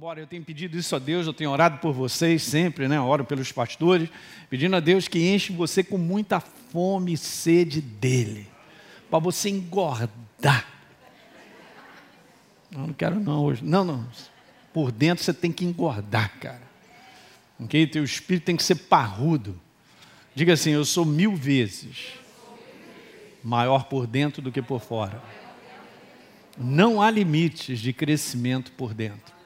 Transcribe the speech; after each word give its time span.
embora, 0.00 0.18
eu 0.18 0.26
tenho 0.26 0.42
pedido 0.42 0.78
isso 0.78 0.96
a 0.96 0.98
Deus, 0.98 1.26
eu 1.26 1.32
tenho 1.34 1.50
orado 1.50 1.76
por 1.76 1.92
vocês 1.92 2.42
sempre, 2.42 2.88
né? 2.88 2.98
Oro 2.98 3.22
pelos 3.22 3.52
pastores, 3.52 4.08
pedindo 4.48 4.74
a 4.74 4.80
Deus 4.80 5.06
que 5.06 5.28
enche 5.28 5.52
você 5.52 5.84
com 5.84 5.98
muita 5.98 6.40
fome 6.40 7.12
e 7.12 7.16
sede 7.18 7.82
dele, 7.82 8.48
para 9.10 9.18
você 9.18 9.50
engordar. 9.50 10.66
Não, 12.70 12.86
não 12.86 12.94
quero 12.94 13.20
não 13.20 13.44
hoje. 13.44 13.62
Não, 13.62 13.84
não. 13.84 14.08
Por 14.72 14.90
dentro 14.90 15.22
você 15.22 15.34
tem 15.34 15.52
que 15.52 15.66
engordar, 15.66 16.32
cara. 16.40 16.62
Ok? 17.58 17.86
Teu 17.88 18.02
espírito 18.02 18.44
tem 18.44 18.56
que 18.56 18.62
ser 18.62 18.76
parrudo. 18.76 19.60
Diga 20.34 20.54
assim: 20.54 20.70
eu 20.70 20.86
sou 20.86 21.04
mil 21.04 21.36
vezes 21.36 22.14
maior 23.44 23.84
por 23.84 24.06
dentro 24.06 24.40
do 24.40 24.50
que 24.50 24.62
por 24.62 24.80
fora. 24.80 25.22
Não 26.56 27.02
há 27.02 27.10
limites 27.10 27.78
de 27.78 27.92
crescimento 27.92 28.72
por 28.72 28.94
dentro. 28.94 29.39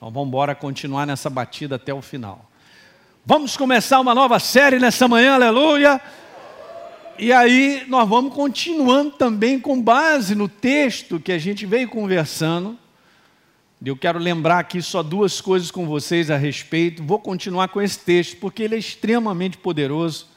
Então 0.00 0.10
vamos 0.10 0.28
embora 0.28 0.54
continuar 0.54 1.06
nessa 1.06 1.28
batida 1.28 1.76
até 1.76 1.92
o 1.92 2.00
final. 2.00 2.50
Vamos 3.26 3.54
começar 3.54 4.00
uma 4.00 4.14
nova 4.14 4.38
série 4.38 4.78
nessa 4.78 5.06
manhã, 5.06 5.34
aleluia. 5.34 6.00
E 7.18 7.30
aí 7.30 7.84
nós 7.86 8.08
vamos 8.08 8.32
continuando 8.32 9.10
também 9.10 9.60
com 9.60 9.78
base 9.78 10.34
no 10.34 10.48
texto 10.48 11.20
que 11.20 11.30
a 11.30 11.36
gente 11.36 11.66
veio 11.66 11.86
conversando. 11.86 12.78
Eu 13.84 13.94
quero 13.94 14.18
lembrar 14.18 14.60
aqui 14.60 14.80
só 14.80 15.02
duas 15.02 15.38
coisas 15.38 15.70
com 15.70 15.86
vocês 15.86 16.30
a 16.30 16.36
respeito. 16.38 17.04
Vou 17.04 17.18
continuar 17.18 17.68
com 17.68 17.82
esse 17.82 17.98
texto 17.98 18.38
porque 18.38 18.62
ele 18.62 18.76
é 18.76 18.78
extremamente 18.78 19.58
poderoso 19.58 20.28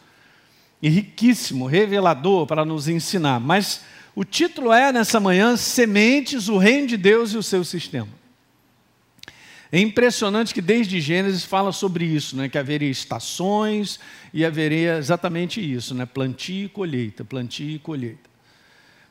e 0.81 0.89
riquíssimo, 0.89 1.67
revelador 1.67 2.45
para 2.45 2.65
nos 2.65 2.89
ensinar. 2.89 3.39
Mas 3.39 3.79
o 4.13 4.25
título 4.25 4.73
é 4.73 4.91
nessa 4.91 5.21
manhã 5.21 5.55
Sementes, 5.55 6.49
o 6.49 6.57
Reino 6.57 6.85
de 6.85 6.97
Deus 6.97 7.31
e 7.31 7.37
o 7.37 7.43
seu 7.43 7.63
sistema. 7.63 8.22
É 9.73 9.79
impressionante 9.79 10.53
que 10.53 10.61
desde 10.61 11.01
Gênesis 11.01 11.43
fala 11.43 11.71
sobre 11.71 12.05
isso, 12.05 12.37
né? 12.37 12.47
que 12.47 12.59
haveria 12.59 12.91
estações 12.91 13.99
e 14.31 14.45
haveria 14.45 14.99
exatamente 14.99 15.59
isso, 15.59 15.95
né? 15.95 16.05
plantio 16.05 16.65
e 16.65 16.69
colheita, 16.69 17.25
plantio 17.25 17.71
e 17.71 17.79
colheita. 17.79 18.29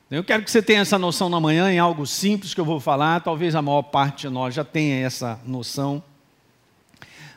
Eu 0.09 0.23
quero 0.23 0.45
que 0.45 0.51
você 0.53 0.63
tenha 0.63 0.83
essa 0.83 0.97
noção 0.97 1.29
na 1.29 1.41
manhã 1.41 1.69
em 1.73 1.81
algo 1.81 2.07
simples 2.07 2.55
que 2.55 2.61
eu 2.61 2.65
vou 2.65 2.79
falar, 2.79 3.23
talvez 3.23 3.57
a 3.57 3.61
maior 3.61 3.83
parte 3.83 4.29
de 4.29 4.29
nós 4.29 4.55
já 4.55 4.63
tenha 4.63 5.05
essa 5.05 5.41
noção. 5.45 6.01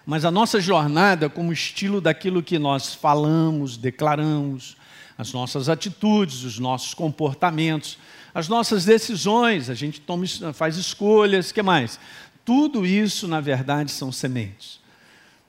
Mas 0.05 0.23
a 0.23 0.29
nossa 0.29 0.59
jornada, 0.59 1.27
como 1.27 1.51
estilo 1.51 1.99
daquilo 1.99 2.43
que 2.43 2.59
nós 2.59 2.93
falamos, 2.93 3.75
declaramos, 3.75 4.77
as 5.17 5.33
nossas 5.33 5.67
atitudes, 5.67 6.43
os 6.43 6.59
nossos 6.59 6.93
comportamentos, 6.93 7.97
as 8.35 8.49
nossas 8.49 8.83
decisões, 8.83 9.69
a 9.69 9.73
gente 9.73 10.01
toma, 10.01 10.25
faz 10.53 10.75
escolhas, 10.75 11.53
que 11.53 11.63
mais? 11.63 11.97
Tudo 12.45 12.85
isso, 12.85 13.27
na 13.27 13.41
verdade, 13.41 13.91
são 13.91 14.11
sementes. 14.11 14.79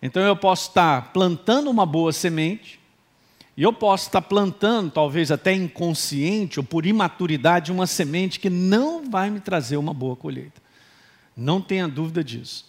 Então 0.02 0.22
eu 0.22 0.34
posso 0.34 0.70
estar 0.70 1.12
plantando 1.12 1.70
uma 1.70 1.86
boa 1.86 2.12
semente, 2.12 2.80
e 3.56 3.62
eu 3.62 3.72
posso 3.72 4.08
estar 4.08 4.20
plantando, 4.20 4.91
talvez 4.91 5.30
até 5.30 5.53
inconsciente 5.55 6.61
ou 6.61 6.64
por 6.64 6.84
imaturidade, 6.84 7.72
uma 7.72 7.86
semente 7.86 8.38
que 8.38 8.50
não 8.50 9.08
vai 9.11 9.30
me 9.30 9.41
trazer 9.41 9.78
uma 9.78 9.94
boa 9.94 10.14
colheita. 10.14 10.61
Não 11.34 11.61
tenha 11.61 11.88
dúvida 11.88 12.22
disso. 12.22 12.66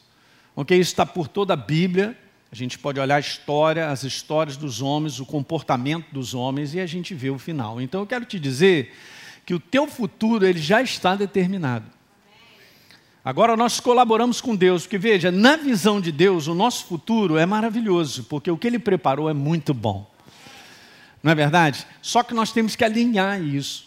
Ok? 0.56 0.78
Isso 0.78 0.92
está 0.92 1.06
por 1.06 1.28
toda 1.28 1.54
a 1.54 1.58
Bíblia. 1.58 2.18
A 2.50 2.56
gente 2.56 2.80
pode 2.80 3.02
olhar 3.02 3.18
a 3.18 3.20
história, 3.20 3.90
as 3.90 4.04
histórias 4.04 4.56
dos 4.56 4.82
homens, 4.82 5.20
o 5.20 5.26
comportamento 5.26 6.06
dos 6.14 6.34
homens 6.34 6.74
e 6.74 6.80
a 6.80 6.86
gente 6.86 7.14
vê 7.14 7.30
o 7.30 7.38
final. 7.38 7.82
Então 7.82 8.00
eu 8.02 8.08
quero 8.08 8.24
te 8.24 8.40
dizer 8.40 8.94
que 9.46 9.54
o 9.54 9.60
teu 9.60 9.88
futuro 9.88 10.46
ele 10.46 10.60
já 10.60 10.82
está 10.82 11.16
determinado. 11.16 11.97
Agora 13.28 13.58
nós 13.58 13.82
colaboramos 13.82 14.40
com 14.40 14.56
Deus, 14.56 14.84
porque 14.84 14.98
veja, 14.98 15.30
na 15.30 15.58
visão 15.58 16.00
de 16.00 16.14
Deus, 16.14 16.48
o 16.48 16.54
nosso 16.54 16.86
futuro 16.86 17.38
é 17.38 17.46
maravilhoso, 17.46 18.24
porque 18.24 18.50
o 18.50 18.58
que 18.58 18.66
Ele 18.66 18.80
preparou 18.80 19.30
é 19.30 19.34
muito 19.34 19.74
bom. 19.74 20.10
Não 21.22 21.34
é 21.34 21.36
verdade? 21.36 21.86
Só 22.02 22.24
que 22.24 22.34
nós 22.34 22.54
temos 22.54 22.78
que 22.78 22.86
alinhar 22.86 23.44
isso. 23.44 23.86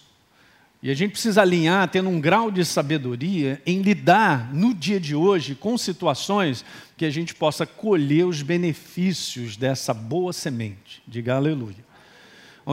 E 0.82 0.90
a 0.90 0.94
gente 0.94 1.12
precisa 1.12 1.40
alinhar, 1.40 1.88
tendo 1.88 2.10
um 2.10 2.20
grau 2.20 2.50
de 2.50 2.62
sabedoria, 2.66 3.62
em 3.64 3.80
lidar 3.80 4.52
no 4.52 4.74
dia 4.74 5.00
de 5.00 5.14
hoje 5.14 5.54
com 5.54 5.78
situações 5.78 6.62
que 6.94 7.06
a 7.06 7.10
gente 7.10 7.34
possa 7.34 7.64
colher 7.64 8.26
os 8.26 8.42
benefícios 8.42 9.56
dessa 9.56 9.94
boa 9.94 10.34
semente. 10.34 11.02
Diga 11.08 11.36
aleluia. 11.36 11.89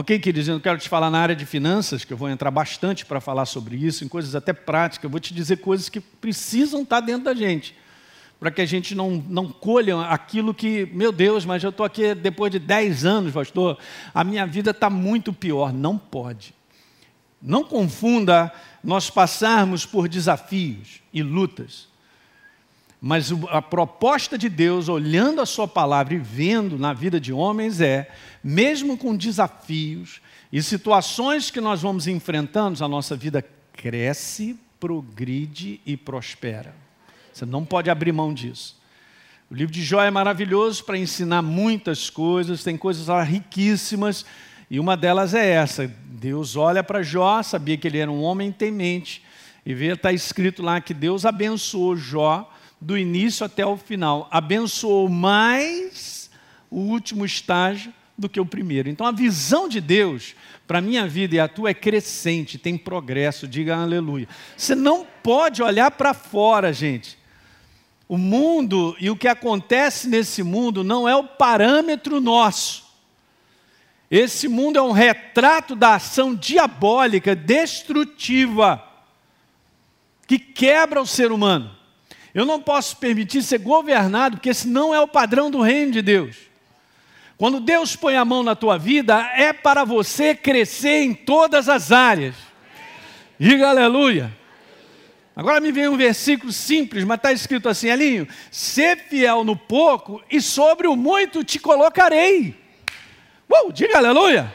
Ok, 0.00 0.16
queridos? 0.20 0.46
Eu 0.46 0.60
quero 0.60 0.78
te 0.78 0.88
falar 0.88 1.10
na 1.10 1.18
área 1.18 1.34
de 1.34 1.44
finanças, 1.44 2.04
que 2.04 2.12
eu 2.12 2.16
vou 2.16 2.30
entrar 2.30 2.52
bastante 2.52 3.04
para 3.04 3.20
falar 3.20 3.46
sobre 3.46 3.74
isso, 3.74 4.04
em 4.04 4.08
coisas 4.08 4.36
até 4.36 4.52
práticas. 4.52 5.02
Eu 5.02 5.10
vou 5.10 5.18
te 5.18 5.34
dizer 5.34 5.56
coisas 5.56 5.88
que 5.88 6.00
precisam 6.00 6.82
estar 6.82 7.00
dentro 7.00 7.24
da 7.24 7.34
gente, 7.34 7.74
para 8.38 8.52
que 8.52 8.60
a 8.60 8.64
gente 8.64 8.94
não, 8.94 9.20
não 9.28 9.48
colha 9.48 10.02
aquilo 10.02 10.54
que, 10.54 10.88
meu 10.92 11.10
Deus, 11.10 11.44
mas 11.44 11.64
eu 11.64 11.70
estou 11.70 11.84
aqui 11.84 12.14
depois 12.14 12.52
de 12.52 12.60
10 12.60 13.04
anos, 13.04 13.32
pastor, 13.32 13.76
a 14.14 14.22
minha 14.22 14.46
vida 14.46 14.70
está 14.70 14.88
muito 14.88 15.32
pior. 15.32 15.72
Não 15.72 15.98
pode. 15.98 16.54
Não 17.42 17.64
confunda 17.64 18.52
nós 18.84 19.10
passarmos 19.10 19.84
por 19.84 20.08
desafios 20.08 21.02
e 21.12 21.24
lutas. 21.24 21.88
Mas 23.00 23.30
a 23.50 23.62
proposta 23.62 24.36
de 24.36 24.48
Deus, 24.48 24.88
olhando 24.88 25.40
a 25.40 25.46
Sua 25.46 25.68
palavra 25.68 26.14
e 26.14 26.18
vendo 26.18 26.76
na 26.76 26.92
vida 26.92 27.20
de 27.20 27.32
homens, 27.32 27.80
é 27.80 28.10
mesmo 28.42 28.96
com 28.96 29.16
desafios 29.16 30.20
e 30.52 30.62
situações 30.62 31.50
que 31.50 31.60
nós 31.60 31.82
vamos 31.82 32.08
enfrentando, 32.08 32.82
a 32.84 32.88
nossa 32.88 33.14
vida 33.14 33.44
cresce, 33.72 34.58
progride 34.80 35.80
e 35.86 35.96
prospera. 35.96 36.74
Você 37.32 37.46
não 37.46 37.64
pode 37.64 37.88
abrir 37.88 38.12
mão 38.12 38.34
disso. 38.34 38.76
O 39.48 39.54
livro 39.54 39.72
de 39.72 39.82
Jó 39.82 40.02
é 40.02 40.10
maravilhoso 40.10 40.84
para 40.84 40.98
ensinar 40.98 41.40
muitas 41.40 42.10
coisas, 42.10 42.64
tem 42.64 42.76
coisas 42.76 43.06
riquíssimas, 43.26 44.26
e 44.68 44.80
uma 44.80 44.96
delas 44.96 45.34
é 45.34 45.48
essa. 45.50 45.86
Deus 46.04 46.56
olha 46.56 46.82
para 46.82 47.02
Jó, 47.02 47.42
sabia 47.42 47.76
que 47.76 47.86
ele 47.86 47.98
era 47.98 48.10
um 48.10 48.22
homem 48.22 48.50
temente, 48.50 49.22
e 49.64 49.72
vê, 49.72 49.92
está 49.92 50.12
escrito 50.12 50.62
lá 50.62 50.80
que 50.80 50.92
Deus 50.92 51.24
abençoou 51.24 51.96
Jó 51.96 52.50
do 52.80 52.96
início 52.96 53.44
até 53.44 53.64
o 53.64 53.76
final. 53.76 54.28
Abençoou 54.30 55.08
mais 55.08 56.30
o 56.70 56.78
último 56.80 57.24
estágio 57.24 57.92
do 58.16 58.28
que 58.28 58.40
o 58.40 58.46
primeiro. 58.46 58.88
Então 58.88 59.06
a 59.06 59.12
visão 59.12 59.68
de 59.68 59.80
Deus 59.80 60.34
para 60.66 60.78
a 60.78 60.82
minha 60.82 61.06
vida 61.06 61.36
e 61.36 61.40
a 61.40 61.48
tua 61.48 61.70
é 61.70 61.74
crescente, 61.74 62.58
tem 62.58 62.76
progresso, 62.76 63.48
diga 63.48 63.76
aleluia. 63.76 64.28
Você 64.56 64.74
não 64.74 65.06
pode 65.22 65.62
olhar 65.62 65.90
para 65.92 66.12
fora, 66.12 66.72
gente. 66.72 67.16
O 68.08 68.18
mundo 68.18 68.96
e 68.98 69.08
o 69.08 69.16
que 69.16 69.28
acontece 69.28 70.08
nesse 70.08 70.42
mundo 70.42 70.82
não 70.82 71.08
é 71.08 71.14
o 71.14 71.24
parâmetro 71.24 72.20
nosso. 72.20 72.86
Esse 74.10 74.48
mundo 74.48 74.78
é 74.78 74.82
um 74.82 74.92
retrato 74.92 75.76
da 75.76 75.94
ação 75.94 76.34
diabólica, 76.34 77.36
destrutiva, 77.36 78.82
que 80.26 80.38
quebra 80.38 81.00
o 81.00 81.06
ser 81.06 81.30
humano. 81.30 81.77
Eu 82.38 82.46
não 82.46 82.60
posso 82.62 82.96
permitir 82.98 83.42
ser 83.42 83.58
governado, 83.58 84.36
porque 84.36 84.50
esse 84.50 84.68
não 84.68 84.94
é 84.94 85.00
o 85.00 85.08
padrão 85.08 85.50
do 85.50 85.60
reino 85.60 85.90
de 85.90 86.00
Deus. 86.00 86.36
Quando 87.36 87.58
Deus 87.58 87.96
põe 87.96 88.14
a 88.14 88.24
mão 88.24 88.44
na 88.44 88.54
tua 88.54 88.78
vida, 88.78 89.20
é 89.34 89.52
para 89.52 89.82
você 89.82 90.36
crescer 90.36 91.02
em 91.02 91.14
todas 91.14 91.68
as 91.68 91.90
áreas. 91.90 92.36
Diga 93.40 93.70
aleluia. 93.70 94.32
Agora 95.34 95.60
me 95.60 95.72
vem 95.72 95.88
um 95.88 95.96
versículo 95.96 96.52
simples, 96.52 97.02
mas 97.02 97.16
está 97.16 97.32
escrito 97.32 97.68
assim, 97.68 97.88
Elinho: 97.88 98.28
ser 98.52 98.98
fiel 99.08 99.42
no 99.42 99.56
pouco 99.56 100.22
e 100.30 100.40
sobre 100.40 100.86
o 100.86 100.94
muito 100.94 101.42
te 101.42 101.58
colocarei. 101.58 102.54
Uh, 103.50 103.72
diga 103.72 103.98
aleluia. 103.98 104.54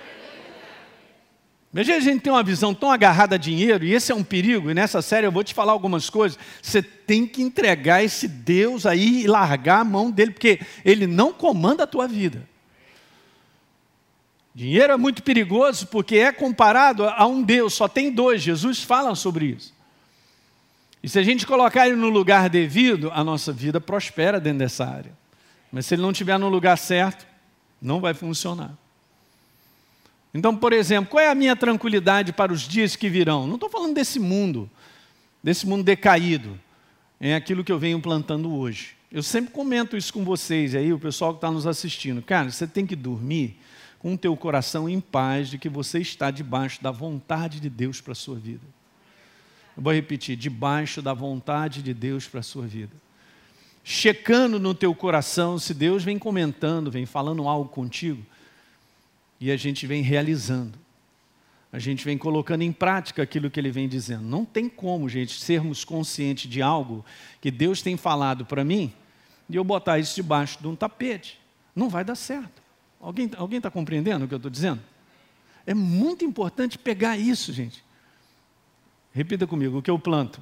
Veja, 1.74 1.96
a 1.96 2.00
gente 2.00 2.22
tem 2.22 2.32
uma 2.32 2.44
visão 2.44 2.72
tão 2.72 2.92
agarrada 2.92 3.34
a 3.34 3.38
dinheiro, 3.38 3.84
e 3.84 3.96
esse 3.96 4.12
é 4.12 4.16
um 4.16 4.24
perigo, 4.24 4.70
e 4.70 4.76
nessa 4.76 5.02
série 5.02 5.26
eu 5.26 5.32
vou 5.32 5.44
te 5.44 5.56
falar 5.56 5.72
algumas 5.72 6.08
coisas. 6.08 6.38
Você 6.62 6.84
tem 6.84 7.26
que 7.26 7.42
entregar 7.42 8.04
esse 8.04 8.28
Deus 8.28 8.86
aí 8.86 9.24
e 9.24 9.28
largar 9.28 9.80
a 9.80 9.84
mão 9.84 10.12
dele, 10.12 10.31
porque 10.31 10.60
ele 10.86 11.08
não 11.08 11.34
comanda 11.34 11.84
a 11.84 11.88
tua 11.88 12.08
vida. 12.08 12.48
Dinheiro 14.54 14.94
é 14.94 14.98
muito 14.98 15.24
perigoso 15.24 15.88
porque 15.88 16.18
é 16.18 16.31
comparado 16.31 17.06
a 17.08 17.25
um 17.25 17.42
Deus, 17.42 17.74
só 17.74 17.88
tem 17.88 18.12
dois, 18.12 18.44
Jesus 18.44 18.84
fala 18.84 19.16
sobre 19.16 19.48
isso. 19.48 19.74
E 21.02 21.10
se 21.10 21.18
a 21.18 21.24
gente 21.24 21.44
colocar 21.44 21.88
ele 21.88 21.96
no 21.96 22.08
lugar 22.08 22.52
devido, 22.52 23.12
a 23.16 23.24
nossa 23.24 23.52
vida 23.52 23.81
prospera 23.81 24.40
dentro 24.40 24.60
dessa 24.60 24.86
área. 24.86 25.12
Mas 25.72 25.88
se 25.88 25.96
ele 25.96 26.04
não 26.04 26.12
estiver 26.12 26.38
no 26.38 26.50
lugar 26.50 26.78
certo, 26.78 27.26
não 27.81 28.00
vai 28.00 28.14
funcionar. 28.14 28.78
Então, 30.33 30.56
por 30.56 30.74
exemplo, 30.74 31.12
qual 31.12 31.24
é 31.24 31.30
a 31.30 31.35
minha 31.35 31.56
tranquilidade 31.56 32.33
para 32.33 32.51
os 32.51 32.62
dias 32.62 32.95
que 32.95 33.07
virão? 33.07 33.45
Não 33.45 33.56
estou 33.56 33.69
falando 33.69 33.94
desse 33.94 34.19
mundo, 34.19 34.69
desse 35.44 35.68
mundo 35.68 35.83
decaído. 35.83 36.59
É 37.19 37.35
aquilo 37.35 37.63
que 37.63 37.71
eu 37.71 37.77
venho 37.77 38.01
plantando 38.01 38.51
hoje. 38.51 38.95
Eu 39.12 39.21
sempre 39.21 39.53
comento 39.53 39.95
isso 39.95 40.12
com 40.12 40.24
vocês, 40.24 40.74
aí 40.74 40.91
o 40.91 40.97
pessoal 40.97 41.33
que 41.33 41.38
está 41.38 41.51
nos 41.51 41.68
assistindo. 41.68 42.19
Cara, 42.21 42.50
você 42.50 42.65
tem 42.65 42.83
que 42.83 42.95
dormir 42.95 43.59
com 44.00 44.15
o 44.15 44.18
teu 44.18 44.35
coração 44.35 44.89
em 44.89 45.00
paz 45.00 45.50
de 45.50 45.59
que 45.59 45.69
você 45.69 46.00
está 46.00 46.31
debaixo 46.31 46.81
da 46.81 46.89
vontade 46.89 47.59
de 47.59 47.69
Deus 47.69 48.01
para 48.01 48.13
a 48.13 48.15
sua 48.15 48.35
vida. 48.35 48.65
Eu 49.77 49.83
vou 49.83 49.94
repetir, 49.94 50.35
debaixo 50.35 51.00
da 51.00 51.13
vontade 51.13 51.83
de 51.83 51.94
Deus 51.94 52.27
para 52.27 52.39
a 52.39 52.44
sua 52.44 52.65
vida. 52.65 52.91
checando 53.83 54.59
no 54.59 54.74
teu 54.74 54.95
coração 54.95 55.59
se 55.59 55.74
Deus 55.74 56.03
vem 56.03 56.18
comentando, 56.18 56.89
vem 56.89 57.06
falando 57.06 57.47
algo 57.47 57.69
contigo 57.69 58.25
e 59.44 59.51
a 59.51 59.57
gente 59.57 59.86
vem 59.86 60.01
realizando. 60.01 60.80
A 61.69 61.78
gente 61.78 62.06
vem 62.06 62.18
colocando 62.18 62.62
em 62.62 62.72
prática 62.72 63.22
aquilo 63.22 63.51
que 63.51 63.60
ele 63.60 63.72
vem 63.72 63.90
dizendo. 63.90 64.24
Não 64.24 64.45
tem 64.45 64.69
como, 64.69 65.10
gente, 65.10 65.38
sermos 65.38 65.84
conscientes 65.84 66.50
de 66.50 66.62
algo 66.62 67.04
que 67.42 67.51
Deus 67.51 67.81
tem 67.81 67.98
falado 67.98 68.45
para 68.45 68.63
mim 68.63 68.94
e 69.50 69.57
eu 69.57 69.63
botar 69.66 70.00
isso 70.00 70.16
debaixo 70.16 70.62
de 70.62 70.68
um 70.69 70.78
tapete. 70.78 71.42
Não 71.75 71.90
vai 71.90 72.06
dar 72.06 72.16
certo. 72.16 72.62
Alguém 73.01 73.57
está 73.57 73.69
compreendendo 73.69 74.24
o 74.24 74.28
que 74.30 74.34
eu 74.34 74.38
estou 74.38 74.50
dizendo? 74.50 74.81
É 75.66 75.74
muito 75.74 76.24
importante 76.24 76.78
pegar 76.78 77.18
isso, 77.18 77.51
gente. 77.51 77.84
Repita 79.12 79.45
comigo: 79.45 79.80
o 79.80 79.81
que 79.81 79.92
eu 79.92 80.00
planto, 80.00 80.40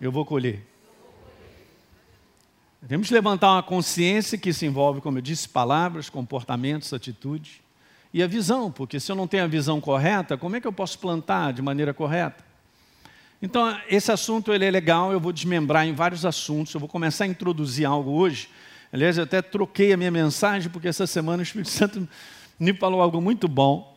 eu 0.00 0.10
vou 0.10 0.24
colher. 0.24 0.66
Que 2.86 3.12
levantar 3.12 3.52
uma 3.52 3.62
consciência 3.62 4.38
que 4.38 4.52
se 4.52 4.64
envolve, 4.64 5.00
como 5.00 5.18
eu 5.18 5.22
disse, 5.22 5.48
palavras, 5.48 6.08
comportamentos, 6.08 6.92
atitudes 6.92 7.60
e 8.14 8.22
a 8.22 8.26
visão, 8.26 8.70
porque 8.70 8.98
se 9.00 9.10
eu 9.10 9.16
não 9.16 9.26
tenho 9.26 9.44
a 9.44 9.46
visão 9.46 9.80
correta, 9.80 10.36
como 10.36 10.56
é 10.56 10.60
que 10.60 10.66
eu 10.66 10.72
posso 10.72 10.98
plantar 10.98 11.52
de 11.52 11.60
maneira 11.60 11.92
correta? 11.92 12.42
Então, 13.42 13.76
esse 13.88 14.10
assunto 14.10 14.52
ele 14.52 14.64
é 14.64 14.70
legal, 14.70 15.12
eu 15.12 15.20
vou 15.20 15.32
desmembrar 15.32 15.86
em 15.86 15.92
vários 15.92 16.24
assuntos, 16.24 16.72
eu 16.72 16.80
vou 16.80 16.88
começar 16.88 17.24
a 17.24 17.26
introduzir 17.26 17.84
algo 17.84 18.12
hoje. 18.12 18.48
Aliás, 18.92 19.18
eu 19.18 19.24
até 19.24 19.42
troquei 19.42 19.92
a 19.92 19.96
minha 19.96 20.10
mensagem, 20.10 20.70
porque 20.70 20.88
essa 20.88 21.06
semana 21.06 21.40
o 21.40 21.42
Espírito 21.42 21.70
Santo 21.70 22.08
me 22.58 22.72
falou 22.72 23.02
algo 23.02 23.20
muito 23.20 23.46
bom, 23.46 23.94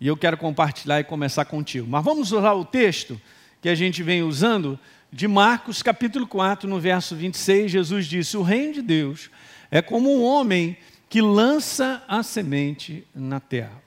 e 0.00 0.06
eu 0.06 0.16
quero 0.16 0.36
compartilhar 0.36 1.00
e 1.00 1.04
começar 1.04 1.44
contigo. 1.44 1.86
Mas 1.88 2.04
vamos 2.04 2.32
usar 2.32 2.52
o 2.52 2.64
texto 2.64 3.20
que 3.62 3.68
a 3.68 3.74
gente 3.74 4.02
vem 4.02 4.22
usando 4.22 4.78
de 5.16 5.26
Marcos, 5.26 5.82
capítulo 5.82 6.26
4, 6.26 6.68
no 6.68 6.78
verso 6.78 7.16
26, 7.16 7.70
Jesus 7.70 8.04
disse: 8.04 8.36
O 8.36 8.42
reino 8.42 8.74
de 8.74 8.82
Deus 8.82 9.30
é 9.70 9.80
como 9.80 10.14
um 10.14 10.22
homem 10.22 10.76
que 11.08 11.22
lança 11.22 12.04
a 12.06 12.22
semente 12.22 13.02
na 13.14 13.40
terra. 13.40 13.82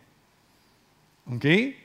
Ok? 1.28 1.78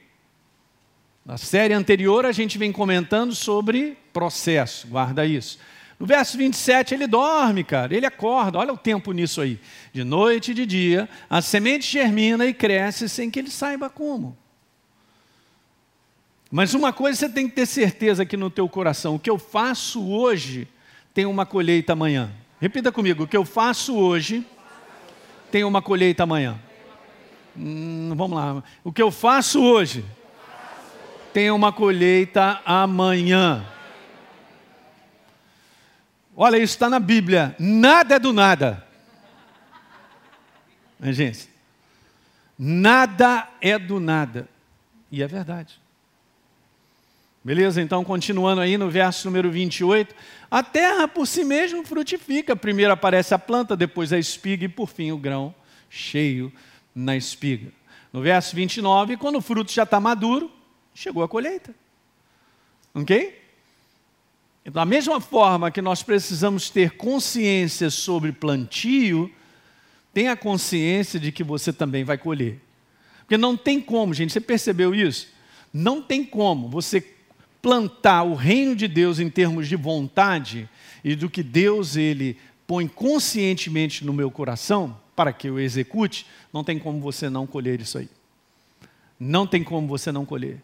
Na 1.26 1.36
série 1.36 1.74
anterior, 1.74 2.24
a 2.24 2.32
gente 2.32 2.56
vem 2.56 2.72
comentando 2.72 3.34
sobre 3.34 3.98
processo, 4.14 4.88
guarda 4.88 5.26
isso. 5.26 5.58
No 6.00 6.06
verso 6.06 6.38
27, 6.38 6.94
ele 6.94 7.06
dorme, 7.06 7.62
cara, 7.62 7.94
ele 7.94 8.06
acorda, 8.06 8.58
olha 8.58 8.72
o 8.72 8.78
tempo 8.78 9.12
nisso 9.12 9.42
aí. 9.42 9.60
De 9.92 10.04
noite 10.04 10.52
e 10.52 10.54
de 10.54 10.64
dia, 10.64 11.06
a 11.28 11.42
semente 11.42 11.86
germina 11.86 12.46
e 12.46 12.54
cresce 12.54 13.10
sem 13.10 13.30
que 13.30 13.40
ele 13.40 13.50
saiba 13.50 13.90
como. 13.90 14.38
Mas 16.56 16.72
uma 16.72 16.92
coisa 16.92 17.18
você 17.18 17.28
tem 17.28 17.48
que 17.48 17.54
ter 17.56 17.66
certeza 17.66 18.22
aqui 18.22 18.36
no 18.36 18.48
teu 18.48 18.68
coração: 18.68 19.16
o 19.16 19.18
que 19.18 19.28
eu 19.28 19.40
faço 19.40 20.08
hoje 20.08 20.68
tem 21.12 21.26
uma 21.26 21.44
colheita 21.44 21.94
amanhã. 21.94 22.30
Repita 22.60 22.92
comigo: 22.92 23.24
o 23.24 23.26
que 23.26 23.36
eu 23.36 23.44
faço 23.44 23.96
hoje 23.96 24.46
tem 25.50 25.64
uma 25.64 25.82
colheita 25.82 26.22
amanhã. 26.22 26.56
Hum, 27.56 28.12
vamos 28.14 28.38
lá. 28.38 28.62
O 28.84 28.92
que 28.92 29.02
eu 29.02 29.10
faço 29.10 29.60
hoje 29.60 30.04
tem 31.32 31.50
uma 31.50 31.72
colheita 31.72 32.62
amanhã. 32.64 33.66
Olha, 36.36 36.58
isso 36.58 36.74
está 36.74 36.88
na 36.88 37.00
Bíblia. 37.00 37.56
Nada 37.58 38.14
é 38.14 38.18
do 38.20 38.32
nada. 38.32 38.86
Gente, 41.02 41.48
nada 42.56 43.48
é 43.60 43.76
do 43.76 43.98
nada. 43.98 44.48
E 45.10 45.20
é 45.20 45.26
verdade. 45.26 45.82
Beleza? 47.44 47.82
Então, 47.82 48.02
continuando 48.02 48.62
aí 48.62 48.78
no 48.78 48.88
verso 48.88 49.28
número 49.28 49.50
28. 49.50 50.14
A 50.50 50.62
terra 50.62 51.06
por 51.06 51.26
si 51.26 51.44
mesma 51.44 51.84
frutifica. 51.84 52.56
Primeiro 52.56 52.90
aparece 52.90 53.34
a 53.34 53.38
planta, 53.38 53.76
depois 53.76 54.14
a 54.14 54.18
espiga 54.18 54.64
e 54.64 54.68
por 54.68 54.88
fim 54.88 55.12
o 55.12 55.18
grão 55.18 55.54
cheio 55.90 56.50
na 56.94 57.14
espiga. 57.14 57.70
No 58.10 58.22
verso 58.22 58.56
29, 58.56 59.18
quando 59.18 59.36
o 59.36 59.42
fruto 59.42 59.70
já 59.70 59.82
está 59.82 60.00
maduro, 60.00 60.50
chegou 60.94 61.22
a 61.22 61.28
colheita. 61.28 61.74
Ok? 62.94 63.42
Então, 64.62 64.72
da 64.72 64.86
mesma 64.86 65.20
forma 65.20 65.70
que 65.70 65.82
nós 65.82 66.02
precisamos 66.02 66.70
ter 66.70 66.92
consciência 66.92 67.90
sobre 67.90 68.32
plantio, 68.32 69.30
tenha 70.14 70.34
consciência 70.34 71.20
de 71.20 71.30
que 71.30 71.44
você 71.44 71.74
também 71.74 72.04
vai 72.04 72.16
colher. 72.16 72.58
Porque 73.18 73.36
não 73.36 73.54
tem 73.54 73.82
como, 73.82 74.14
gente, 74.14 74.32
você 74.32 74.40
percebeu 74.40 74.94
isso? 74.94 75.28
Não 75.72 76.00
tem 76.00 76.24
como 76.24 76.70
você 76.70 77.13
plantar 77.64 78.24
o 78.24 78.34
reino 78.34 78.76
de 78.76 78.86
Deus 78.86 79.18
em 79.18 79.30
termos 79.30 79.66
de 79.66 79.74
vontade 79.74 80.68
e 81.02 81.16
do 81.16 81.30
que 81.30 81.42
Deus 81.42 81.96
ele 81.96 82.36
põe 82.66 82.86
conscientemente 82.86 84.04
no 84.04 84.12
meu 84.12 84.30
coração 84.30 84.94
para 85.16 85.32
que 85.32 85.48
eu 85.48 85.58
execute, 85.58 86.26
não 86.52 86.62
tem 86.62 86.78
como 86.78 87.00
você 87.00 87.30
não 87.30 87.46
colher 87.46 87.80
isso 87.80 87.96
aí. 87.96 88.10
Não 89.18 89.46
tem 89.46 89.64
como 89.64 89.88
você 89.88 90.12
não 90.12 90.26
colher. 90.26 90.60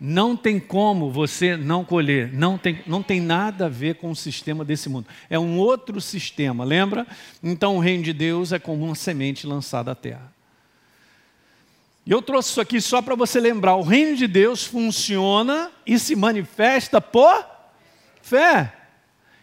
Não 0.00 0.34
tem 0.34 0.58
como 0.58 1.10
você 1.10 1.58
não 1.58 1.84
colher. 1.84 2.32
Não 2.32 2.56
tem, 2.56 2.80
não 2.86 3.02
tem 3.02 3.20
nada 3.20 3.66
a 3.66 3.68
ver 3.68 3.96
com 3.96 4.10
o 4.10 4.16
sistema 4.16 4.64
desse 4.64 4.88
mundo. 4.88 5.08
É 5.28 5.38
um 5.38 5.58
outro 5.58 6.00
sistema, 6.00 6.64
lembra? 6.64 7.06
Então 7.42 7.76
o 7.76 7.80
reino 7.80 8.02
de 8.02 8.14
Deus 8.14 8.50
é 8.50 8.58
como 8.58 8.86
uma 8.86 8.94
semente 8.94 9.46
lançada 9.46 9.92
à 9.92 9.94
terra. 9.94 10.32
E 12.04 12.12
eu 12.12 12.22
trouxe 12.22 12.50
isso 12.50 12.60
aqui 12.60 12.80
só 12.80 13.02
para 13.02 13.14
você 13.14 13.38
lembrar: 13.40 13.76
o 13.76 13.82
reino 13.82 14.16
de 14.16 14.26
Deus 14.26 14.64
funciona 14.64 15.70
e 15.86 15.98
se 15.98 16.16
manifesta 16.16 17.00
por 17.00 17.44
fé. 18.22 18.72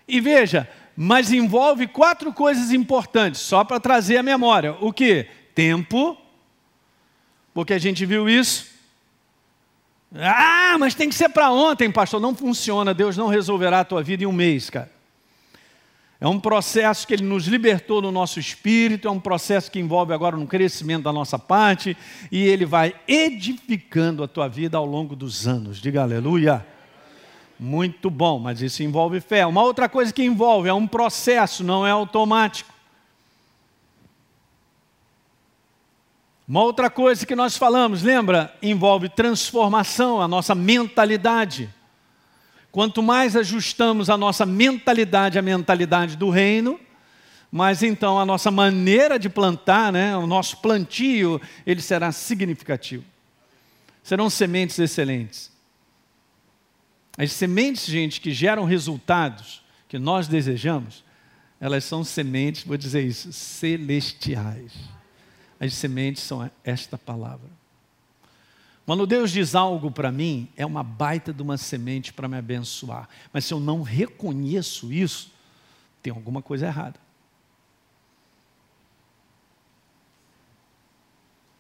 E 0.08 0.20
veja, 0.20 0.70
mas 0.96 1.32
envolve 1.32 1.88
quatro 1.88 2.34
coisas 2.34 2.72
importantes, 2.72 3.42
só 3.42 3.64
para 3.64 3.80
trazer 3.80 4.18
a 4.18 4.24
memória. 4.24 4.76
O 4.82 4.92
que? 4.92 5.28
Tempo, 5.54 6.18
porque 7.54 7.74
a 7.74 7.80
gente 7.80 8.06
viu 8.06 8.30
isso. 8.30 8.68
Ah, 10.16 10.78
mas 10.80 10.96
tem 10.96 11.10
que 11.10 11.16
ser 11.16 11.30
para 11.30 11.52
ontem, 11.52 11.92
pastor. 11.92 12.20
Não 12.20 12.34
funciona, 12.34 12.94
Deus 12.94 13.18
não 13.18 13.28
resolverá 13.28 13.82
a 13.82 13.86
tua 13.86 14.02
vida 14.02 14.24
em 14.24 14.28
um 14.28 14.32
mês, 14.32 14.70
cara. 14.70 14.97
É 16.20 16.28
um 16.28 16.40
processo 16.40 17.06
que 17.06 17.14
Ele 17.14 17.24
nos 17.24 17.46
libertou 17.46 18.02
no 18.02 18.12
nosso 18.12 18.40
espírito, 18.40 19.08
é 19.08 19.12
um 19.12 19.20
processo 19.20 19.70
que 19.70 19.80
envolve 19.80 20.14
agora 20.14 20.36
um 20.36 20.48
crescimento 20.48 21.04
da 21.04 21.14
nossa 21.14 21.38
parte, 21.38 21.96
e 22.32 22.44
Ele 22.44 22.66
vai 22.66 22.96
edificando 23.08 24.24
a 24.24 24.28
tua 24.28 24.48
vida 24.48 24.78
ao 24.78 24.86
longo 24.86 25.16
dos 25.16 25.48
anos. 25.48 25.80
Diga 25.80 26.02
aleluia. 26.02 26.66
Muito 27.60 28.10
bom, 28.10 28.40
mas 28.40 28.62
isso 28.62 28.82
envolve 28.82 29.20
fé. 29.20 29.46
Uma 29.46 29.62
outra 29.62 29.88
coisa 29.88 30.12
que 30.12 30.24
envolve 30.24 30.70
é 30.70 30.74
um 30.74 30.88
processo, 30.88 31.64
não 31.64 31.86
é 31.86 31.92
automático. 31.92 32.74
Uma 36.48 36.64
outra 36.64 36.90
coisa 36.90 37.26
que 37.26 37.36
nós 37.36 37.58
falamos, 37.58 38.02
lembra? 38.02 38.56
Envolve 38.62 39.10
transformação, 39.10 40.22
a 40.22 40.28
nossa 40.28 40.56
mentalidade. 40.56 41.70
Quanto 42.72 43.02
mais 43.02 43.36
ajustamos 43.36 44.10
a 44.10 44.18
nossa 44.18 44.46
mentalidade 44.46 45.40
à 45.40 45.42
mentalidade 45.42 46.16
do 46.16 46.30
reino, 46.30 46.80
mais 47.52 47.82
então 47.82 48.20
a 48.20 48.26
nossa 48.26 48.52
maneira 48.52 49.18
de 49.18 49.30
plantar, 49.30 49.92
né, 49.92 50.16
o 50.18 50.28
nosso 50.28 50.58
plantio, 50.58 51.42
ele 51.66 51.82
será 51.82 52.12
significativo. 52.12 53.04
Serão 54.04 54.30
sementes 54.30 54.78
excelentes. 54.80 55.52
As 57.18 57.32
sementes, 57.32 57.86
gente, 57.88 58.22
que 58.22 58.32
geram 58.32 58.64
resultados 58.64 59.64
que 59.88 59.98
nós 59.98 60.28
desejamos, 60.28 61.04
elas 61.60 61.84
são 61.84 62.04
sementes, 62.04 62.64
vou 62.64 62.78
dizer 62.78 63.04
isso, 63.04 63.34
celestiais. 63.34 64.74
As 65.60 65.74
sementes 65.74 66.22
são 66.22 66.50
esta 66.64 66.98
palavra. 66.98 67.57
Quando 68.88 69.06
Deus 69.06 69.32
diz 69.32 69.54
algo 69.54 69.92
para 69.92 70.14
mim, 70.14 70.48
é 70.56 70.66
uma 70.66 70.82
baita 70.82 71.34
de 71.34 71.42
uma 71.42 71.58
semente 71.58 72.14
para 72.14 72.26
me 72.26 72.38
abençoar. 72.38 73.10
Mas 73.34 73.44
se 73.44 73.54
eu 73.54 73.60
não 73.60 73.82
reconheço 73.82 74.94
isso, 74.94 75.30
tem 76.02 76.14
alguma 76.14 76.42
coisa 76.42 76.68
errada. 76.68 76.98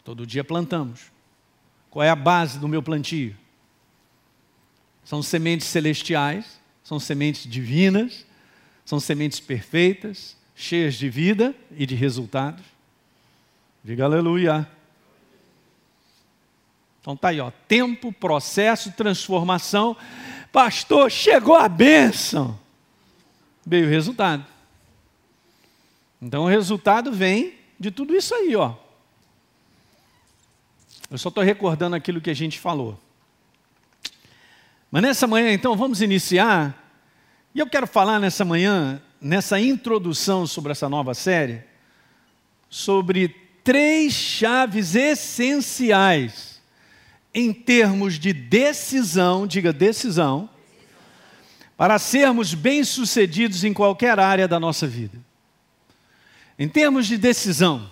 Todo 0.05 0.25
dia 0.25 0.41
plantamos. 0.41 1.11
Qual 1.89 2.01
é 2.01 2.09
a 2.09 2.15
base 2.15 2.59
do 2.59 2.67
meu 2.69 2.81
plantio? 2.81 3.35
São 5.03 5.21
sementes 5.21 5.67
celestiais, 5.67 6.57
são 6.81 6.97
sementes 6.97 7.43
divinas, 7.43 8.25
são 8.85 9.01
sementes 9.01 9.41
perfeitas, 9.41 10.37
cheias 10.55 10.95
de 10.95 11.09
vida 11.09 11.53
e 11.71 11.85
de 11.85 11.93
resultados. 11.93 12.63
Diga 13.83 14.05
aleluia. 14.05 14.76
Então 17.07 17.15
tá 17.15 17.29
aí, 17.29 17.39
ó, 17.39 17.49
tempo, 17.69 18.11
processo, 18.11 18.91
transformação. 18.91 19.95
Pastor, 20.51 21.09
chegou 21.09 21.55
a 21.55 21.69
bênção. 21.69 22.59
Veio 23.65 23.85
o 23.85 23.89
resultado. 23.89 24.45
Então 26.21 26.43
o 26.43 26.47
resultado 26.49 27.13
vem 27.13 27.53
de 27.79 27.91
tudo 27.91 28.13
isso 28.13 28.35
aí, 28.35 28.53
ó. 28.57 28.73
Eu 31.09 31.17
só 31.17 31.29
estou 31.29 31.41
recordando 31.45 31.95
aquilo 31.95 32.19
que 32.19 32.29
a 32.29 32.35
gente 32.35 32.59
falou. 32.59 32.99
Mas 34.91 35.01
nessa 35.01 35.25
manhã, 35.25 35.53
então, 35.53 35.77
vamos 35.77 36.01
iniciar. 36.01 36.91
E 37.55 37.59
eu 37.59 37.69
quero 37.69 37.87
falar 37.87 38.19
nessa 38.19 38.43
manhã 38.43 39.01
nessa 39.21 39.57
introdução 39.57 40.45
sobre 40.45 40.73
essa 40.73 40.89
nova 40.89 41.13
série, 41.13 41.63
sobre 42.69 43.29
três 43.63 44.11
chaves 44.11 44.93
essenciais 44.93 46.56
em 47.37 47.53
termos 47.53 48.17
de 48.17 48.33
decisão, 48.33 49.45
diga 49.45 49.71
decisão, 49.71 50.49
para 51.77 51.99
sermos 51.99 52.55
bem-sucedidos 52.55 53.63
em 53.63 53.71
qualquer 53.71 54.19
área 54.19 54.47
da 54.47 54.59
nossa 54.59 54.87
vida. 54.87 55.19
Em 56.57 56.67
termos 56.67 57.05
de 57.05 57.15
decisão, 57.15 57.91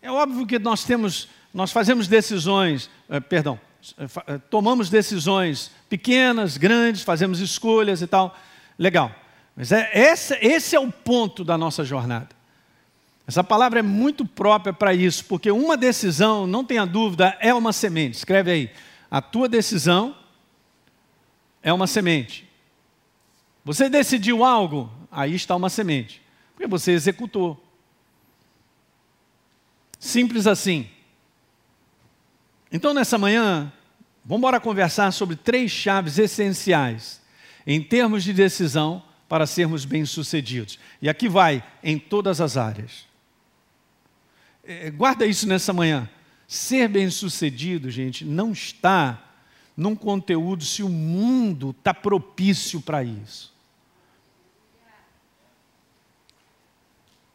é 0.00 0.10
óbvio 0.10 0.46
que 0.46 0.58
nós 0.58 0.82
temos, 0.82 1.28
nós 1.52 1.70
fazemos 1.70 2.08
decisões, 2.08 2.88
eh, 3.10 3.20
perdão, 3.20 3.60
eh, 3.98 4.06
eh, 4.26 4.38
tomamos 4.48 4.88
decisões 4.88 5.70
pequenas, 5.86 6.56
grandes, 6.56 7.02
fazemos 7.02 7.40
escolhas 7.40 8.00
e 8.00 8.06
tal, 8.06 8.34
legal. 8.78 9.14
Mas 9.54 9.72
é, 9.72 9.90
esse, 9.92 10.34
esse 10.40 10.74
é 10.74 10.80
o 10.80 10.90
ponto 10.90 11.44
da 11.44 11.58
nossa 11.58 11.84
jornada. 11.84 12.30
Essa 13.28 13.44
palavra 13.44 13.80
é 13.80 13.82
muito 13.82 14.24
própria 14.24 14.72
para 14.72 14.94
isso, 14.94 15.22
porque 15.26 15.50
uma 15.50 15.76
decisão, 15.76 16.46
não 16.46 16.64
tenha 16.64 16.86
dúvida, 16.86 17.36
é 17.40 17.52
uma 17.52 17.74
semente. 17.74 18.16
Escreve 18.16 18.50
aí. 18.50 18.70
A 19.10 19.20
tua 19.20 19.46
decisão 19.46 20.16
é 21.62 21.70
uma 21.70 21.86
semente. 21.86 22.48
Você 23.66 23.90
decidiu 23.90 24.42
algo, 24.42 24.90
aí 25.12 25.34
está 25.34 25.54
uma 25.54 25.68
semente, 25.68 26.22
porque 26.54 26.66
você 26.66 26.92
executou. 26.92 27.62
Simples 29.98 30.46
assim. 30.46 30.88
Então, 32.72 32.94
nessa 32.94 33.18
manhã, 33.18 33.70
vamos 34.24 34.38
embora 34.38 34.58
conversar 34.58 35.12
sobre 35.12 35.36
três 35.36 35.70
chaves 35.70 36.18
essenciais 36.18 37.20
em 37.66 37.82
termos 37.82 38.24
de 38.24 38.32
decisão 38.32 39.02
para 39.28 39.46
sermos 39.46 39.84
bem-sucedidos. 39.84 40.78
E 41.02 41.10
aqui 41.10 41.28
vai 41.28 41.62
em 41.84 41.98
todas 41.98 42.40
as 42.40 42.56
áreas. 42.56 43.07
É, 44.70 44.90
guarda 44.90 45.24
isso 45.24 45.48
nessa 45.48 45.72
manhã. 45.72 46.06
Ser 46.46 46.88
bem-sucedido, 46.88 47.90
gente, 47.90 48.22
não 48.22 48.52
está 48.52 49.18
num 49.74 49.96
conteúdo 49.96 50.62
se 50.62 50.82
o 50.82 50.90
mundo 50.90 51.70
está 51.70 51.94
propício 51.94 52.78
para 52.78 53.02
isso. 53.02 53.50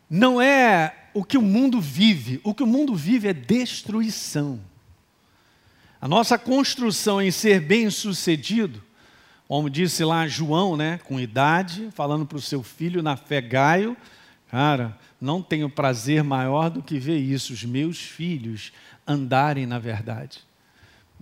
Não 0.08 0.40
é 0.40 1.10
o 1.12 1.24
que 1.24 1.36
o 1.36 1.42
mundo 1.42 1.82
vive. 1.82 2.40
O 2.44 2.54
que 2.54 2.62
o 2.62 2.68
mundo 2.68 2.94
vive 2.94 3.28
é 3.28 3.34
destruição. 3.34 4.62
A 6.00 6.08
nossa 6.08 6.38
construção 6.38 7.20
em 7.20 7.32
ser 7.32 7.62
bem-sucedido, 7.62 8.84
como 9.48 9.72
disse 9.72 10.04
lá 10.04 10.28
João, 10.28 10.78
né, 10.78 11.00
com 11.00 11.20
idade, 11.20 11.90
falando 11.96 12.28
para 12.28 12.38
o 12.38 12.42
seu 12.42 12.62
filho 12.62 13.02
na 13.02 13.18
fé 13.18 13.42
Gaio, 13.42 13.98
cara, 14.54 14.96
não 15.20 15.42
tenho 15.42 15.68
prazer 15.68 16.24
maior 16.24 16.70
do 16.70 16.84
que 16.84 17.00
ver 17.00 17.18
isso, 17.18 17.54
os 17.54 17.64
meus 17.64 17.98
filhos 18.00 18.72
andarem 19.08 19.66
na 19.66 19.80
verdade. 19.80 20.42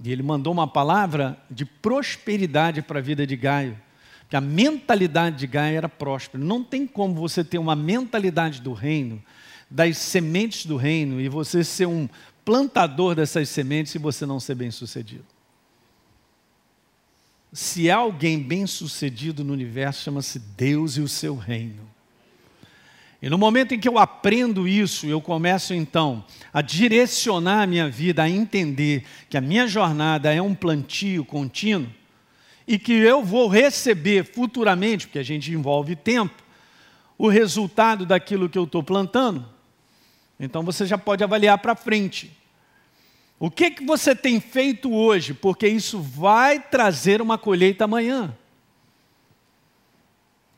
E 0.03 0.11
ele 0.11 0.21
mandou 0.21 0.51
uma 0.51 0.67
palavra 0.67 1.37
de 1.49 1.63
prosperidade 1.63 2.81
para 2.81 2.99
a 2.99 3.01
vida 3.01 3.25
de 3.25 3.37
Gaio 3.37 3.79
que 4.27 4.35
a 4.35 4.41
mentalidade 4.41 5.37
de 5.39 5.47
Gaia 5.47 5.77
era 5.77 5.89
próspera. 5.89 6.43
Não 6.43 6.61
tem 6.61 6.85
como 6.85 7.15
você 7.15 7.41
ter 7.41 7.57
uma 7.57 7.75
mentalidade 7.75 8.61
do 8.61 8.73
reino, 8.73 9.23
das 9.69 9.97
sementes 9.97 10.65
do 10.65 10.75
reino, 10.75 11.21
e 11.21 11.29
você 11.29 11.63
ser 11.63 11.85
um 11.85 12.09
plantador 12.43 13.15
dessas 13.15 13.47
sementes 13.47 13.95
e 13.95 13.97
você 13.97 14.25
não 14.25 14.41
ser 14.41 14.55
bem 14.55 14.71
sucedido. 14.71 15.25
Se 17.53 17.89
há 17.89 17.97
alguém 17.97 18.41
bem 18.41 18.67
sucedido 18.67 19.41
no 19.41 19.53
universo, 19.53 20.03
chama-se 20.03 20.37
Deus 20.39 20.97
e 20.97 21.01
o 21.01 21.07
seu 21.07 21.35
reino. 21.37 21.89
E 23.21 23.29
no 23.29 23.37
momento 23.37 23.73
em 23.73 23.79
que 23.79 23.87
eu 23.87 23.99
aprendo 23.99 24.67
isso, 24.67 25.05
eu 25.05 25.21
começo 25.21 25.73
então 25.73 26.25
a 26.51 26.61
direcionar 26.61 27.61
a 27.61 27.67
minha 27.67 27.87
vida, 27.87 28.23
a 28.23 28.29
entender 28.29 29.03
que 29.29 29.37
a 29.37 29.41
minha 29.41 29.67
jornada 29.67 30.33
é 30.33 30.41
um 30.41 30.55
plantio 30.55 31.23
contínuo, 31.23 31.89
e 32.67 32.79
que 32.79 32.93
eu 32.93 33.23
vou 33.23 33.47
receber 33.47 34.23
futuramente, 34.23 35.05
porque 35.05 35.19
a 35.19 35.23
gente 35.23 35.51
envolve 35.51 35.95
tempo, 35.95 36.41
o 37.17 37.27
resultado 37.27 38.05
daquilo 38.05 38.49
que 38.49 38.57
eu 38.57 38.63
estou 38.63 38.81
plantando. 38.81 39.45
Então 40.39 40.63
você 40.63 40.85
já 40.85 40.97
pode 40.97 41.23
avaliar 41.23 41.57
para 41.59 41.75
frente. 41.75 42.35
O 43.37 43.51
que, 43.51 43.71
que 43.71 43.85
você 43.85 44.15
tem 44.15 44.39
feito 44.39 44.91
hoje? 44.91 45.33
Porque 45.33 45.67
isso 45.67 45.99
vai 45.99 46.59
trazer 46.59 47.21
uma 47.21 47.37
colheita 47.37 47.83
amanhã. 47.83 48.35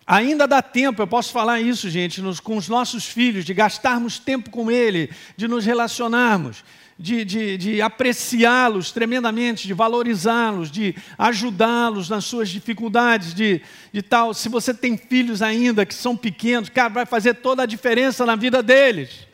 Ainda 0.05 0.47
dá 0.47 0.61
tempo, 0.61 1.01
eu 1.01 1.07
posso 1.07 1.31
falar 1.31 1.61
isso, 1.61 1.89
gente, 1.89 2.21
nos, 2.21 2.39
com 2.39 2.57
os 2.57 2.67
nossos 2.67 3.05
filhos, 3.05 3.45
de 3.45 3.53
gastarmos 3.53 4.19
tempo 4.19 4.49
com 4.49 4.69
ele, 4.69 5.09
de 5.37 5.47
nos 5.47 5.65
relacionarmos 5.65 6.63
de, 6.97 7.25
de, 7.25 7.57
de 7.57 7.81
apreciá-los 7.81 8.91
tremendamente, 8.91 9.67
de 9.67 9.73
valorizá-los, 9.73 10.69
de 10.69 10.95
ajudá-los 11.17 12.09
nas 12.09 12.25
suas 12.25 12.49
dificuldades, 12.49 13.33
de, 13.33 13.61
de 13.91 14.01
tal. 14.01 14.33
Se 14.33 14.47
você 14.47 14.73
tem 14.73 14.97
filhos 14.97 15.41
ainda 15.41 15.85
que 15.85 15.93
são 15.93 16.15
pequenos, 16.15 16.69
cara, 16.69 16.89
vai 16.89 17.05
fazer 17.05 17.35
toda 17.35 17.63
a 17.63 17.67
diferença 17.67 18.25
na 18.25 18.35
vida 18.35 18.61
deles. 18.61 19.27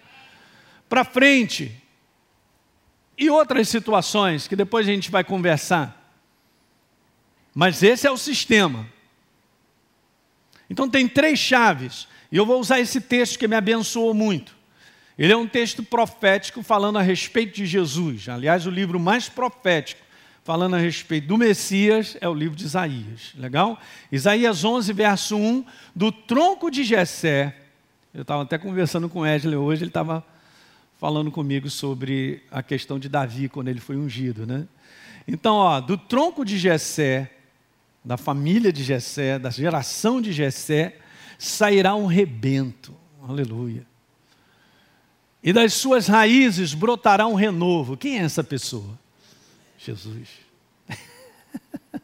Para 0.87 1.03
frente. 1.03 1.71
E 3.17 3.29
outras 3.29 3.67
situações 3.67 4.47
que 4.47 4.55
depois 4.55 4.87
a 4.87 4.91
gente 4.91 5.11
vai 5.11 5.23
conversar. 5.23 5.95
Mas 7.53 7.83
esse 7.83 8.07
é 8.07 8.11
o 8.11 8.17
sistema. 8.17 8.87
Então 10.69 10.89
tem 10.89 11.07
três 11.07 11.39
chaves. 11.39 12.07
E 12.31 12.37
eu 12.37 12.45
vou 12.45 12.59
usar 12.59 12.79
esse 12.79 13.01
texto 13.01 13.39
que 13.39 13.47
me 13.47 13.55
abençoou 13.55 14.13
muito. 14.13 14.55
Ele 15.17 15.33
é 15.33 15.37
um 15.37 15.47
texto 15.47 15.83
profético 15.83 16.63
falando 16.63 16.97
a 16.97 17.01
respeito 17.01 17.55
de 17.55 17.65
Jesus. 17.65 18.29
Aliás, 18.29 18.65
o 18.65 18.69
livro 18.69 18.99
mais 18.99 19.27
profético 19.27 20.01
falando 20.43 20.75
a 20.75 20.79
respeito 20.79 21.27
do 21.27 21.37
Messias 21.37 22.17
é 22.21 22.29
o 22.29 22.33
livro 22.33 22.55
de 22.55 22.63
Isaías. 22.63 23.33
Legal? 23.35 23.79
Isaías 24.11 24.63
11, 24.63 24.93
verso 24.93 25.35
1, 25.35 25.65
do 25.95 26.11
tronco 26.11 26.71
de 26.71 26.83
Jessé. 26.83 27.55
Eu 28.13 28.21
estava 28.21 28.43
até 28.43 28.57
conversando 28.57 29.09
com 29.09 29.19
o 29.19 29.21
Wesley 29.23 29.55
hoje, 29.55 29.83
ele 29.83 29.89
estava 29.89 30.25
falando 30.97 31.31
comigo 31.31 31.69
sobre 31.69 32.41
a 32.51 32.63
questão 32.63 32.97
de 32.97 33.07
Davi 33.07 33.47
quando 33.47 33.67
ele 33.67 33.79
foi 33.79 33.95
ungido, 33.95 34.47
né? 34.47 34.67
Então, 35.27 35.55
ó, 35.55 35.79
do 35.79 35.97
tronco 35.97 36.43
de 36.43 36.57
Jessé, 36.57 37.29
da 38.03 38.17
família 38.17 38.71
de 38.71 38.83
Jessé, 38.83 39.37
da 39.37 39.49
geração 39.49 40.21
de 40.21 40.31
Jessé, 40.31 40.97
sairá 41.37 41.95
um 41.95 42.05
rebento. 42.05 42.95
Aleluia 43.21 43.89
e 45.41 45.53
das 45.53 45.73
suas 45.73 46.07
raízes 46.07 46.73
brotará 46.73 47.25
um 47.25 47.35
renovo. 47.35 47.95
Quem 47.95 48.19
é 48.19 48.23
essa 48.23 48.43
pessoa? 48.43 48.99
Jesus. 49.77 50.27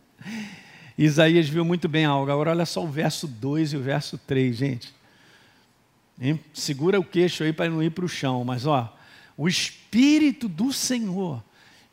Isaías 0.98 1.50
viu 1.50 1.66
muito 1.66 1.90
bem 1.90 2.06
algo. 2.06 2.32
Agora 2.32 2.52
olha 2.52 2.66
só 2.66 2.84
o 2.84 2.88
verso 2.88 3.28
2 3.28 3.74
e 3.74 3.78
o 3.78 3.82
verso 3.82 4.18
3, 4.18 4.56
gente. 4.56 4.96
Hein? 6.20 6.40
Segura 6.54 7.00
o 7.00 7.04
queixo 7.04 7.44
aí 7.44 7.52
para 7.52 7.70
não 7.70 7.84
ir 7.84 7.92
para 7.92 8.06
o 8.06 8.10
chão, 8.10 8.46
mas 8.46 8.66
ó, 8.66 8.98
o 9.36 9.50
Espírito 9.50 10.48
do 10.48 10.72
Senhor 10.72 11.44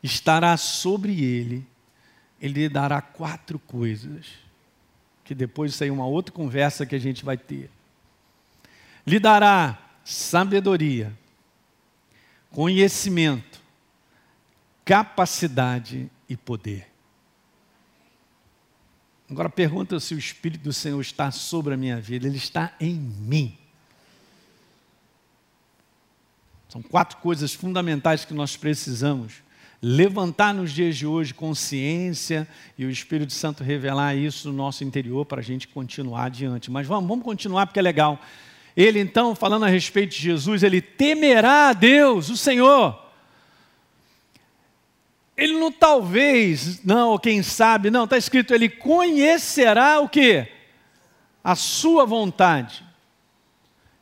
estará 0.01 0.55
sobre 0.55 1.21
ele, 1.21 1.67
ele 2.43 2.63
lhe 2.63 2.69
dará 2.69 3.01
quatro 3.01 3.57
coisas, 3.57 4.25
que 5.23 5.33
depois 5.33 5.71
isso 5.71 5.81
aí 5.81 5.89
é 5.89 5.93
uma 5.93 6.05
outra 6.05 6.35
conversa 6.35 6.85
que 6.85 6.93
a 6.93 6.99
gente 6.99 7.23
vai 7.23 7.37
ter. 7.37 7.71
Lhe 9.07 9.17
dará 9.17 9.79
sabedoria, 10.03 11.17
conhecimento, 12.51 13.61
capacidade 14.83 16.11
e 16.27 16.35
poder. 16.35 16.85
Agora 19.31 19.49
pergunta 19.49 19.97
se 20.01 20.13
o 20.13 20.19
Espírito 20.19 20.63
do 20.63 20.73
Senhor 20.73 20.99
está 20.99 21.31
sobre 21.31 21.73
a 21.73 21.77
minha 21.77 22.01
vida, 22.01 22.27
ele 22.27 22.35
está 22.35 22.75
em 22.77 22.93
mim. 22.93 23.57
São 26.67 26.81
quatro 26.81 27.19
coisas 27.19 27.53
fundamentais 27.53 28.25
que 28.25 28.33
nós 28.33 28.57
precisamos 28.57 29.41
levantar 29.85 30.53
nos 30.53 30.71
dias 30.71 30.95
de 30.95 31.05
hoje 31.05 31.33
consciência 31.33 32.47
e 32.77 32.85
o 32.85 32.89
Espírito 32.89 33.33
Santo 33.33 33.65
revelar 33.65 34.15
isso 34.15 34.47
no 34.47 34.53
nosso 34.53 34.81
interior 34.85 35.25
para 35.25 35.41
a 35.41 35.43
gente 35.43 35.67
continuar 35.67 36.27
adiante. 36.27 36.71
Mas 36.71 36.87
vamos, 36.87 37.09
vamos 37.09 37.25
continuar 37.25 37.67
porque 37.67 37.79
é 37.79 37.81
legal. 37.81 38.17
Ele 38.77 39.01
então, 39.01 39.35
falando 39.35 39.65
a 39.65 39.67
respeito 39.67 40.11
de 40.11 40.21
Jesus, 40.21 40.63
ele 40.63 40.81
temerá 40.81 41.67
a 41.67 41.73
Deus, 41.73 42.29
o 42.29 42.37
Senhor. 42.37 42.97
Ele 45.35 45.59
não 45.59 45.69
talvez, 45.69 46.81
não, 46.85 47.17
quem 47.19 47.43
sabe, 47.43 47.91
não, 47.91 48.05
está 48.05 48.17
escrito, 48.17 48.53
ele 48.53 48.69
conhecerá 48.69 49.99
o 49.99 50.07
que? 50.07 50.47
A 51.43 51.55
sua 51.55 52.05
vontade. 52.05 52.85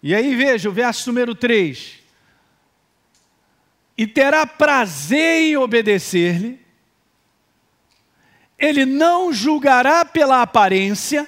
E 0.04 0.14
aí 0.14 0.36
veja 0.36 0.70
o 0.70 0.74
verso 0.74 1.10
número 1.10 1.34
3. 1.34 2.00
E 3.98 4.08
terá 4.08 4.46
prazer 4.46 5.44
em 5.44 5.58
obedecer-lhe, 5.58 6.60
ele 8.58 8.86
não 8.86 9.34
julgará 9.34 10.06
pela 10.06 10.42
aparência, 10.42 11.28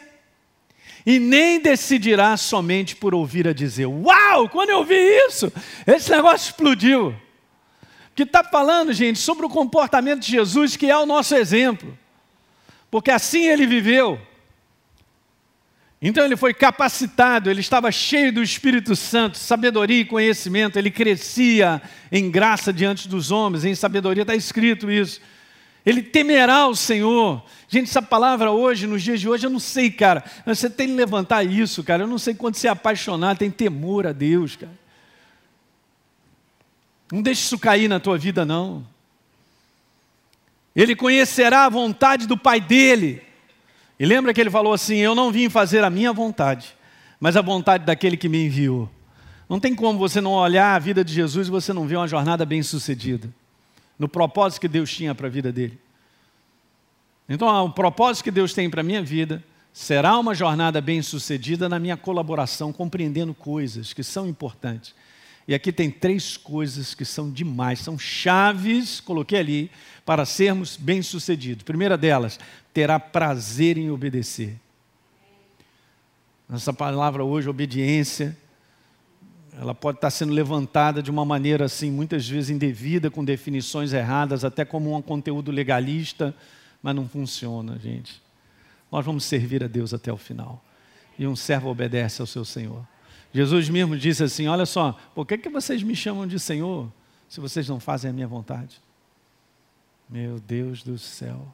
e 1.06 1.20
nem 1.20 1.60
decidirá 1.60 2.38
somente 2.38 2.96
por 2.96 3.14
ouvir 3.14 3.48
a 3.48 3.54
dizer. 3.54 3.86
Uau! 3.86 4.48
Quando 4.48 4.70
eu 4.70 4.84
vi 4.84 4.96
isso, 5.28 5.52
esse 5.86 6.10
negócio 6.10 6.50
explodiu. 6.50 7.14
Que 8.16 8.24
está 8.24 8.44
falando, 8.44 8.94
gente, 8.94 9.20
sobre 9.20 9.46
o 9.46 9.50
comportamento 9.50 10.22
de 10.22 10.32
Jesus, 10.32 10.78
que 10.78 10.90
é 10.90 10.98
o 10.98 11.06
nosso 11.06 11.36
exemplo. 11.36 11.98
Porque 12.90 13.12
assim 13.12 13.48
ele 13.48 13.66
viveu. 13.66 14.20
Então 16.06 16.26
ele 16.26 16.36
foi 16.36 16.54
capacitado, 16.54 17.50
ele 17.50 17.62
estava 17.62 17.90
cheio 17.90 18.34
do 18.34 18.44
Espírito 18.44 18.94
Santo, 18.94 19.38
sabedoria 19.38 20.02
e 20.02 20.06
conhecimento, 20.06 20.78
ele 20.78 20.92
crescia 20.92 21.82
em 22.12 22.30
graça 22.30 22.74
diante 22.74 23.08
dos 23.08 23.32
homens, 23.32 23.64
em 23.64 23.74
sabedoria 23.74 24.24
está 24.24 24.36
escrito 24.36 24.92
isso. 24.92 25.22
Ele 25.86 26.02
temerá 26.02 26.68
o 26.68 26.76
Senhor. 26.76 27.42
Gente, 27.70 27.90
essa 27.90 28.02
palavra 28.02 28.52
hoje, 28.52 28.86
nos 28.86 29.02
dias 29.02 29.22
de 29.22 29.30
hoje, 29.30 29.46
eu 29.46 29.50
não 29.50 29.62
sei, 29.62 29.90
cara. 29.90 30.26
Você 30.46 30.70
tem 30.70 30.90
que 30.90 30.94
levantar 30.94 31.42
isso, 31.46 31.82
cara. 31.86 32.04
Eu 32.04 32.08
não 32.08 32.18
sei 32.18 32.34
quando 32.34 32.56
você 32.56 32.68
é 32.68 32.72
apaixonado, 32.72 33.38
tem 33.38 33.50
temor 33.50 34.06
a 34.06 34.12
Deus, 34.12 34.58
cara. 34.58 34.74
Não 37.10 37.22
deixe 37.22 37.44
isso 37.44 37.58
cair 37.58 37.88
na 37.88 38.00
tua 38.02 38.18
vida, 38.18 38.44
não. 38.44 38.86
Ele 40.76 40.98
conhecerá 40.98 41.64
a 41.64 41.70
vontade 41.70 42.28
do 42.28 42.38
Pai 42.38 42.60
dele. 42.60 43.22
E 44.00 44.06
lembra 44.06 44.34
que 44.34 44.42
ele 44.42 44.50
falou 44.50 44.74
assim: 44.74 44.96
Eu 44.96 45.16
não 45.16 45.32
vim 45.32 45.50
fazer 45.50 45.84
a 45.84 45.90
minha 45.90 46.12
vontade, 46.12 46.76
mas 47.20 47.38
a 47.38 47.42
vontade 47.42 47.86
daquele 47.86 48.18
que 48.18 48.30
me 48.30 48.46
enviou. 48.46 48.90
Não 49.50 49.60
tem 49.60 49.76
como 49.76 50.00
você 50.00 50.20
não 50.20 50.32
olhar 50.32 50.76
a 50.76 50.80
vida 50.80 51.04
de 51.04 51.14
Jesus 51.14 51.48
e 51.48 51.52
você 51.52 51.74
não 51.74 51.86
ver 51.88 51.98
uma 51.98 52.08
jornada 52.08 52.46
bem 52.46 52.64
sucedida 52.64 53.30
no 53.98 54.08
propósito 54.08 54.62
que 54.62 54.68
Deus 54.68 54.92
tinha 54.92 55.14
para 55.14 55.28
a 55.28 55.30
vida 55.30 55.52
dele. 55.52 55.80
Então, 57.28 57.66
o 57.66 57.72
propósito 57.72 58.24
que 58.24 58.32
Deus 58.32 58.54
tem 58.54 58.70
para 58.70 58.82
a 58.82 58.84
minha 58.84 59.02
vida 59.02 59.44
será 59.72 60.18
uma 60.18 60.36
jornada 60.36 60.82
bem 60.82 61.02
sucedida 61.02 61.70
na 61.70 61.80
minha 61.80 61.96
colaboração, 61.96 62.74
compreendendo 62.74 63.34
coisas 63.34 63.94
que 63.94 64.04
são 64.04 64.28
importantes. 64.28 64.94
E 65.48 65.54
aqui 65.54 65.72
tem 65.72 65.90
três 65.90 66.38
coisas 66.38 66.94
que 66.94 67.04
são 67.04 67.30
demais, 67.30 67.80
são 67.80 67.98
chaves, 67.98 69.00
coloquei 69.00 69.40
ali, 69.40 69.72
para 70.06 70.26
sermos 70.26 70.78
bem-sucedidos. 70.78 71.64
Primeira 71.64 71.98
delas, 71.98 72.40
terá 72.74 73.00
prazer 73.00 73.78
em 73.78 73.92
obedecer. 73.92 74.60
Essa 76.52 76.74
palavra 76.74 77.24
hoje, 77.24 77.48
obediência, 77.48 78.38
ela 79.60 79.74
pode 79.74 79.98
estar 79.98 80.10
sendo 80.10 80.34
levantada 80.34 81.02
de 81.02 81.12
uma 81.12 81.24
maneira 81.24 81.66
assim, 81.66 81.92
muitas 81.92 82.28
vezes 82.28 82.50
indevida, 82.50 83.12
com 83.12 83.24
definições 83.24 83.94
erradas, 83.94 84.44
até 84.44 84.66
como 84.66 84.96
um 84.96 85.02
conteúdo 85.02 85.52
legalista, 85.52 86.36
mas 86.82 86.96
não 86.96 87.08
funciona, 87.08 87.78
gente. 87.80 88.22
Nós 88.92 89.06
vamos 89.06 89.24
servir 89.24 89.64
a 89.64 89.68
Deus 89.68 89.94
até 89.94 90.12
o 90.12 90.18
final. 90.18 90.64
E 91.18 91.28
um 91.28 91.36
servo 91.36 91.70
obedece 91.70 92.22
ao 92.22 92.28
seu 92.28 92.44
Senhor. 92.44 92.86
Jesus 93.34 93.70
mesmo 93.70 93.98
disse 93.98 94.24
assim: 94.24 94.48
Olha 94.48 94.66
só, 94.66 95.00
por 95.16 95.26
que, 95.26 95.38
que 95.38 95.50
vocês 95.50 95.82
me 95.82 95.96
chamam 95.96 96.28
de 96.28 96.40
Senhor 96.40 96.92
se 97.28 97.40
vocês 97.40 97.68
não 97.68 97.80
fazem 97.80 98.10
a 98.10 98.14
minha 98.14 98.28
vontade? 98.28 98.82
Meu 100.10 100.40
Deus 100.40 100.84
do 100.84 100.98
céu. 100.98 101.54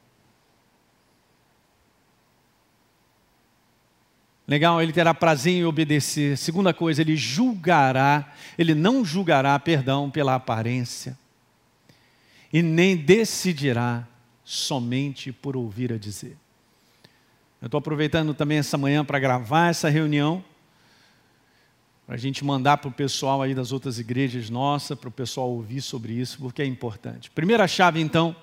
Legal, 4.50 4.82
ele 4.82 4.91
terá 4.91 5.13
prazer 5.13 5.53
em 5.53 5.63
obedecer. 5.63 6.36
Segunda 6.36 6.74
coisa, 6.74 7.01
ele 7.01 7.15
julgará, 7.15 8.34
ele 8.58 8.74
não 8.74 9.06
julgará, 9.06 9.60
perdão, 9.60 10.10
pela 10.10 10.34
aparência. 10.34 11.15
E 12.51 12.63
nem 12.63 12.98
decidirá 12.98 14.08
somente 14.44 15.32
por 15.32 15.56
ouvir 15.56 15.94
a 15.94 16.00
dizer. 16.00 16.36
Eu 17.62 17.68
estou 17.68 17.77
aproveitando 17.77 18.34
também 18.34 18.58
essa 18.58 18.75
manhã 18.75 19.06
para 19.06 19.20
gravar 19.20 19.70
essa 19.70 19.88
reunião, 19.88 20.44
para 22.08 22.15
a 22.15 22.18
gente 22.18 22.44
mandar 22.44 22.77
para 22.77 22.89
o 22.89 22.91
pessoal 22.91 23.44
aí 23.44 23.53
das 23.53 23.72
outras 23.72 24.00
igrejas 24.00 24.50
nossa, 24.50 24.95
para 24.95 25.10
o 25.10 25.12
pessoal 25.12 25.52
ouvir 25.52 25.82
sobre 25.82 26.13
isso, 26.13 26.39
porque 26.39 26.63
é 26.63 26.65
importante. 26.65 27.30
Primeira 27.30 27.67
chave, 27.67 28.02
então, 28.02 28.36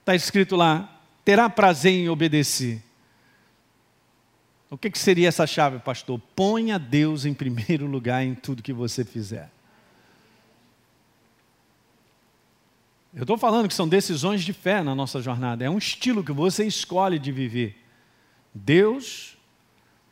está 0.00 0.14
escrito 0.14 0.56
lá: 0.56 0.98
terá 1.22 1.50
prazer 1.50 1.92
em 1.92 2.08
obedecer. 2.08 2.85
O 4.68 4.76
que, 4.76 4.90
que 4.90 4.98
seria 4.98 5.28
essa 5.28 5.46
chave, 5.46 5.78
pastor? 5.78 6.20
Ponha 6.34 6.78
Deus 6.78 7.24
em 7.24 7.32
primeiro 7.32 7.86
lugar 7.90 8.24
em 8.24 8.34
tudo 8.34 8.62
que 8.62 8.72
você 8.72 9.04
fizer. 9.04 9.50
Eu 13.14 13.22
estou 13.22 13.38
falando 13.38 13.68
que 13.68 13.74
são 13.74 13.88
decisões 13.88 14.42
de 14.44 14.52
fé 14.52 14.82
na 14.82 14.94
nossa 14.94 15.22
jornada, 15.22 15.64
é 15.64 15.70
um 15.70 15.78
estilo 15.78 16.22
que 16.22 16.32
você 16.32 16.66
escolhe 16.66 17.18
de 17.18 17.32
viver. 17.32 17.82
Deus, 18.52 19.38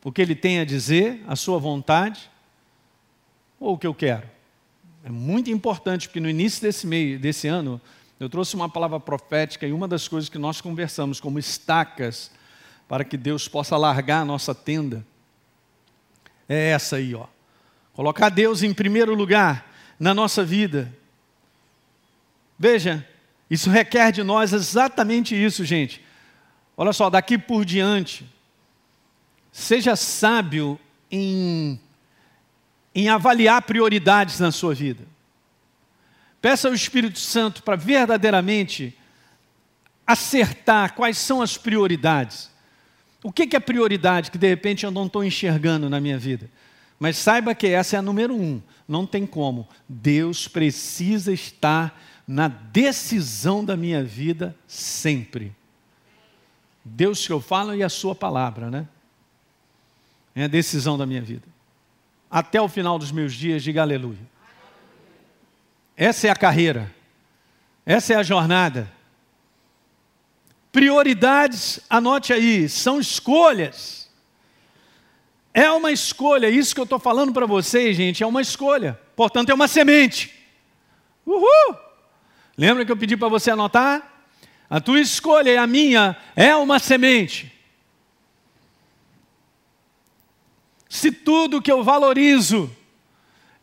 o 0.03 0.11
que 0.11 0.21
Ele 0.21 0.35
tem 0.35 0.59
a 0.59 0.65
dizer, 0.65 1.23
a 1.27 1.35
sua 1.35 1.59
vontade, 1.59 2.31
ou 3.59 3.73
o 3.73 3.77
que 3.77 3.85
eu 3.85 3.93
quero. 3.93 4.27
É 5.03 5.09
muito 5.11 5.51
importante, 5.51 6.07
porque 6.07 6.19
no 6.19 6.29
início 6.29 6.61
desse, 6.63 6.87
meio, 6.87 7.19
desse 7.19 7.47
ano, 7.47 7.79
eu 8.19 8.27
trouxe 8.27 8.55
uma 8.55 8.67
palavra 8.67 8.99
profética 8.99 9.67
e 9.67 9.73
uma 9.73 9.87
das 9.87 10.07
coisas 10.07 10.29
que 10.29 10.39
nós 10.39 10.59
conversamos 10.59 11.19
como 11.19 11.37
estacas 11.37 12.31
para 12.87 13.03
que 13.03 13.17
Deus 13.17 13.47
possa 13.47 13.77
largar 13.77 14.21
a 14.21 14.25
nossa 14.25 14.53
tenda, 14.53 15.05
é 16.47 16.69
essa 16.69 16.97
aí, 16.97 17.15
ó. 17.15 17.25
Colocar 17.93 18.29
Deus 18.29 18.61
em 18.61 18.73
primeiro 18.73 19.15
lugar 19.15 19.71
na 19.99 20.13
nossa 20.13 20.43
vida. 20.43 20.93
Veja, 22.59 23.07
isso 23.49 23.69
requer 23.69 24.11
de 24.11 24.23
nós 24.23 24.53
exatamente 24.53 25.35
isso, 25.35 25.63
gente. 25.63 26.03
Olha 26.77 26.93
só, 26.93 27.09
daqui 27.09 27.37
por 27.37 27.63
diante, 27.63 28.29
seja 29.51 29.95
sábio 29.95 30.79
em, 31.09 31.79
em 32.93 33.07
avaliar 33.09 33.61
prioridades 33.61 34.39
na 34.39 34.51
sua 34.51 34.75
vida. 34.75 35.03
Peça 36.41 36.67
ao 36.67 36.73
Espírito 36.73 37.17
Santo 37.17 37.63
para 37.63 37.75
verdadeiramente 37.75 38.95
acertar 40.05 40.93
quais 40.93 41.17
são 41.17 41.41
as 41.41 41.57
prioridades. 41.57 42.51
O 43.25 43.31
que 43.31 43.55
é 43.55 43.59
prioridade 43.59 44.29
que 44.29 44.37
de 44.37 44.47
repente 44.47 44.85
eu 44.85 44.91
não 44.91 45.07
estou 45.07 45.23
enxergando 45.23 45.89
na 45.89 45.99
minha 45.99 46.15
vida? 46.15 46.47
Mas 46.99 47.17
saiba 47.17 47.55
que 47.55 47.65
essa 47.65 47.95
é 47.95 47.99
a 47.99 48.01
número 48.03 48.35
um. 48.35 48.61
Não 48.87 49.03
tem 49.03 49.25
como. 49.25 49.67
Deus 49.89 50.47
precisa 50.47 51.33
estar 51.33 51.99
na 52.27 52.47
decisão 52.47 53.65
da 53.65 53.75
minha 53.75 54.03
vida 54.03 54.55
sempre. 54.67 55.51
Deus 56.83 57.25
que 57.25 57.33
eu 57.33 57.41
falo 57.41 57.73
e 57.73 57.81
a 57.81 57.89
sua 57.89 58.13
palavra, 58.13 58.69
né? 58.69 58.87
É 60.35 60.43
a 60.43 60.47
decisão 60.47 60.95
da 60.95 61.07
minha 61.07 61.23
vida. 61.23 61.47
Até 62.29 62.61
o 62.61 62.67
final 62.67 62.99
dos 62.99 63.11
meus 63.11 63.33
dias, 63.33 63.63
diga 63.63 63.81
aleluia. 63.81 64.21
Essa 65.97 66.27
é 66.27 66.29
a 66.29 66.35
carreira. 66.35 66.93
Essa 67.87 68.13
é 68.13 68.17
a 68.17 68.23
jornada. 68.23 68.87
Prioridades, 70.75 71.79
anote 71.89 72.33
aí, 72.33 72.67
são 72.67 72.99
escolhas. 72.99 74.09
É 75.53 75.71
uma 75.71 75.89
escolha, 75.89 76.49
isso 76.49 76.75
que 76.75 76.81
eu 76.81 76.83
estou 76.83 76.99
falando 76.99 77.31
para 77.31 77.45
vocês, 77.45 77.95
gente, 77.95 78.21
é 78.21 78.27
uma 78.27 78.41
escolha. 78.41 78.99
Portanto, 79.15 79.49
é 79.51 79.53
uma 79.53 79.69
semente. 79.69 80.33
Uhul! 81.25 81.77
Lembra 82.57 82.83
que 82.83 82.91
eu 82.91 82.97
pedi 82.97 83.15
para 83.15 83.29
você 83.29 83.51
anotar? 83.51 84.27
A 84.69 84.81
tua 84.81 84.99
escolha 84.99 85.49
e 85.49 85.55
a 85.55 85.65
minha 85.65 86.17
é 86.35 86.53
uma 86.57 86.77
semente. 86.77 87.49
Se 90.89 91.09
tudo 91.09 91.61
que 91.61 91.71
eu 91.71 91.85
valorizo 91.85 92.69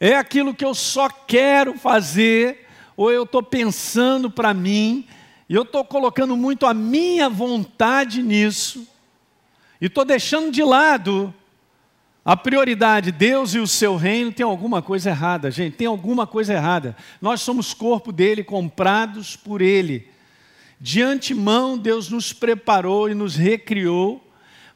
é 0.01 0.16
aquilo 0.16 0.55
que 0.55 0.64
eu 0.64 0.75
só 0.75 1.11
quero 1.11 1.79
fazer, 1.79 2.66
ou 2.96 3.12
eu 3.12 3.25
estou 3.25 3.42
pensando 3.42 4.31
para 4.31 4.55
mim, 4.55 5.07
e 5.53 5.55
eu 5.55 5.65
estou 5.65 5.85
colocando 5.85 6.35
muito 6.35 6.65
a 6.65 6.73
minha 6.73 7.29
vontade 7.29 8.23
nisso, 8.23 8.88
e 9.79 9.85
estou 9.85 10.03
deixando 10.03 10.51
de 10.51 10.65
lado 10.65 11.35
a 12.25 12.35
prioridade, 12.35 13.12
Deus 13.12 13.53
e 13.53 13.59
o 13.59 13.67
seu 13.67 13.97
reino, 13.97 14.33
tem 14.33 14.47
alguma 14.47 14.81
coisa 14.81 15.11
errada, 15.11 15.51
gente, 15.51 15.77
tem 15.77 15.87
alguma 15.87 16.27
coisa 16.27 16.55
errada. 16.55 16.97
Nós 17.21 17.43
somos 17.43 17.75
corpo 17.75 18.11
dele, 18.11 18.43
comprados 18.43 19.37
por 19.37 19.61
ele. 19.61 20.09
De 20.81 21.03
antemão, 21.03 21.77
Deus 21.77 22.09
nos 22.09 22.33
preparou 22.33 23.11
e 23.11 23.15
nos 23.15 23.37
recriou 23.37 24.27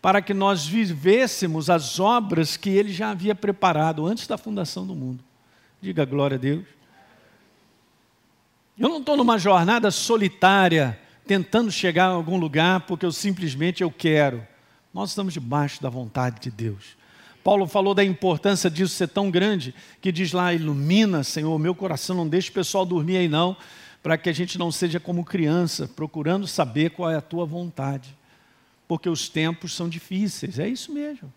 para 0.02 0.20
que 0.20 0.34
nós 0.34 0.66
vivêssemos 0.66 1.70
as 1.70 1.98
obras 1.98 2.58
que 2.58 2.68
ele 2.68 2.92
já 2.92 3.12
havia 3.12 3.34
preparado 3.34 4.04
antes 4.04 4.26
da 4.26 4.36
fundação 4.36 4.86
do 4.86 4.94
mundo. 4.94 5.24
Diga 5.80 6.04
glória 6.04 6.34
a 6.34 6.38
Deus. 6.38 6.75
Eu 8.78 8.90
não 8.90 8.98
estou 8.98 9.16
numa 9.16 9.38
jornada 9.38 9.90
solitária, 9.90 10.98
tentando 11.26 11.70
chegar 11.72 12.06
a 12.06 12.10
algum 12.10 12.36
lugar 12.36 12.80
porque 12.82 13.06
eu 13.06 13.12
simplesmente 13.12 13.82
eu 13.82 13.90
quero. 13.90 14.46
Nós 14.92 15.10
estamos 15.10 15.32
debaixo 15.32 15.82
da 15.82 15.88
vontade 15.88 16.40
de 16.40 16.50
Deus. 16.50 16.96
Paulo 17.42 17.66
falou 17.66 17.94
da 17.94 18.04
importância 18.04 18.68
disso 18.68 18.94
ser 18.94 19.08
tão 19.08 19.30
grande 19.30 19.74
que 20.00 20.12
diz 20.12 20.32
lá: 20.32 20.52
ilumina, 20.52 21.24
Senhor, 21.24 21.58
meu 21.58 21.74
coração, 21.74 22.16
não 22.16 22.28
deixe 22.28 22.50
o 22.50 22.52
pessoal 22.52 22.84
dormir 22.84 23.16
aí 23.16 23.28
não, 23.28 23.56
para 24.02 24.18
que 24.18 24.28
a 24.28 24.32
gente 24.32 24.58
não 24.58 24.70
seja 24.70 25.00
como 25.00 25.24
criança, 25.24 25.88
procurando 25.88 26.46
saber 26.46 26.90
qual 26.90 27.10
é 27.10 27.16
a 27.16 27.20
tua 27.20 27.46
vontade, 27.46 28.14
porque 28.86 29.08
os 29.08 29.28
tempos 29.28 29.74
são 29.74 29.88
difíceis, 29.88 30.58
é 30.58 30.68
isso 30.68 30.92
mesmo. 30.92 31.32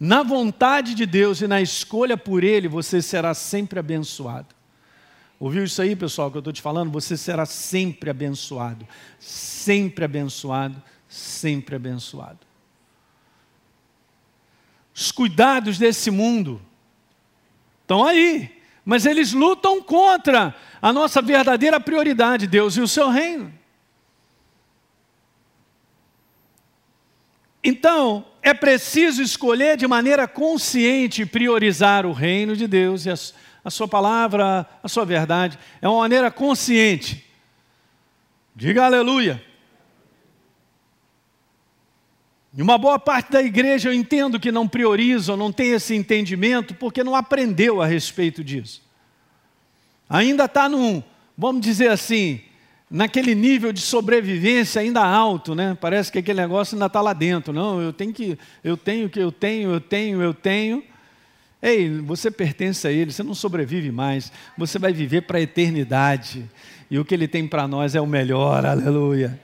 na 0.00 0.22
vontade 0.22 0.94
de 0.94 1.04
Deus 1.04 1.40
e 1.40 1.46
na 1.46 1.60
escolha 1.60 2.16
por 2.16 2.42
Ele, 2.42 2.66
você 2.66 3.02
será 3.02 3.34
sempre 3.34 3.78
abençoado. 3.78 4.55
Ouviu 5.38 5.64
isso 5.64 5.82
aí, 5.82 5.94
pessoal, 5.94 6.30
que 6.30 6.36
eu 6.36 6.40
estou 6.40 6.52
te 6.52 6.62
falando? 6.62 6.90
Você 6.92 7.16
será 7.16 7.44
sempre 7.44 8.08
abençoado. 8.08 8.86
Sempre 9.18 10.04
abençoado, 10.04 10.82
sempre 11.08 11.76
abençoado. 11.76 12.38
Os 14.94 15.12
cuidados 15.12 15.76
desse 15.76 16.10
mundo 16.10 16.60
estão 17.82 18.02
aí, 18.02 18.62
mas 18.82 19.04
eles 19.04 19.34
lutam 19.34 19.82
contra 19.82 20.54
a 20.80 20.90
nossa 20.90 21.20
verdadeira 21.20 21.78
prioridade, 21.78 22.46
Deus 22.46 22.76
e 22.78 22.80
o 22.80 22.88
seu 22.88 23.10
reino. 23.10 23.52
Então, 27.62 28.24
é 28.40 28.54
preciso 28.54 29.20
escolher 29.20 29.76
de 29.76 29.86
maneira 29.88 30.28
consciente 30.28 31.26
priorizar 31.26 32.06
o 32.06 32.12
reino 32.12 32.56
de 32.56 32.66
Deus 32.66 33.04
e 33.04 33.10
a, 33.10 33.14
a 33.66 33.70
sua 33.70 33.88
palavra, 33.88 34.64
a 34.80 34.86
sua 34.86 35.04
verdade. 35.04 35.58
É 35.82 35.88
uma 35.88 35.98
maneira 35.98 36.30
consciente. 36.30 37.26
Diga 38.54 38.84
aleluia. 38.84 39.42
E 42.56 42.62
uma 42.62 42.78
boa 42.78 42.96
parte 42.96 43.32
da 43.32 43.42
igreja 43.42 43.88
eu 43.88 43.92
entendo 43.92 44.38
que 44.38 44.52
não 44.52 44.68
prioriza, 44.68 45.36
não 45.36 45.50
tem 45.50 45.72
esse 45.72 45.96
entendimento, 45.96 46.74
porque 46.76 47.02
não 47.02 47.16
aprendeu 47.16 47.82
a 47.82 47.86
respeito 47.86 48.44
disso. 48.44 48.80
Ainda 50.08 50.44
está 50.44 50.68
num, 50.68 51.02
vamos 51.36 51.60
dizer 51.60 51.90
assim, 51.90 52.40
naquele 52.88 53.34
nível 53.34 53.72
de 53.72 53.80
sobrevivência 53.80 54.80
ainda 54.80 55.04
alto, 55.04 55.56
né? 55.56 55.76
Parece 55.80 56.12
que 56.12 56.20
aquele 56.20 56.40
negócio 56.40 56.76
ainda 56.76 56.86
está 56.86 57.00
lá 57.00 57.12
dentro. 57.12 57.52
Não, 57.52 57.82
eu 57.82 57.92
tenho 57.92 58.12
que, 58.12 58.38
eu 58.62 58.76
tenho 58.76 59.10
que, 59.10 59.18
eu 59.18 59.32
tenho, 59.32 59.72
eu 59.72 59.80
tenho, 59.80 60.22
eu 60.22 60.32
tenho. 60.32 60.84
Ei, 61.62 62.00
você 62.00 62.30
pertence 62.30 62.86
a 62.86 62.92
Ele, 62.92 63.12
você 63.12 63.22
não 63.22 63.34
sobrevive 63.34 63.90
mais, 63.90 64.30
você 64.56 64.78
vai 64.78 64.92
viver 64.92 65.22
para 65.22 65.38
a 65.38 65.40
eternidade. 65.40 66.48
E 66.90 66.98
o 66.98 67.04
que 67.04 67.14
Ele 67.14 67.26
tem 67.26 67.48
para 67.48 67.66
nós 67.66 67.94
é 67.94 68.00
o 68.00 68.06
melhor, 68.06 68.64
aleluia. 68.64 69.40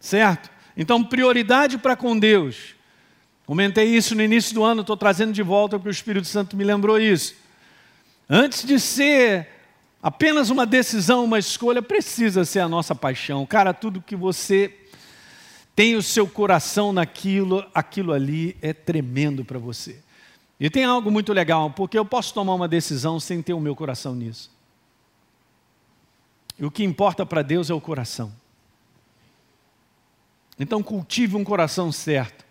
Certo? 0.00 0.50
Então, 0.76 1.02
prioridade 1.04 1.76
para 1.78 1.96
com 1.96 2.18
Deus. 2.18 2.74
Comentei 3.44 3.84
isso 3.84 4.14
no 4.14 4.22
início 4.22 4.54
do 4.54 4.64
ano, 4.64 4.80
estou 4.80 4.96
trazendo 4.96 5.32
de 5.32 5.42
volta 5.42 5.78
porque 5.78 5.88
o 5.88 5.92
Espírito 5.92 6.26
Santo 6.26 6.56
me 6.56 6.64
lembrou 6.64 6.98
isso. 6.98 7.34
Antes 8.28 8.64
de 8.64 8.78
ser 8.78 9.48
apenas 10.02 10.48
uma 10.48 10.64
decisão, 10.64 11.24
uma 11.24 11.38
escolha, 11.38 11.82
precisa 11.82 12.44
ser 12.44 12.60
a 12.60 12.68
nossa 12.68 12.94
paixão. 12.94 13.44
Cara, 13.44 13.74
tudo 13.74 14.00
que 14.00 14.16
você 14.16 14.74
tem 15.74 15.96
o 15.96 16.02
seu 16.02 16.26
coração 16.26 16.92
naquilo, 16.92 17.64
aquilo 17.74 18.12
ali 18.12 18.56
é 18.62 18.72
tremendo 18.72 19.44
para 19.44 19.58
você. 19.58 19.98
E 20.58 20.70
tem 20.70 20.84
algo 20.84 21.10
muito 21.10 21.32
legal, 21.32 21.70
porque 21.70 21.98
eu 21.98 22.04
posso 22.04 22.32
tomar 22.32 22.54
uma 22.54 22.68
decisão 22.68 23.18
sem 23.18 23.42
ter 23.42 23.52
o 23.52 23.60
meu 23.60 23.74
coração 23.74 24.14
nisso. 24.14 24.50
E 26.58 26.64
o 26.64 26.70
que 26.70 26.84
importa 26.84 27.26
para 27.26 27.42
Deus 27.42 27.70
é 27.70 27.74
o 27.74 27.80
coração. 27.80 28.32
Então 30.58 30.82
cultive 30.82 31.36
um 31.36 31.42
coração 31.42 31.90
certo. 31.90 32.44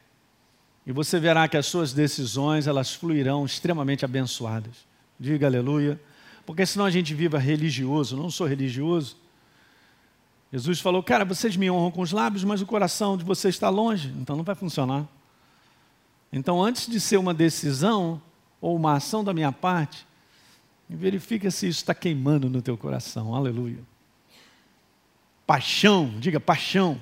E 0.85 0.91
você 0.91 1.19
verá 1.19 1.47
que 1.47 1.55
as 1.55 1.67
suas 1.67 1.93
decisões, 1.93 2.67
elas 2.67 2.93
fluirão 2.93 3.45
extremamente 3.45 4.03
abençoadas. 4.03 4.85
Diga 5.19 5.47
aleluia. 5.47 5.99
Porque 6.45 6.65
senão 6.65 6.85
a 6.85 6.91
gente 6.91 7.13
viva 7.13 7.37
religioso, 7.37 8.17
não 8.17 8.29
sou 8.29 8.47
religioso. 8.47 9.15
Jesus 10.51 10.81
falou, 10.81 11.01
cara, 11.01 11.23
vocês 11.23 11.55
me 11.55 11.71
honram 11.71 11.91
com 11.91 12.01
os 12.01 12.11
lábios, 12.11 12.43
mas 12.43 12.61
o 12.61 12.65
coração 12.65 13.15
de 13.15 13.23
vocês 13.23 13.55
está 13.55 13.69
longe, 13.69 14.13
então 14.19 14.35
não 14.35 14.43
vai 14.43 14.55
funcionar. 14.55 15.07
Então, 16.31 16.63
antes 16.63 16.87
de 16.87 16.99
ser 16.99 17.17
uma 17.17 17.33
decisão 17.33 18.21
ou 18.59 18.75
uma 18.75 18.93
ação 18.93 19.23
da 19.23 19.33
minha 19.33 19.51
parte, 19.51 20.07
verifica 20.89 21.49
se 21.51 21.67
isso 21.67 21.79
está 21.79 21.93
queimando 21.93 22.49
no 22.49 22.61
teu 22.61 22.77
coração. 22.77 23.33
Aleluia. 23.33 23.79
Paixão, 25.45 26.13
diga 26.19 26.39
paixão. 26.39 27.01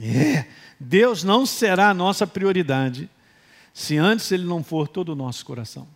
É. 0.00 0.46
Deus 0.80 1.22
não 1.22 1.46
será 1.46 1.90
a 1.90 1.94
nossa 1.94 2.26
prioridade 2.26 3.08
se 3.72 3.96
antes 3.96 4.30
Ele 4.32 4.44
não 4.44 4.62
for 4.62 4.88
todo 4.88 5.10
o 5.10 5.16
nosso 5.16 5.44
coração. 5.44 5.86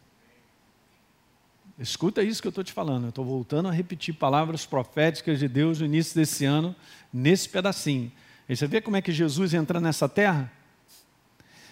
Escuta 1.78 2.24
isso 2.24 2.42
que 2.42 2.48
eu 2.48 2.50
estou 2.50 2.64
te 2.64 2.72
falando. 2.72 3.04
Eu 3.04 3.10
estou 3.10 3.24
voltando 3.24 3.68
a 3.68 3.72
repetir 3.72 4.14
palavras 4.14 4.66
proféticas 4.66 5.38
de 5.38 5.48
Deus 5.48 5.78
no 5.78 5.86
início 5.86 6.14
desse 6.14 6.44
ano, 6.44 6.74
nesse 7.12 7.48
pedacinho. 7.48 8.10
E 8.48 8.56
você 8.56 8.66
vê 8.66 8.80
como 8.80 8.96
é 8.96 9.02
que 9.02 9.12
Jesus 9.12 9.54
entra 9.54 9.80
nessa 9.80 10.08
terra? 10.08 10.50